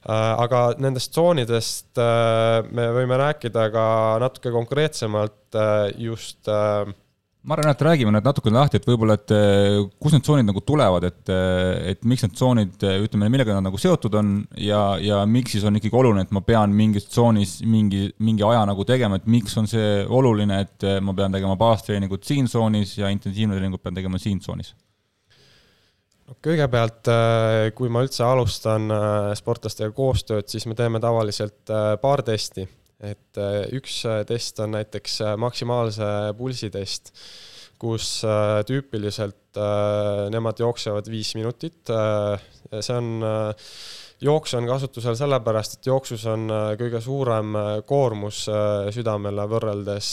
aga 0.08 0.70
nendest 0.80 1.12
tsoonidest 1.12 2.00
äh, 2.00 2.64
me 2.72 2.88
võime 2.96 3.20
rääkida 3.20 3.68
ka 3.74 3.84
natuke 4.22 4.52
konkreetsemalt 4.54 5.58
äh, 5.60 5.90
just 6.00 6.48
ma 6.48 7.56
arvan, 7.56 7.70
et 7.72 7.82
räägime 7.84 8.12
need 8.12 8.24
natukene 8.24 8.56
lahti, 8.56 8.76
et 8.80 8.88
võib-olla, 8.88 9.14
et 9.16 9.32
kust 10.00 10.12
need 10.16 10.24
tsoonid 10.24 10.48
nagu 10.48 10.60
tulevad, 10.64 11.06
et, 11.08 11.30
et 11.88 12.02
miks 12.04 12.24
need 12.26 12.34
tsoonid, 12.36 12.84
ütleme, 13.06 13.30
millega 13.32 13.56
nad 13.56 13.64
nagu 13.64 13.80
seotud 13.80 14.18
on 14.20 14.34
ja, 14.60 14.82
ja 15.00 15.22
miks 15.24 15.56
siis 15.56 15.64
on 15.64 15.80
ikkagi 15.80 15.96
oluline, 16.02 16.26
et 16.28 16.34
ma 16.36 16.44
pean 16.44 16.72
mingis 16.76 17.08
tsoonis 17.08 17.58
mingi, 17.64 18.10
mingi 18.20 18.44
aja 18.44 18.66
nagu 18.68 18.84
tegema, 18.88 19.16
et 19.16 19.28
miks 19.28 19.56
on 19.56 19.68
see 19.72 20.04
oluline, 20.04 20.60
et 20.66 20.88
ma 21.00 21.16
pean 21.16 21.32
tegema 21.32 21.56
baastreeningut 21.60 22.28
siin 22.28 22.48
tsoonis 22.48 22.98
ja 23.00 23.08
intensiivtreeningut 23.12 23.88
pean 23.88 23.96
tegema 23.96 24.20
siin 24.20 24.40
tsoonis? 24.44 24.74
Kõigepealt, 26.38 27.08
kui 27.74 27.90
ma 27.90 28.04
üldse 28.04 28.22
alustan 28.22 28.86
sportlastega 29.34 29.90
koostööd, 29.96 30.46
siis 30.50 30.66
me 30.70 30.76
teeme 30.78 31.00
tavaliselt 31.02 31.72
paar 32.02 32.22
testi 32.22 32.68
et 33.00 33.40
äh, 33.40 33.64
üks 33.76 34.02
äh, 34.08 34.22
test 34.28 34.60
on 34.60 34.74
näiteks 34.76 35.20
äh, 35.24 35.36
maksimaalse 35.40 36.06
pulsi 36.38 36.70
test, 36.72 37.14
kus 37.80 38.20
tüüpiliselt 38.68 39.56
nemad 40.28 40.58
jooksevad 40.60 41.06
viis 41.08 41.30
minutit. 41.32 41.88
see 41.88 42.92
on, 42.92 43.22
jooks 44.20 44.54
on 44.58 44.66
kasutusel 44.68 45.16
sellepärast, 45.16 45.78
et 45.78 45.88
jooksus 45.88 46.26
on 46.28 46.50
kõige 46.80 47.00
suurem 47.04 47.54
koormus 47.88 48.42
südamele 48.94 49.46
võrreldes 49.48 50.10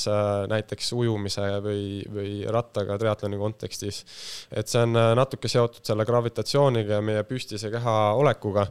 näiteks 0.52 0.94
ujumise 0.96 1.50
või, 1.66 1.84
või 2.14 2.32
rattaga 2.48 2.98
triatloni 3.02 3.40
kontekstis. 3.42 4.06
et 4.52 4.68
see 4.68 4.86
on 4.88 4.96
natuke 5.20 5.52
seotud 5.52 5.84
selle 5.84 6.08
gravitatsiooniga 6.08 7.00
ja 7.00 7.04
meie 7.04 7.28
püstise 7.28 7.72
keha 7.74 7.98
olekuga 8.16 8.68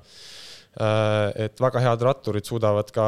Äh, 0.77 1.47
et 1.47 1.61
väga 1.61 1.81
head 1.81 2.03
ratturid 2.05 2.45
suudavad 2.45 2.91
ka, 2.93 3.07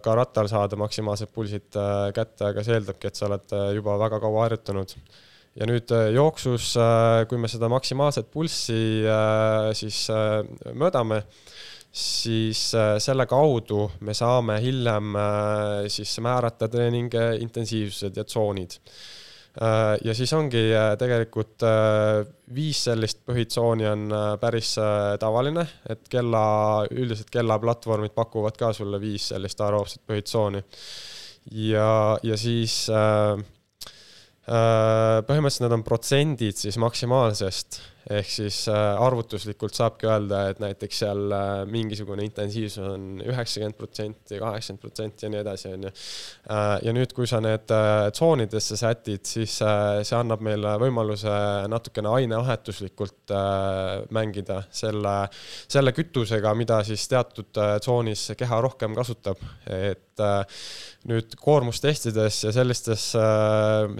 ka 0.00 0.14
rattal 0.16 0.48
saada 0.48 0.78
maksimaalsed 0.80 1.28
pulsid 1.36 1.76
äh, 1.76 2.08
kätte, 2.16 2.46
aga 2.48 2.64
see 2.64 2.78
eeldabki, 2.78 3.10
et 3.10 3.20
sa 3.20 3.26
oled 3.28 3.52
äh, 3.52 3.64
juba 3.76 3.98
väga 4.00 4.20
kaua 4.22 4.46
harjutanud. 4.46 4.94
Ja 5.54 5.68
nüüd 5.70 5.90
jooksus, 6.14 6.72
kui 7.30 7.38
me 7.38 7.50
seda 7.50 7.68
maksimaalset 7.70 8.30
pulssi 8.32 9.04
siis 9.78 10.00
mõõdame, 10.74 11.20
siis 11.94 12.62
selle 13.04 13.26
kaudu 13.30 13.84
me 14.02 14.16
saame 14.18 14.58
hiljem 14.64 15.14
siis 15.94 16.16
määrata 16.26 16.66
treeningi 16.68 17.28
intensiivsused 17.46 18.18
ja 18.18 18.26
tsoonid 18.26 18.80
Äh, 19.54 20.00
ja 20.02 20.14
siis 20.18 20.32
ongi 20.34 20.62
äh, 20.74 20.96
tegelikult 20.98 21.62
äh, 21.62 22.24
viis 22.54 22.80
sellist 22.88 23.20
põhitsooni 23.22 23.86
on 23.86 24.14
päris 24.42 24.72
tavaline, 25.22 25.62
et 25.86 26.08
kella, 26.10 26.42
üldiselt 26.90 27.30
kellaplatvormid 27.30 28.10
pakuvad 28.16 28.58
ka 28.58 28.72
sulle 28.74 28.98
viis 28.98 29.28
sellist 29.30 29.62
aeroobset 29.62 30.02
põhitsooni. 30.10 30.64
ja, 31.68 32.18
ja 32.22 32.36
siis 32.36 32.88
põhimõtteliselt 34.44 35.64
need 35.64 35.76
on 35.78 35.84
protsendid 35.86 36.58
siis 36.60 36.76
maksimaalsest 36.80 37.80
ehk 38.10 38.28
siis 38.28 38.58
äh, 38.68 39.02
arvutuslikult 39.02 39.76
saabki 39.76 40.08
öelda, 40.08 40.42
et 40.52 40.60
näiteks 40.60 41.00
seal 41.04 41.32
äh, 41.32 41.52
mingisugune 41.70 42.24
intensiivsus 42.26 42.84
on 42.84 43.06
üheksakümmend 43.24 43.78
protsenti, 43.78 44.38
kaheksakümmend 44.40 44.82
protsenti 44.82 45.26
ja 45.26 45.32
nii 45.32 45.40
edasi, 45.40 45.72
on 45.72 45.86
ju. 45.88 45.92
Äh, 46.52 46.74
ja 46.84 46.94
nüüd, 46.96 47.14
kui 47.16 47.28
sa 47.30 47.40
need 47.44 47.72
tsoonidesse 48.14 48.76
sätid, 48.80 49.24
siis 49.28 49.56
see 49.56 50.18
annab 50.18 50.44
meile 50.44 50.74
võimaluse 50.82 51.32
natukene 51.70 52.12
ainevahetuslikult 52.18 53.32
mängida 54.14 54.60
selle, 54.74 55.14
selle 55.70 55.94
kütusega, 55.96 56.52
mida 56.58 56.82
siis 56.86 57.06
teatud 57.08 57.52
tsoonis 57.54 58.26
keha 58.38 58.60
rohkem 58.64 58.96
kasutab, 58.96 59.40
et 59.70 60.03
nüüd 61.10 61.34
koormustestides 61.40 62.42
ja 62.44 62.52
sellistes 62.54 63.06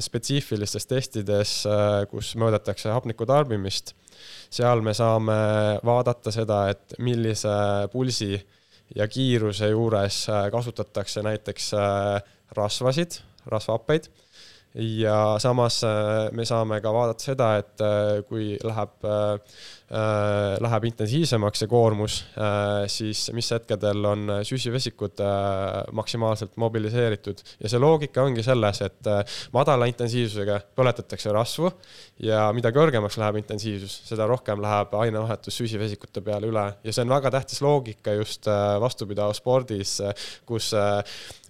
spetsiifilistes 0.06 0.86
testides, 0.86 1.54
kus 2.10 2.34
mõõdetakse 2.38 2.92
hapniku 2.94 3.26
tarbimist, 3.26 3.94
seal 4.54 4.82
me 4.84 4.94
saame 4.94 5.36
vaadata 5.84 6.32
seda, 6.34 6.64
et 6.72 6.94
millise 7.02 7.54
pulsi 7.92 8.36
ja 8.94 9.08
kiiruse 9.08 9.70
juures 9.72 10.24
äh, 10.28 10.48
kasutatakse 10.52 11.22
näiteks 11.24 11.72
äh, 11.74 12.20
rasvasid, 12.56 13.20
rasvhappeid. 13.46 14.10
Ja 14.74 15.36
samas 15.38 15.80
äh, 15.86 16.30
me 16.34 16.44
saame 16.46 16.80
ka 16.82 16.92
vaadata 16.94 17.28
seda, 17.30 17.50
et 17.62 17.84
kui 18.28 18.54
läheb 18.62 19.04
Äh, 19.04 19.38
läheb 19.94 20.86
intensiivsemaks 20.88 21.60
see 21.62 21.70
koormus, 21.70 22.16
äh, 22.34 22.84
siis 22.90 23.28
mis 23.36 23.50
hetkedel 23.54 24.04
on 24.08 24.32
süsivesikud 24.46 25.20
äh, 25.22 25.84
maksimaalselt 25.94 26.56
mobiliseeritud. 26.58 27.42
Ja 27.62 27.70
see 27.70 27.82
loogika 27.82 28.24
ongi 28.24 28.42
selles, 28.42 28.80
et 28.82 29.10
madala 29.54 29.86
intensiivsusega 29.90 30.58
põletatakse 30.74 31.32
rasvu 31.34 31.70
ja 32.26 32.46
mida 32.56 32.72
kõrgemaks 32.74 33.18
läheb 33.20 33.38
intensiivsus, 33.42 34.00
seda 34.08 34.26
rohkem 34.30 34.62
läheb 34.64 34.94
ainevahetus 34.98 35.60
süsivesikute 35.62 36.24
peale 36.26 36.50
üle. 36.50 36.66
Ja 36.84 36.94
see 36.94 37.04
on 37.04 37.14
väga 37.14 37.30
tähtis 37.34 37.62
loogika 37.64 38.16
just 38.18 38.48
vastupidavusspordis, 38.80 39.96
kus 40.48 40.72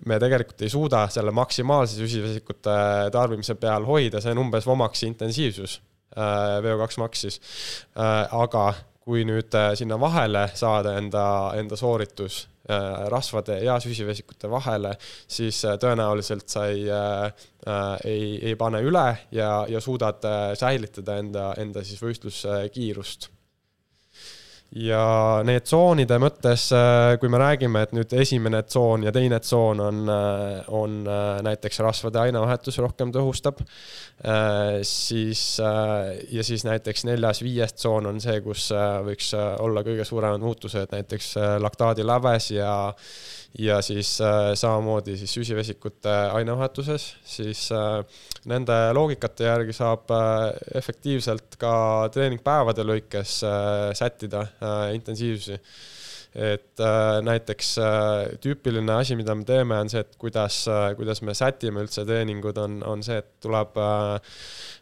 me 0.07 0.20
tegelikult 0.20 0.62
ei 0.64 0.72
suuda 0.72 1.07
selle 1.12 1.32
maksimaalse 1.34 1.99
süsivesikute 2.03 2.76
tarbimise 3.14 3.57
peal 3.61 3.88
hoida, 3.88 4.20
see 4.20 4.34
on 4.34 4.45
umbes 4.47 4.68
VOMAX 4.68 5.05
intensiivsus. 5.09 5.80
Äh, 5.80 5.93
VO2 6.16 6.98
max 7.02 7.24
siis. 7.26 7.40
Äh, 7.98 8.34
aga 8.34 8.72
kui 9.04 9.24
nüüd 9.28 9.54
äh, 9.58 9.74
sinna 9.78 9.98
vahele 10.00 10.48
saada 10.56 10.96
enda, 10.98 11.26
enda 11.58 11.76
sooritus 11.76 12.48
rasvade 13.12 13.58
ja 13.60 13.74
süsivesikute 13.76 14.48
vahele, 14.48 14.94
siis 15.28 15.58
tõenäoliselt 15.82 16.48
sa 16.48 16.62
ei 16.72 16.86
äh,, 16.88 17.42
ei, 18.08 18.38
ei 18.40 18.54
pane 18.56 18.80
üle 18.80 19.02
ja, 19.36 19.50
ja 19.68 19.82
suudad 19.84 20.24
säilitada 20.56 21.18
enda, 21.20 21.50
enda 21.60 21.84
siis 21.84 22.00
võistluskiirust 22.00 23.28
ja 24.74 25.40
need 25.46 25.66
tsoonide 25.68 26.16
mõttes, 26.18 26.66
äh, 26.74 27.14
kui 27.22 27.30
me 27.30 27.38
räägime, 27.38 27.84
et 27.84 27.92
nüüd 27.94 28.10
esimene 28.18 28.64
tsoon 28.66 29.06
ja 29.06 29.12
teine 29.14 29.38
tsoon 29.42 29.82
on, 29.84 30.00
äh, 30.10 30.70
on 30.74 30.96
äh, 31.06 31.42
näiteks 31.46 31.78
rasvade 31.84 32.18
ainevahetus 32.24 32.80
rohkem 32.82 33.12
tõhustab, 33.14 33.62
siis 34.86 35.42
ja 35.58 36.44
siis 36.46 36.64
näiteks 36.64 37.04
neljas-viies 37.08 37.74
tsoon 37.76 38.06
on 38.08 38.20
see, 38.22 38.38
kus 38.44 38.68
võiks 39.04 39.32
olla 39.34 39.82
kõige 39.86 40.06
suuremad 40.06 40.42
muutused, 40.42 40.88
näiteks 40.94 41.34
laktaadiläves 41.60 42.50
ja 42.54 42.70
ja 43.59 43.78
siis 43.82 44.16
äh, 44.20 44.52
samamoodi 44.59 45.16
siis 45.16 45.34
süsivesikute 45.34 46.12
ainevahetuses, 46.34 47.07
siis 47.24 47.68
äh, 47.72 48.00
nende 48.50 48.76
loogikate 48.96 49.46
järgi 49.46 49.76
saab 49.76 50.11
äh, 50.11 50.48
efektiivselt 50.80 51.59
ka 51.61 51.74
treeningpäevade 52.14 52.86
lõikes 52.86 53.36
äh, 53.46 53.90
sättida 53.94 54.46
äh, 54.59 54.88
intensiivsusi. 54.98 55.61
Et 56.34 56.80
äh, 56.82 57.20
näiteks 57.22 57.68
tüüpiline 58.42 58.96
asi, 58.98 59.14
mida 59.14 59.36
me 59.38 59.44
teeme, 59.46 59.76
on 59.78 59.90
see, 59.92 60.02
et 60.02 60.16
kuidas 60.18 60.64
kuidas 60.98 61.22
me 61.22 61.30
sätime 61.38 61.84
üldse 61.84 62.02
treeningud, 62.09 62.59
on, 62.59 62.80
on 62.90 63.07
see, 63.07 63.20
et 63.22 63.36
tuleb 63.44 63.78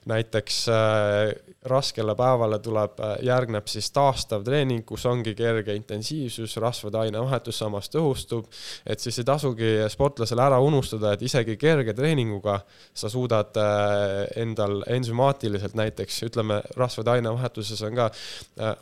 näiteks 0.06 0.68
äh, 0.68 1.54
raskele 1.62 2.14
päevale 2.18 2.58
tuleb, 2.58 2.98
äh, 3.00 3.16
järgneb 3.22 3.68
siis 3.70 3.90
taastav 3.94 4.42
treening, 4.44 4.82
kus 4.86 5.04
ongi 5.06 5.34
kerge 5.38 5.74
intensiivsus, 5.78 6.56
rasvade 6.62 6.98
ainevahetus 6.98 7.60
samas 7.62 7.90
tõhustub, 7.92 8.48
et 8.86 9.00
siis 9.00 9.20
ei 9.22 9.28
tasugi 9.28 9.70
sportlasel 9.92 10.42
ära 10.42 10.58
unustada, 10.62 11.12
et 11.14 11.22
isegi 11.22 11.56
kerge 11.56 11.94
treeninguga 11.94 12.58
sa 12.94 13.10
suudad 13.12 13.58
äh, 13.62 14.24
endal 14.42 14.82
ensümaatiliselt 14.90 15.78
näiteks, 15.78 16.22
ütleme, 16.26 16.58
rasvade 16.76 17.14
ainevahetuses 17.14 17.82
on 17.86 18.00
ka, 18.00 18.08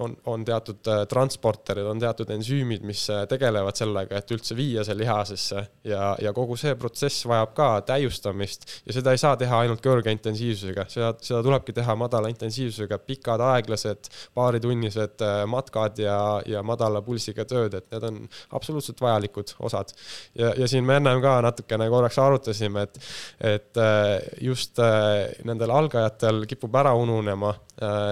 on, 0.00 0.16
on 0.30 0.44
teatud 0.44 0.88
transporterid, 1.08 1.84
on 1.84 2.00
teatud 2.00 2.30
ensüümid, 2.32 2.84
mis 2.86 3.04
tegelevad 3.28 3.76
sellega, 3.76 4.18
et 4.20 4.32
üldse 4.32 4.56
viia 4.56 4.84
see 4.86 4.96
lihasesse. 4.96 5.66
Ja, 5.84 6.14
ja 6.22 6.32
kogu 6.36 6.56
see 6.60 6.74
protsess 6.78 7.26
vajab 7.28 7.52
ka 7.56 7.68
täiustamist 7.86 8.66
ja 8.86 8.94
seda 8.96 9.12
ei 9.14 9.20
saa 9.20 9.36
teha 9.40 9.62
ainult 9.64 9.82
kõrge 9.84 10.12
intensiivsusega, 10.14 10.86
seda 10.92 11.09
seda, 11.10 11.26
seda 11.26 11.42
tulebki 11.44 11.74
teha 11.76 11.94
madala 11.98 12.30
intensiivsusega, 12.30 12.98
pikad 13.06 13.42
aeglased 13.44 14.10
paaritunnised 14.34 15.22
äh, 15.24 15.42
matkad 15.50 15.98
ja, 15.98 16.40
ja 16.46 16.62
madala 16.62 17.02
pulsiga 17.02 17.44
tööd, 17.44 17.74
et 17.74 17.90
need 17.92 18.06
on 18.06 18.20
absoluutselt 18.56 19.00
vajalikud 19.00 19.54
osad. 19.60 19.92
ja, 20.34 20.52
ja 20.56 20.68
siin 20.68 20.84
me 20.84 20.96
ennem 21.00 21.20
ka 21.22 21.40
natukene 21.44 21.88
korraks 21.90 22.18
arutasime, 22.18 22.86
et, 22.86 23.00
et 23.40 23.80
äh, 23.80 24.18
just 24.40 24.78
äh, 24.78 25.30
nendel 25.44 25.70
algajatel 25.70 26.44
kipub 26.46 26.74
ära 26.76 26.94
ununema 26.94 27.54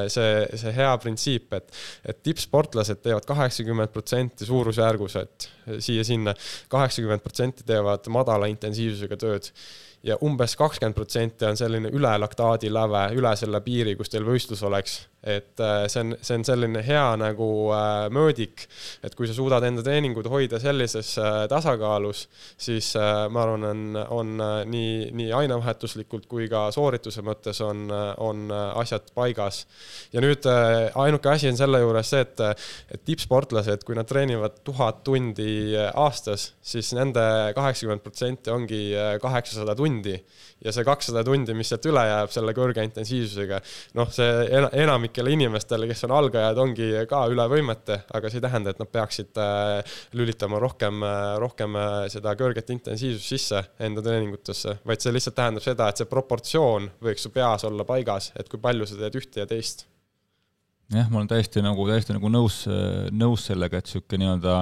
see, 0.08 0.46
see 0.56 0.70
hea 0.72 0.92
printsiip, 0.96 1.52
et, 1.52 1.74
et 2.08 2.22
tippsportlased 2.24 3.02
teevad 3.04 3.26
kaheksakümmend 3.28 3.92
protsenti 3.92 4.46
suurusjärgus, 4.48 5.16
et 5.20 5.48
siia-sinna, 5.84 6.32
kaheksakümmend 6.72 7.20
protsenti 7.20 7.66
teevad 7.68 8.08
madala 8.14 8.48
intensiivsusega 8.48 9.18
tööd 9.20 9.50
ja 10.06 10.16
umbes 10.22 10.56
kakskümmend 10.56 10.96
protsenti 10.96 11.46
on 11.48 11.56
selline 11.58 11.90
üle 11.94 12.14
laktaadi 12.22 12.70
läve, 12.72 13.08
üle 13.18 13.34
selle 13.36 13.60
piiri, 13.64 13.96
kus 13.98 14.12
teil 14.12 14.26
võistlus 14.26 14.62
oleks 14.66 15.00
et 15.22 15.60
äh, 15.60 15.86
see 15.90 16.00
on, 16.04 16.14
see 16.22 16.36
on 16.38 16.44
selline 16.46 16.82
hea 16.86 17.04
nagu 17.18 17.46
äh, 17.74 18.06
mõõdik, 18.14 18.62
et 19.02 19.16
kui 19.18 19.26
sa 19.26 19.34
suudad 19.34 19.64
enda 19.66 19.82
treeningud 19.82 20.28
hoida 20.30 20.60
sellises 20.62 21.10
äh, 21.18 21.40
tasakaalus, 21.50 22.26
siis 22.60 22.92
ma 22.96 23.42
arvan, 23.42 23.66
on, 23.66 23.98
on 24.14 24.30
nii, 24.70 25.10
nii 25.18 25.32
ainevahetuslikult 25.34 26.28
kui 26.30 26.46
ka 26.50 26.68
soorituse 26.74 27.22
mõttes 27.26 27.60
on, 27.64 27.88
on 28.22 28.46
asjad 28.52 29.10
paigas. 29.14 29.64
ja 30.12 30.22
nüüd 30.22 30.46
ainuke 30.48 31.30
asi 31.30 31.50
on 31.50 31.58
selle 31.58 31.80
juures 31.82 32.10
see, 32.14 32.22
et, 32.24 32.42
et 32.94 33.04
tippsportlased, 33.08 33.84
kui 33.86 33.98
nad 33.98 34.08
treenivad 34.08 34.60
tuhat 34.66 35.02
tundi 35.06 35.74
aastas, 35.90 36.52
siis 36.62 36.92
nende 36.96 37.24
kaheksakümmend 37.56 38.04
protsenti 38.04 38.54
ongi 38.54 38.82
kaheksasada 39.22 39.76
tundi 39.78 39.97
ja 40.64 40.72
see 40.74 40.84
kakssada 40.86 41.24
tundi, 41.26 41.54
mis 41.56 41.70
sealt 41.72 41.86
üle 41.90 42.02
jääb 42.06 42.32
selle 42.34 42.54
kõrge 42.56 42.84
intensiivsusega, 42.86 43.60
noh, 43.98 44.10
see 44.14 44.46
ena, 44.58 44.70
enamikele 44.84 45.32
inimestele, 45.34 45.88
kes 45.90 46.06
on 46.08 46.14
algajad, 46.18 46.60
ongi 46.62 46.88
ka 47.10 47.24
üle 47.32 47.46
võimete, 47.50 48.00
aga 48.14 48.30
see 48.30 48.40
ei 48.40 48.46
tähenda, 48.46 48.74
et 48.74 48.82
nad 48.82 48.92
peaksid 48.94 49.40
äh, 49.42 49.98
lülitama 50.18 50.60
rohkem, 50.62 51.04
rohkem 51.42 51.78
äh, 51.78 51.98
seda 52.12 52.34
kõrget 52.38 52.72
intensiivsust 52.74 53.34
sisse 53.34 53.62
enda 53.84 54.04
treeningutesse, 54.04 54.78
vaid 54.88 55.04
see 55.04 55.14
lihtsalt 55.14 55.38
tähendab 55.38 55.66
seda, 55.66 55.90
et 55.90 56.02
see 56.02 56.10
proportsioon 56.10 56.90
võiks 57.04 57.26
su 57.26 57.34
peas 57.34 57.66
olla 57.68 57.86
paigas, 57.88 58.32
et 58.38 58.50
kui 58.50 58.60
palju 58.62 58.88
sa 58.88 58.98
teed 58.98 59.22
ühte 59.22 59.44
ja 59.44 59.48
teist. 59.50 59.86
jah, 60.94 61.08
ma 61.10 61.22
olen 61.22 61.30
täiesti 61.30 61.62
nagu, 61.64 61.86
täiesti 61.88 62.16
nagu 62.16 62.32
nõus, 62.32 62.62
nõus 63.12 63.48
sellega, 63.50 63.80
et 63.80 63.90
niisugune 63.90 64.24
nii-öelda 64.24 64.60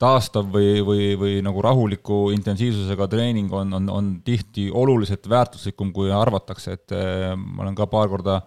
taastav 0.00 0.48
või, 0.48 0.80
või, 0.84 1.10
või 1.20 1.36
nagu 1.44 1.60
rahuliku 1.64 2.30
intensiivsusega 2.32 3.08
treening 3.12 3.52
on, 3.52 3.74
on, 3.76 3.90
on 3.92 4.10
tihti 4.24 4.70
oluliselt 4.72 5.28
väärtuslikum, 5.28 5.92
kui 5.96 6.12
arvatakse, 6.14 6.76
et 6.78 6.96
eh, 6.96 7.34
ma 7.36 7.66
olen 7.66 7.76
ka 7.76 7.88
paar 7.90 8.08
korda 8.12 8.40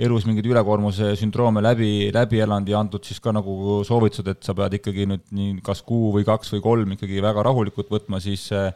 elus 0.00 0.24
mingeid 0.26 0.48
ülekoormuse 0.50 1.12
sündroome 1.20 1.62
läbi, 1.62 2.08
läbi 2.14 2.40
elanud 2.42 2.70
ja 2.72 2.80
antud 2.80 3.04
siis 3.06 3.20
ka 3.22 3.34
nagu 3.36 3.82
soovitused, 3.86 4.32
et 4.32 4.42
sa 4.42 4.56
pead 4.56 4.80
ikkagi 4.80 5.06
nüüd 5.10 5.28
nii 5.36 5.60
kas 5.66 5.84
kuu 5.86 6.10
või 6.16 6.26
kaks 6.26 6.56
või 6.56 6.64
kolm 6.64 6.96
ikkagi 6.96 7.22
väga 7.22 7.44
rahulikult 7.46 7.92
võtma, 7.92 8.18
siis 8.24 8.48
eh, 8.56 8.72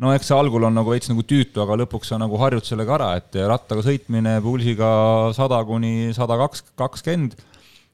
no 0.00 0.12
eks 0.14 0.30
see 0.30 0.36
algul 0.36 0.68
on 0.68 0.76
nagu 0.76 0.92
veits 0.92 1.08
nagu 1.10 1.24
tüütu, 1.24 1.64
aga 1.64 1.80
lõpuks 1.80 2.12
sa 2.12 2.20
nagu 2.20 2.38
harjud 2.44 2.68
sellega 2.68 2.98
ära, 3.00 3.14
et 3.22 3.40
rattaga 3.40 3.86
sõitmine 3.88 4.36
pulsiga 4.44 4.90
sada 5.36 5.64
kuni 5.64 6.12
sada 6.16 6.36
kaks, 6.44 6.68
kakskümmend 6.78 7.40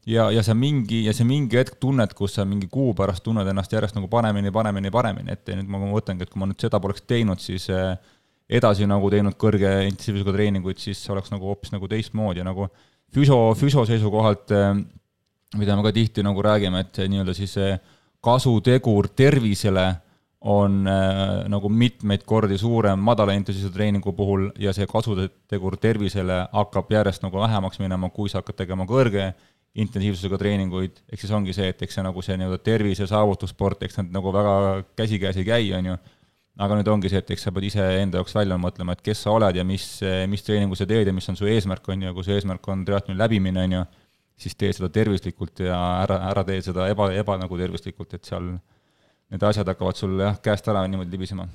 ja, 0.06 0.28
ja 0.30 0.42
sa 0.46 0.54
mingi, 0.54 1.02
ja 1.06 1.14
see 1.16 1.26
mingi 1.28 1.58
hetk 1.58 1.78
tunned, 1.82 2.12
kus 2.18 2.36
sa 2.38 2.46
mingi 2.48 2.68
kuu 2.72 2.94
pärast 2.98 3.24
tunned 3.26 3.48
ennast 3.50 3.72
järjest 3.74 3.98
nagu 3.98 4.10
paremini, 4.12 4.52
paremini, 4.54 4.92
paremini, 4.94 5.34
et 5.34 5.50
nüüd 5.54 5.70
ma 5.72 5.80
mõtlengi, 5.82 6.26
et 6.26 6.32
kui 6.32 6.42
ma 6.42 6.48
nüüd 6.50 6.62
seda 6.62 6.80
poleks 6.82 7.04
teinud, 7.08 7.42
siis 7.42 7.68
eh, 7.74 7.96
edasi 8.60 8.86
nagu 8.88 9.10
teinud 9.12 9.36
kõrge 9.40 9.72
intensiivsusega 9.88 10.36
treeninguid, 10.36 10.80
siis 10.82 11.02
oleks 11.10 11.32
nagu 11.34 11.50
hoopis 11.50 11.74
nagu 11.74 11.90
teistmoodi. 11.90 12.42
Ja 12.42 12.46
nagu 12.46 12.68
füso, 13.14 13.40
füso 13.58 13.84
seisukohalt, 13.88 14.54
eh, 14.54 14.72
mida 15.58 15.76
me 15.76 15.86
ka 15.86 15.94
tihti 15.94 16.24
nagu 16.26 16.42
räägime, 16.42 16.86
et 16.86 17.04
nii-öelda 17.06 17.34
siis 17.34 17.58
kasutegur 18.26 19.08
tervisele 19.14 19.86
on 20.46 20.86
äh, 20.86 21.48
nagu 21.50 21.68
mitmeid 21.68 22.22
kordi 22.28 22.58
suurem 22.58 23.00
madala 23.02 23.34
intensiivsuse 23.34 23.74
treeningu 23.74 24.12
puhul 24.14 24.50
ja 24.62 24.72
see 24.76 24.86
kasutegur 24.86 25.78
tervisele 25.80 26.42
hakkab 26.52 26.92
järjest 26.92 27.24
nagu 27.24 27.40
vähemaks 27.40 27.80
minema, 27.82 28.10
kui 28.14 28.30
sa 28.30 28.42
hakkad 28.42 28.60
tegema 28.62 28.86
kõrge 28.86 29.32
intensiivsusega 29.82 30.38
treeninguid, 30.40 31.00
ehk 31.12 31.20
siis 31.20 31.32
ongi 31.36 31.52
see, 31.56 31.68
et 31.72 31.82
eks 31.84 31.98
see 31.98 32.04
nagu 32.04 32.22
see 32.24 32.36
nii-öelda 32.40 32.58
tervis- 32.64 33.02
ja 33.02 33.08
saavutussport, 33.10 33.82
eks 33.84 33.98
nad 34.00 34.14
nagu 34.14 34.32
väga 34.32 34.54
käsikäes 34.96 35.36
ei 35.40 35.44
käi, 35.44 35.66
on 35.76 35.90
ju, 35.90 35.96
aga 36.64 36.78
nüüd 36.78 36.88
ongi 36.88 37.10
see, 37.12 37.20
et 37.20 37.32
eks 37.34 37.44
sa 37.44 37.52
pead 37.52 37.66
iseenda 37.68 38.22
jaoks 38.22 38.34
välja 38.36 38.56
mõtlema, 38.60 38.96
et 38.96 39.04
kes 39.04 39.26
sa 39.26 39.34
oled 39.36 39.58
ja 39.58 39.64
mis, 39.68 39.84
mis 40.32 40.44
treeningu 40.46 40.78
sa 40.78 40.86
teed 40.88 41.10
ja 41.10 41.12
mis 41.12 41.28
on 41.28 41.36
su 41.36 41.48
eesmärk, 41.50 41.88
on 41.92 42.06
ju, 42.06 42.14
kui 42.16 42.24
su 42.24 42.32
eesmärk 42.32 42.68
on 42.72 42.86
triatloni 42.88 43.18
läbimine, 43.20 43.66
on 43.68 43.76
ju, 43.76 43.82
siis 44.46 44.56
tee 44.56 44.72
seda 44.76 44.88
tervislikult 44.92 45.60
ja 45.64 45.76
ära, 46.06 46.22
ära 46.30 46.44
tee 46.48 46.62
seda 46.64 46.88
eba, 46.92 47.10
eba 47.12 47.36
nagu 47.40 47.60
tervislikult, 47.60 48.16
et 48.16 48.24
seal 48.28 48.54
need 48.56 49.44
asjad 49.44 49.68
hakkavad 49.68 49.98
sul 49.98 50.16
jah, 50.22 50.40
käest 50.40 50.68
ära 50.72 50.86
niimoodi 50.88 51.12
libisema. 51.12 51.48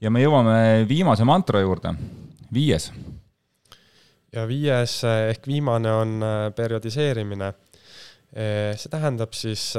ja 0.00 0.10
me 0.12 0.24
jõuame 0.24 0.86
viimase 0.88 1.24
mantra 1.24 1.60
juurde, 1.60 1.92
viies 2.52 2.90
ja 4.36 4.46
viies 4.48 4.98
ehk 5.06 5.46
viimane 5.48 5.92
on 5.92 6.18
äh, 6.24 6.34
periodiseerimine. 6.56 7.52
Äh, 8.36 8.74
see 8.78 8.92
tähendab 8.92 9.36
siis 9.36 9.70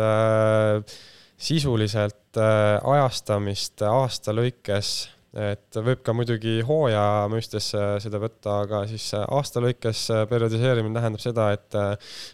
sisuliselt 1.38 2.38
ajastamist 2.38 3.84
aasta 3.86 4.34
lõikes, 4.34 4.90
et 5.38 5.78
võib 5.86 6.02
ka 6.06 6.16
muidugi 6.18 6.56
hooaja 6.66 7.28
mõistes 7.30 7.68
seda 8.02 8.22
võtta, 8.22 8.56
aga 8.64 8.80
siis 8.90 9.06
aasta 9.20 9.62
lõikes 9.62 10.02
periodiseerimine 10.32 10.98
tähendab 10.98 11.22
seda, 11.22 11.52
et 11.54 11.78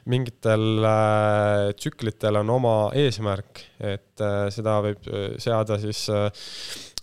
mingitel 0.08 0.88
tsüklitel 1.76 2.40
on 2.40 2.54
oma 2.56 2.78
eesmärk, 2.96 3.66
et 3.84 4.24
seda 4.56 4.80
võib 4.88 5.12
seada 5.44 5.80
siis 5.84 6.06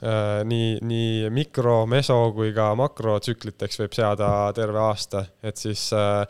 nii, 0.01 0.79
nii 0.87 1.29
mikro, 1.35 1.85
meso 1.91 2.17
kui 2.33 2.55
ka 2.57 2.71
makrotsükliteks 2.79 3.83
võib 3.83 3.97
seada 3.97 4.29
terve 4.57 4.81
aasta, 4.81 5.25
et 5.45 5.61
siis 5.61 5.83
äh, 5.97 6.23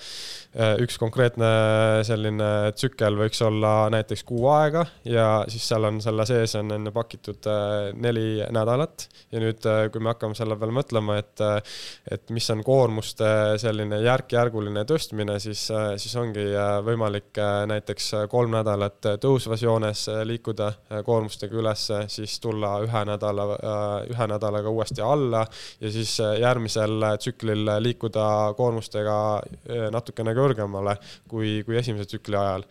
äh, 0.59 0.75
üks 0.83 0.99
konkreetne 0.99 1.51
selline 2.07 2.51
tsükkel 2.75 3.19
võiks 3.21 3.43
olla 3.47 3.75
näiteks 3.95 4.25
kuu 4.27 4.49
aega 4.51 4.85
ja 5.07 5.29
siis 5.51 5.69
seal 5.71 5.87
on 5.87 6.01
selle 6.03 6.27
sees 6.27 6.57
on 6.59 6.75
enne 6.75 6.91
pakitud 6.95 7.47
neli 8.01 8.43
nädalat. 8.51 9.07
Ja 9.31 9.41
nüüd, 9.43 9.63
kui 9.93 10.03
me 10.03 10.11
hakkame 10.11 10.35
selle 10.35 10.57
peale 10.59 10.75
mõtlema, 10.75 11.21
et, 11.21 11.43
et 12.11 12.33
mis 12.35 12.47
on 12.51 12.65
koormuste 12.67 13.29
selline 13.63 14.01
järk-järguline 14.03 14.83
tõstmine, 14.89 15.39
siis, 15.43 15.69
siis 16.03 16.17
ongi 16.19 16.49
võimalik 16.87 17.39
näiteks 17.71 18.11
kolm 18.33 18.57
nädalat 18.57 19.13
tõusvas 19.23 19.63
joones 19.63 20.09
liikuda 20.27 20.73
koormustega 21.07 21.61
üles, 21.63 21.87
siis 22.11 22.39
tulla 22.43 22.75
ühe 22.83 23.05
nädala 23.07 23.60
Äh, 23.60 23.60
ühe 23.63 24.27
nädalaga 24.31 24.71
uuesti 24.71 25.03
alla 25.05 25.45
ja 25.81 25.93
siis 25.93 26.15
äh, 26.21 26.39
järgmisel 26.41 27.05
tsüklil 27.19 27.69
liikuda 27.83 28.27
koormustega 28.57 29.17
äh, 29.39 29.87
natukene 29.93 30.35
kõrgemale 30.37 30.97
kui, 31.29 31.61
kui 31.67 31.79
esimese 31.81 32.09
tsükli 32.11 32.39
ajal. 32.39 32.65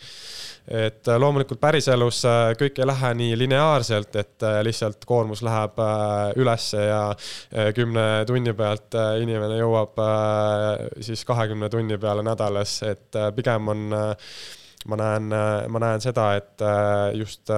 et 0.70 1.08
loomulikult 1.18 1.60
päriselus 1.62 2.22
kõik 2.60 2.80
ei 2.80 2.88
lähe 2.88 3.14
nii 3.22 3.38
lineaarselt, 3.38 4.16
et 4.22 4.46
lihtsalt 4.64 5.06
koormus 5.10 5.42
läheb 5.46 5.80
ülesse 6.38 6.84
ja 6.84 7.02
kümne 7.76 8.06
tunni 8.30 8.54
pealt 8.54 8.98
inimene 9.22 9.58
jõuab 9.58 9.98
siis 11.02 11.26
kahekümne 11.26 11.70
tunni 11.74 11.98
peale 11.98 12.24
nädalas, 12.26 12.76
et 12.86 13.18
pigem 13.36 13.74
on 13.74 13.88
ma 14.86 15.00
näen, 15.02 15.34
ma 15.74 15.82
näen 15.82 16.06
seda, 16.06 16.30
et 16.38 16.68
just 17.18 17.50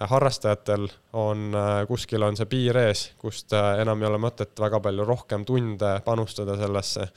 harrastajatel 0.00 0.88
on, 1.12 1.54
äh, 1.54 1.86
kuskil 1.88 2.22
on 2.22 2.36
see 2.38 2.46
piir 2.50 2.76
ees, 2.78 3.08
kust 3.18 3.52
äh, 3.56 3.80
enam 3.82 4.02
ei 4.02 4.08
ole 4.10 4.20
mõtet 4.22 4.60
väga 4.60 4.80
palju 4.84 5.06
rohkem 5.08 5.44
tunde 5.48 5.98
panustada 6.04 6.56
sellesse. 6.60 7.08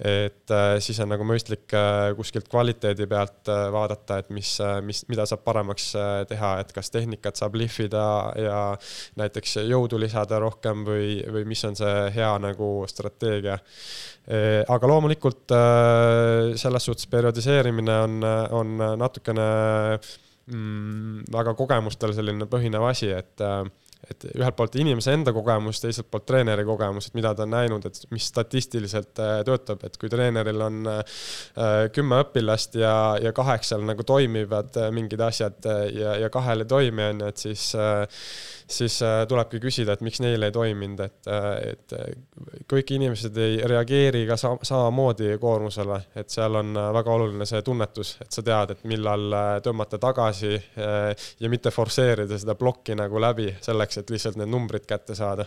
et 0.00 0.50
äh, 0.50 0.78
siis 0.80 0.96
on 1.04 1.10
nagu 1.12 1.24
mõistlik 1.28 1.68
kuskilt 2.16 2.48
kvaliteedi 2.48 3.06
pealt 3.06 3.50
vaadata, 3.72 4.20
et 4.20 4.30
mis, 4.32 4.52
mis, 4.84 5.02
mida 5.12 5.26
saab 5.28 5.42
paremaks 5.44 5.90
teha, 6.28 6.54
et 6.60 6.72
kas 6.72 6.88
tehnikat 6.90 7.36
saab 7.36 7.58
lihvida 7.60 8.04
ja 8.40 8.60
näiteks 9.20 9.58
jõudu 9.68 10.00
lisada 10.00 10.38
rohkem 10.40 10.86
või, 10.88 11.18
või 11.28 11.44
mis 11.52 11.64
on 11.68 11.76
see 11.76 12.08
hea 12.16 12.32
nagu 12.40 12.70
strateegia. 12.88 13.58
aga 14.68 14.88
loomulikult 14.88 15.52
selles 16.56 16.84
suhtes 16.88 17.06
periodiseerimine 17.12 18.00
on, 18.00 18.18
on 18.56 18.76
natukene 19.04 19.48
mm, 20.50 21.30
väga 21.32 21.54
kogemustel 21.58 22.14
selline 22.16 22.48
põhinev 22.50 22.88
asi, 22.90 23.12
et 23.14 23.44
äh, 23.44 23.62
et 24.10 24.24
ühelt 24.32 24.56
poolt 24.56 24.74
inimese 24.80 25.12
enda 25.14 25.32
kogemus, 25.36 25.78
teiselt 25.82 26.08
poolt 26.10 26.24
treeneri 26.26 26.64
kogemus, 26.66 27.10
et 27.10 27.16
mida 27.18 27.34
ta 27.36 27.44
on 27.44 27.52
näinud, 27.52 27.84
et 27.86 27.98
mis 28.10 28.26
statistiliselt 28.32 29.20
äh, 29.22 29.34
töötab, 29.46 29.84
et 29.86 29.98
kui 30.00 30.10
treeneril 30.10 30.64
on 30.64 30.80
äh, 30.88 31.20
kümme 31.94 32.22
õpilast 32.24 32.78
ja, 32.80 32.94
ja 33.22 33.34
kaheksal 33.36 33.84
nagu 33.86 34.06
toimivad 34.08 34.78
mingid 34.96 35.20
asjad 35.28 35.68
ja, 35.94 36.16
ja 36.24 36.32
kahel 36.32 36.64
ei 36.64 36.70
toimi, 36.72 37.06
on 37.12 37.22
ju, 37.22 37.30
et 37.30 37.44
siis 37.44 37.66
siis 38.70 39.02
äh, 39.02 39.22
tulebki 39.28 39.60
küsida, 39.62 39.94
et 39.94 40.02
miks 40.04 40.20
neil 40.22 40.42
ei 40.46 40.52
toiminud, 40.54 41.00
et, 41.04 41.28
äh, 41.30 41.48
et 41.72 41.94
äh, 41.96 42.60
kõik 42.70 42.92
inimesed 42.96 43.36
ei 43.40 43.58
reageeri 43.68 44.24
ka 44.28 44.36
sa 44.40 44.52
samamoodi 44.66 45.36
koormusele, 45.42 46.00
et 46.20 46.30
seal 46.32 46.60
on 46.60 46.74
väga 46.96 47.14
oluline 47.14 47.48
see 47.48 47.62
tunnetus, 47.66 48.16
et 48.24 48.30
sa 48.32 48.44
tead, 48.46 48.74
et 48.74 48.84
millal 48.90 49.34
tõmmata 49.64 49.98
tagasi 50.00 50.52
ja 51.40 51.50
mitte 51.50 51.72
forsseerida 51.74 52.38
seda 52.38 52.54
plokki 52.58 52.96
nagu 52.98 53.20
läbi 53.22 53.50
selleks, 53.62 54.00
et 54.00 54.14
lihtsalt 54.14 54.38
need 54.40 54.50
numbrid 54.50 54.86
kätte 54.88 55.16
saada 55.18 55.46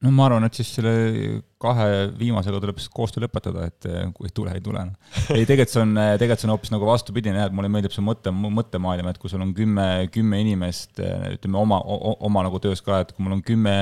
no 0.00 0.10
ma 0.16 0.26
arvan, 0.26 0.46
et 0.46 0.56
siis 0.56 0.68
selle 0.78 0.92
kahe 1.60 1.88
viimasega 2.16 2.60
tuleb 2.62 2.78
siis 2.80 2.88
koostöö 2.92 3.26
lõpetada, 3.26 3.66
et 3.68 3.88
eh, 3.88 4.06
kui 4.16 4.30
ei 4.30 4.32
tule, 4.34 4.52
ei 4.56 4.62
tule. 4.64 4.84
ei, 5.34 5.44
tegelikult 5.44 5.74
see 5.74 5.82
on, 5.82 5.92
eh, 6.00 6.12
tegelikult 6.20 6.40
see 6.40 6.48
on 6.48 6.52
hoopis 6.54 6.72
nagu 6.72 6.88
vastupidine 6.88 7.42
et 7.44 7.56
mulle 7.56 7.68
meeldib 7.72 7.92
see 7.92 8.04
mõte, 8.04 8.32
mõttemaailm, 8.32 9.10
et 9.10 9.20
kui 9.20 9.32
sul 9.32 9.44
on 9.44 9.52
kümme, 9.56 9.86
kümme 10.14 10.40
inimest, 10.40 11.02
eh, 11.04 11.34
ütleme 11.36 11.60
oma, 11.60 11.82
oma 11.84 12.46
nagu 12.46 12.62
töös 12.64 12.80
ka, 12.86 13.02
et 13.04 13.12
kui 13.12 13.26
mul 13.26 13.36
on 13.36 13.42
kümme, 13.44 13.74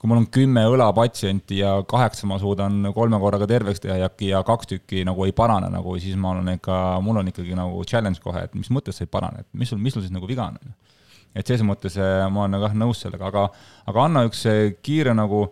kui 0.00 0.08
mul 0.08 0.22
on 0.22 0.28
kümme 0.32 0.64
õlapatsienti 0.72 1.60
ja 1.60 1.74
kaheksa 1.88 2.30
ma 2.30 2.40
suudan 2.40 2.88
kolme 2.96 3.20
korraga 3.20 3.48
terveks 3.50 3.84
teha 3.84 3.98
ja, 4.00 4.10
ja 4.30 4.42
kaks 4.48 4.72
tükki 4.72 5.04
nagu 5.08 5.28
ei 5.28 5.36
parane 5.36 5.68
nagu, 5.72 5.98
siis 6.00 6.16
ma 6.16 6.32
olen 6.32 6.56
ikka, 6.56 6.80
mul 7.04 7.20
on 7.20 7.28
ikkagi 7.34 7.58
nagu 7.58 7.84
challenge 7.84 8.24
kohe, 8.24 8.48
et 8.48 8.56
mis 8.56 8.72
mõttes 8.72 8.96
sa 8.96 9.04
ei 9.04 9.12
parane, 9.12 9.44
et 9.44 9.52
mis 9.52 9.68
sul, 9.68 9.82
mis 9.82 9.92
sul 9.92 10.06
siis 10.06 10.16
nagu 10.16 10.28
viga 10.28 10.48
on 10.48 10.60
et 11.36 11.44
selles 11.44 11.66
mõttes 11.68 11.98
ma 12.32 12.46
olen 12.46 12.56
jah 12.64 12.72
nõus 12.80 13.02
sellega, 13.04 13.28
aga, 13.28 13.42
aga 13.92 14.04
anna 14.08 14.22
üks 14.24 14.46
kiire 14.80 15.12
nagu 15.12 15.42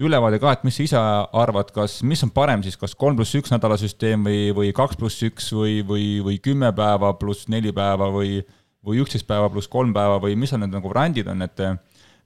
ülevaade 0.00 0.40
ka, 0.40 0.54
et 0.54 0.62
mis 0.64 0.76
sa 0.78 0.84
ise 0.84 1.00
arvad, 1.42 1.70
kas, 1.74 1.98
mis 2.06 2.22
on 2.24 2.32
parem 2.32 2.62
siis, 2.64 2.78
kas 2.80 2.94
kolm 2.98 3.18
pluss 3.18 3.36
üks 3.36 3.52
nädala 3.52 3.76
süsteem 3.80 4.24
või, 4.24 4.38
või 4.56 4.72
kaks 4.76 4.96
pluss 5.00 5.26
üks 5.26 5.50
või, 5.52 5.80
või, 5.86 6.06
või 6.24 6.38
kümme 6.42 6.72
päeva 6.76 7.12
pluss 7.20 7.50
neli 7.52 7.72
päeva 7.76 8.08
või, 8.14 8.40
või 8.86 9.02
üksteist 9.02 9.28
päeva 9.28 9.50
pluss 9.52 9.68
kolm 9.68 9.92
päeva 9.96 10.16
või 10.22 10.38
mis 10.40 10.54
on 10.56 10.64
need 10.64 10.72
nagu 10.72 10.92
variandid 10.92 11.28
on, 11.28 11.44
et 11.44 11.62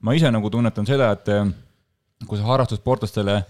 ma 0.05 0.15
ise 0.15 0.31
nagu 0.31 0.51
tunnetan 0.55 0.87
seda, 0.87 1.11
et 1.17 1.33
kui 2.29 2.39
sa 2.39 2.47
harrastussportlastele, 2.53 3.41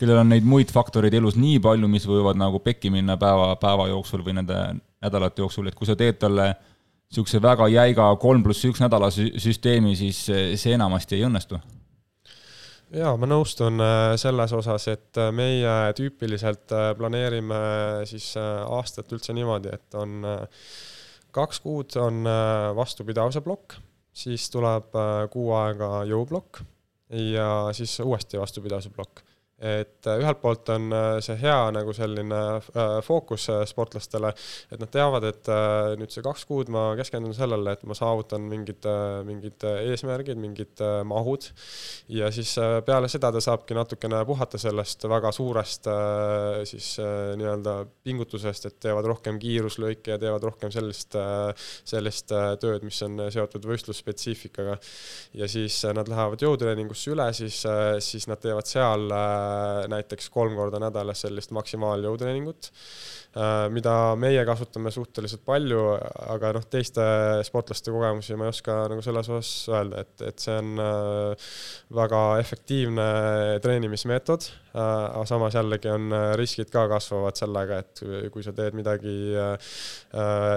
kellel 0.00 0.22
on 0.22 0.32
neid 0.32 0.44
muid 0.48 0.72
faktoreid 0.72 1.16
elus 1.16 1.40
nii 1.40 1.58
palju, 1.64 1.88
mis 1.88 2.04
võivad 2.08 2.38
nagu 2.40 2.60
pekki 2.64 2.92
minna 2.92 3.16
päeva, 3.20 3.54
päeva 3.60 3.88
jooksul 3.88 4.24
või 4.26 4.36
nende 4.40 4.60
nädalate 5.00 5.40
jooksul, 5.40 5.68
et 5.68 5.76
kui 5.76 5.88
sa 5.88 5.96
teed 5.96 6.20
talle 6.20 6.52
niisuguse 7.10 7.40
väga 7.42 7.66
jäiga 7.72 8.12
kolm 8.20 8.44
pluss 8.44 8.68
üks 8.68 8.80
nädala 8.84 9.08
süsteemi, 9.10 9.96
siis 9.98 10.26
see 10.28 10.76
enamasti 10.76 11.16
ei 11.16 11.24
õnnestu 11.26 11.58
jaa, 12.94 13.12
ma 13.20 13.28
nõustun 13.28 13.80
äh, 13.82 14.14
selles 14.20 14.54
osas, 14.56 14.86
et 14.92 15.20
äh, 15.20 15.30
meie 15.34 15.74
tüüpiliselt 15.98 16.74
äh, 16.74 16.90
planeerime 16.98 17.60
siis 18.08 18.32
aastat 18.40 19.12
üldse 19.14 19.34
niimoodi, 19.36 19.72
et 19.74 19.98
on 19.98 20.26
kaks 21.30 21.60
kuud 21.62 21.94
on 22.02 22.24
vastupidavuse 22.74 23.42
plokk, 23.46 23.76
siis 24.10 24.48
tuleb 24.50 24.96
kuu 25.30 25.52
aega 25.54 26.00
jõuplokk 26.10 26.64
ja 27.30 27.50
siis 27.76 27.94
uuesti 28.02 28.40
vastupidavuse 28.40 28.90
plokk 28.94 29.22
et 29.60 30.06
äh, 30.08 30.18
ühelt 30.22 30.40
poolt 30.40 30.68
on 30.72 30.88
äh, 30.96 31.18
see 31.20 31.36
hea 31.42 31.68
nagu 31.76 31.92
selline 31.92 32.38
äh, 32.56 32.94
fookus 33.04 33.44
sportlastele, 33.68 34.32
et 34.72 34.80
nad 34.80 34.90
teavad, 34.92 35.26
et 35.28 35.50
nüüd 36.00 36.12
see 36.12 36.24
kaks 36.24 36.46
kuud 36.48 36.70
ma 36.72 36.90
keskendun 36.98 37.34
sellele, 37.36 37.74
et 37.76 37.82
ma 37.88 37.96
saavutan 37.96 38.46
mingid, 38.48 38.86
mingid 39.28 39.64
eesmärgid, 39.68 40.38
mingid 40.40 40.80
mahud 41.08 41.44
ja 42.12 42.30
siis 42.32 42.54
peale 42.86 43.10
seda 43.12 43.30
ta 43.34 43.42
saabki 43.44 43.76
natukene 43.76 44.22
puhata 44.28 44.58
sellest 44.60 45.04
väga 45.10 45.32
suurest 45.34 45.88
siis 46.68 46.88
nii-öelda 47.00 47.74
pingutusest, 48.06 48.68
et 48.70 48.78
teevad 48.86 49.08
rohkem 49.10 49.38
kiiruslõike 49.42 50.14
ja 50.14 50.20
teevad 50.22 50.46
rohkem 50.48 50.72
sellist, 50.72 51.16
sellist 51.88 52.32
tööd, 52.62 52.86
mis 52.86 53.00
on 53.06 53.26
seotud 53.32 53.66
võistlusspetsiifikaga. 53.68 54.78
ja 55.34 55.48
siis 55.50 55.82
nad 55.96 56.08
lähevad 56.08 56.42
jõutreeningusse 56.44 57.12
üle, 57.14 57.30
siis, 57.36 57.62
siis 58.04 58.28
nad 58.30 58.40
teevad 58.42 58.68
seal 58.70 59.10
näiteks 59.88 60.30
kolm 60.30 60.56
korda 60.58 60.80
nädalas 60.82 61.24
sellist 61.26 61.54
maksimaaljõutreeningut 61.56 62.70
mida 63.70 64.16
meie 64.18 64.40
kasutame 64.42 64.90
suhteliselt 64.90 65.44
palju, 65.46 65.78
aga 66.34 66.50
noh, 66.56 66.64
teiste 66.66 67.04
sportlaste 67.46 67.92
kogemusi 67.94 68.34
ma 68.34 68.48
ei 68.48 68.50
oska 68.50 68.74
nagu 68.90 69.04
selles 69.06 69.28
osas 69.30 69.50
öelda, 69.70 70.02
et, 70.02 70.24
et 70.32 70.42
see 70.42 70.56
on 70.58 70.82
äh, 70.82 71.52
väga 71.94 72.22
efektiivne 72.42 73.06
treenimismeetod, 73.62 74.48
äh, 74.72 74.80
aga 74.80 75.22
samas 75.30 75.54
jällegi 75.54 75.92
on 75.92 76.10
riskid 76.40 76.72
ka 76.74 76.88
kasvavad 76.90 77.38
sellega, 77.38 77.78
et 77.84 78.02
kui 78.34 78.42
sa 78.42 78.54
teed 78.56 78.74
midagi 78.78 79.14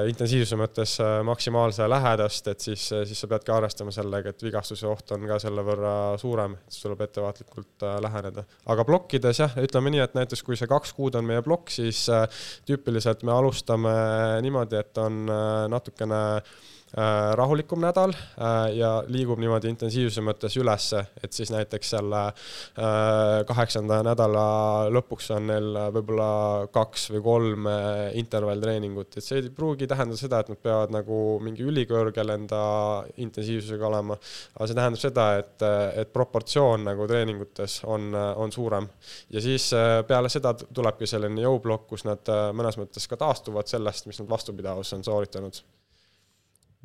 intensiivsuse 0.10 0.58
mõttes 0.58 0.96
maksimaalse 1.28 1.86
lähedast, 1.90 2.50
et 2.50 2.66
siis, 2.66 2.88
siis 2.90 3.22
sa 3.22 3.30
peadki 3.30 3.54
arvestama 3.54 3.94
sellega, 3.94 4.34
et 4.34 4.46
vigastuse 4.48 4.90
oht 4.90 5.14
on 5.14 5.28
ka 5.30 5.38
selle 5.44 5.62
võrra 5.66 5.94
suurem, 6.22 6.58
et 6.58 6.74
siis 6.74 6.88
tuleb 6.88 7.06
ettevaatlikult 7.06 7.86
läheneda. 8.02 8.48
aga 8.74 8.88
plokkides 8.90 9.44
jah, 9.46 9.58
ütleme 9.62 9.94
nii, 9.94 10.04
et 10.08 10.18
näiteks 10.18 10.42
kui 10.42 10.58
see 10.58 10.70
kaks 10.72 10.98
kuud 10.98 11.22
on 11.22 11.30
meie 11.30 11.46
plokk, 11.46 11.70
siis 11.74 12.08
tüüpiliselt 12.68 13.24
me 13.24 13.34
alustame 13.36 13.94
niimoodi, 14.46 14.80
et 14.80 14.98
on 15.02 15.24
äh, 15.30 15.66
natukene 15.72 16.20
rahulikum 16.94 17.82
nädal 17.82 18.12
äh, 18.14 18.76
ja 18.78 18.90
liigub 19.10 19.40
niimoodi 19.42 19.72
intensiivsuse 19.72 20.22
mõttes 20.26 20.54
ülesse, 20.62 21.02
et 21.24 21.34
siis 21.34 21.50
näiteks 21.54 21.94
selle 21.96 22.22
kaheksanda 23.48 24.00
nädala 24.06 24.46
lõpuks 24.94 25.30
on 25.36 25.48
neil 25.50 25.80
võib-olla 25.96 26.68
kaks 26.74 27.10
või 27.14 27.22
kolm 27.26 27.68
intervalltreeningut, 28.20 29.18
et 29.18 29.26
see 29.26 29.42
ei 29.42 29.52
pruugi 29.54 29.88
tähendada 29.90 30.20
seda, 30.20 30.42
et 30.44 30.52
nad 30.54 30.62
peavad 30.62 30.94
nagu 30.94 31.20
mingi 31.44 31.66
ülikõrgel 31.66 32.34
enda 32.36 32.62
intensiivsusega 33.24 33.88
olema, 33.90 34.18
aga 34.56 34.70
see 34.70 34.80
tähendab 34.80 35.04
seda, 35.04 35.28
et, 35.42 35.68
et 36.04 36.14
proportsioon 36.14 36.88
nagu 36.90 37.08
treeningutes 37.10 37.82
on, 37.90 38.10
on 38.14 38.54
suurem. 38.54 38.90
ja 39.34 39.44
siis 39.44 39.70
peale 40.08 40.32
seda 40.34 40.56
tulebki 40.64 41.10
selline 41.10 41.46
jõuplokk, 41.46 41.88
kus 41.94 42.06
nad 42.10 42.34
mõnes 42.54 42.80
mõttes 42.82 43.10
ka 43.10 43.20
taastuvad 43.20 43.70
sellest, 43.72 44.10
mis 44.10 44.22
nad 44.22 44.30
vastupidavuses 44.30 45.00
on 45.00 45.08
sooritanud 45.10 45.64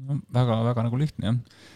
no 0.06 0.20
väga, 0.34 0.62
väga 0.68 0.86
nagu 0.86 1.00
lihtne, 1.00 1.32
jah 1.32 1.66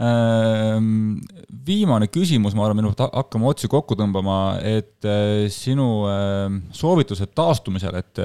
ehm, 0.00 1.18
viimane 1.66 2.08
küsimus, 2.10 2.54
ma 2.56 2.64
arvan, 2.66 2.82
me 2.86 2.92
hakkame 2.98 3.48
otsi 3.50 3.68
kokku 3.70 3.96
tõmbama, 3.98 4.38
et 4.64 5.04
eh, 5.08 5.46
sinu 5.52 5.88
ehm, 6.08 6.60
soovitused 6.76 7.34
taastumisel, 7.36 8.00
et 8.00 8.22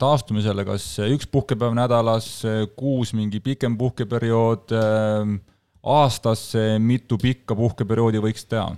taastumisele 0.00 0.66
kas 0.68 0.92
üks 1.06 1.30
puhkepäev 1.30 1.76
nädalas, 1.78 2.30
kuus 2.76 3.14
mingi 3.16 3.42
pikem 3.44 3.78
puhkeperiood, 3.80 4.74
ehm, 4.76 5.36
aastas 5.80 6.50
mitu 6.82 7.16
pikka 7.20 7.56
puhkeperioodi 7.58 8.22
võiks 8.22 8.48
teha? 8.50 8.72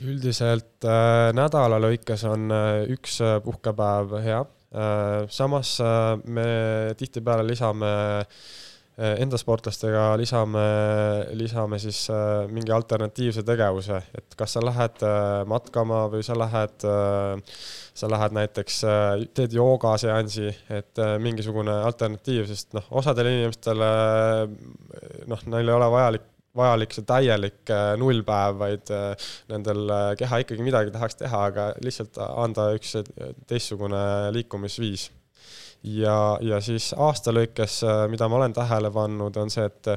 üldiselt 0.00 0.86
nädala 1.36 1.76
lõikes 1.82 2.22
on 2.24 2.46
üks 2.94 3.18
puhkepäev 3.44 4.14
hea. 4.24 4.38
Samas 5.28 5.80
äh, 5.80 6.16
me 6.24 6.94
tihtipeale 6.98 7.42
lisame 7.46 7.90
äh, 8.20 9.16
enda 9.22 9.38
sportlastega 9.40 10.12
lisame, 10.20 10.62
lisame 11.38 11.78
siis 11.80 12.04
äh, 12.12 12.44
mingi 12.52 12.72
alternatiivse 12.74 13.42
tegevuse, 13.46 14.00
et 14.14 14.36
kas 14.38 14.54
sa 14.56 14.62
lähed 14.64 15.02
äh, 15.06 15.42
matkama 15.48 16.04
või 16.12 16.22
sa 16.26 16.36
lähed 16.38 16.86
äh,, 16.86 17.60
sa 17.96 18.10
lähed 18.12 18.36
näiteks 18.36 18.80
äh,, 18.84 19.24
teed 19.34 19.56
joogaseansi, 19.56 20.50
et 20.76 21.00
äh, 21.02 21.16
mingisugune 21.22 21.80
alternatiiv, 21.88 22.46
sest 22.50 22.76
noh, 22.76 22.86
osadele 23.00 23.32
inimestele 23.38 23.90
noh, 25.30 25.48
neil 25.48 25.72
ei 25.72 25.78
ole 25.80 25.90
vajalik 25.96 26.29
vajalik 26.56 26.94
see 26.94 27.06
täielik 27.06 27.70
äh, 27.70 27.92
nullpäev, 28.00 28.58
vaid 28.60 28.90
äh, 28.94 29.30
nendel 29.52 29.86
äh, 29.94 30.10
keha 30.18 30.42
ikkagi 30.42 30.66
midagi 30.66 30.92
tahaks 30.94 31.20
teha, 31.20 31.46
aga 31.52 31.70
lihtsalt 31.84 32.18
anda 32.18 32.72
üks 32.76 32.96
teistsugune 33.50 34.02
liikumisviis. 34.34 35.10
ja, 35.80 36.36
ja 36.44 36.58
siis 36.60 36.90
aasta 36.92 37.32
lõikes, 37.32 37.78
mida 38.12 38.26
ma 38.28 38.36
olen 38.36 38.52
tähele 38.52 38.90
pannud, 38.92 39.36
on 39.40 39.48
see, 39.50 39.64
et, 39.64 39.88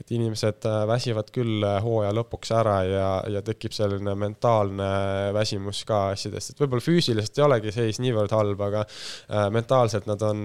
et 0.00 0.10
inimesed 0.16 0.66
väsivad 0.90 1.30
küll 1.30 1.62
hooaja 1.84 2.10
lõpuks 2.16 2.50
ära 2.58 2.80
ja, 2.88 3.10
ja 3.30 3.42
tekib 3.46 3.76
selline 3.76 4.16
mentaalne 4.18 4.88
väsimus 5.36 5.84
ka 5.86 6.08
asjadest, 6.16 6.56
et 6.56 6.64
võib-olla 6.64 6.82
füüsiliselt 6.82 7.38
ei 7.38 7.46
olegi 7.46 7.76
seis 7.76 8.02
niivõrd 8.02 8.34
halb, 8.34 8.66
aga 8.66 8.82
mentaalselt 9.54 10.10
nad 10.10 10.26
on 10.26 10.42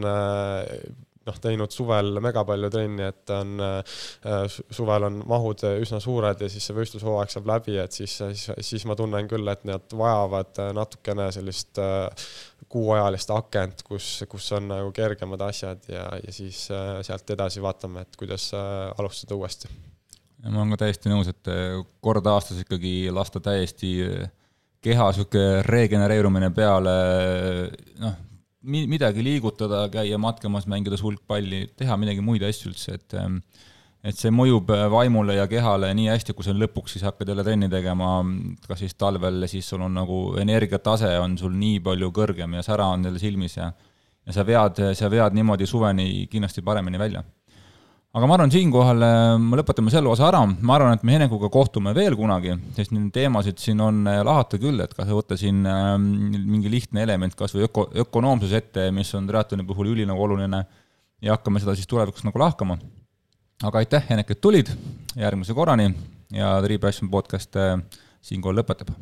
noh, 1.28 1.38
teinud 1.44 1.72
suvel 1.72 2.20
mega 2.24 2.44
palju 2.48 2.70
trenni, 2.74 3.06
et 3.08 3.34
on 3.36 3.54
äh,, 3.64 4.00
suvel 4.74 5.08
on 5.10 5.22
mahud 5.30 5.64
üsna 5.74 6.02
suured 6.04 6.42
ja 6.44 6.50
siis 6.52 6.68
see 6.68 6.78
võistlushooaeg 6.78 7.32
saab 7.34 7.48
läbi, 7.54 7.78
et 7.82 7.96
siis, 7.96 8.18
siis, 8.20 8.50
siis 8.60 8.88
ma 8.90 8.98
tunnen 9.00 9.30
küll, 9.32 9.48
et 9.52 9.64
nad 9.68 9.96
vajavad 9.98 10.60
natukene 10.76 11.30
sellist 11.36 11.80
äh, 11.82 12.28
kuuajalist 12.74 13.32
akent, 13.34 13.84
kus, 13.86 14.24
kus 14.30 14.52
on 14.58 14.70
nagu 14.72 14.92
kergemad 14.96 15.42
asjad 15.46 15.84
ja, 15.92 16.06
ja 16.24 16.34
siis 16.34 16.66
äh, 16.74 17.00
sealt 17.06 17.30
edasi 17.36 17.62
vaatame, 17.64 18.06
et 18.06 18.20
kuidas 18.20 18.50
äh, 18.58 18.92
alustada 18.98 19.38
uuesti. 19.38 19.70
ma 20.44 20.60
olen 20.60 20.74
ka 20.76 20.84
täiesti 20.86 21.12
nõus, 21.12 21.30
et 21.30 21.52
äh, 21.52 21.78
kord 22.04 22.28
aastas 22.28 22.64
ikkagi 22.64 23.12
lasta 23.14 23.42
täiesti 23.44 23.94
äh, 24.08 24.32
keha 24.84 25.10
niisugune 25.12 25.62
regenereerumine 25.68 26.50
peale, 26.56 26.94
noh, 28.02 28.18
midagi 28.64 29.24
liigutada, 29.26 29.86
käia 29.92 30.18
matkamas, 30.22 30.68
mängida 30.72 30.98
sulgpalli, 31.00 31.68
teha 31.78 31.98
midagi 32.00 32.24
muid 32.24 32.46
asju 32.48 32.72
üldse, 32.72 32.98
et 33.00 33.16
ähm, 33.20 33.42
et 34.04 34.20
see 34.20 34.34
mõjub 34.36 34.68
äh, 34.76 34.84
vaimule 34.92 35.38
ja 35.38 35.46
kehale 35.48 35.94
nii 35.96 36.10
hästi, 36.12 36.34
kui 36.36 36.44
sa 36.44 36.52
lõpuks 36.56 36.98
siis 36.98 37.06
hakkad 37.08 37.30
jälle 37.32 37.46
trenni 37.48 37.70
tegema, 37.72 38.18
kas 38.68 38.82
siis 38.84 38.98
talvel, 39.00 39.46
siis 39.48 39.70
sul 39.72 39.86
on 39.86 39.96
nagu 39.96 40.18
energiatase 40.42 41.14
on 41.22 41.38
sul 41.40 41.56
nii 41.56 41.80
palju 41.86 42.12
kõrgem 42.16 42.58
ja 42.58 42.66
sära 42.66 42.90
on 42.92 43.06
jälle 43.08 43.22
silmis 43.22 43.56
ja 43.58 43.72
ja 44.24 44.36
sa 44.36 44.46
vead, 44.48 44.80
sa 44.96 45.10
vead 45.12 45.36
niimoodi 45.36 45.68
suveni 45.68 46.28
kindlasti 46.32 46.62
paremini 46.64 47.00
välja. 47.00 47.24
Aga 48.14 48.28
ma 48.30 48.36
arvan, 48.38 48.52
siinkohal 48.54 49.04
me 49.42 49.58
lõpetame 49.58 49.90
selle 49.94 50.12
osa 50.12 50.28
ära, 50.28 50.44
ma 50.46 50.76
arvan, 50.78 50.98
et 50.98 51.06
me 51.08 51.16
Henekuga 51.16 51.50
kohtume 51.54 51.96
veel 51.98 52.14
kunagi, 52.18 52.54
sest 52.76 52.94
neid 52.94 53.10
teemasid 53.16 53.58
siin 53.62 53.82
on 53.82 54.04
lahata 54.06 54.60
küll, 54.62 54.84
et 54.86 54.94
kas 54.94 55.10
võtta 55.10 55.38
siin 55.40 55.64
mingi 55.64 56.70
lihtne 56.70 57.02
element, 57.08 57.34
kas 57.40 57.56
või 57.58 57.66
öko, 57.66 57.88
ökonoomsus 58.06 58.54
ette, 58.60 58.92
mis 58.94 59.10
on 59.18 59.30
triatloni 59.30 59.66
puhul 59.66 59.96
üli 59.96 60.06
nagu 60.10 60.22
oluline 60.28 60.62
ja 61.26 61.38
hakkame 61.38 61.64
seda 61.64 61.74
siis 61.78 61.90
tulevikus 61.90 62.26
nagu 62.28 62.40
lahkama. 62.40 62.78
aga 63.64 63.80
aitäh, 63.80 64.06
Henek, 64.10 64.30
et 64.30 64.42
tulid, 64.42 64.70
järgmise 65.16 65.54
korrani 65.58 65.90
ja 66.30 66.60
The 66.62 66.70
Repression 66.76 67.10
podcast 67.10 67.58
siinkohal 68.22 68.62
lõpetab. 68.62 68.94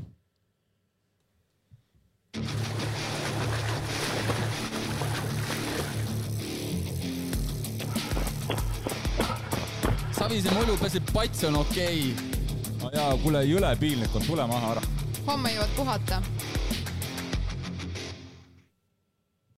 Savise 10.21 10.51
mulju 10.53 10.77
peseb, 10.77 11.07
pats 11.13 11.43
on 11.47 11.55
okei 11.55 12.13
okay. 12.13 12.41
no. 12.81 12.89
jaa, 12.93 13.13
kuule, 13.23 13.41
jõle 13.49 13.71
piinlik 13.81 14.15
on, 14.15 14.25
tule 14.27 14.45
maha 14.47 14.75
ära. 14.75 14.83
homme 15.25 15.53
jõuad 15.55 15.73
puhata 15.77 16.19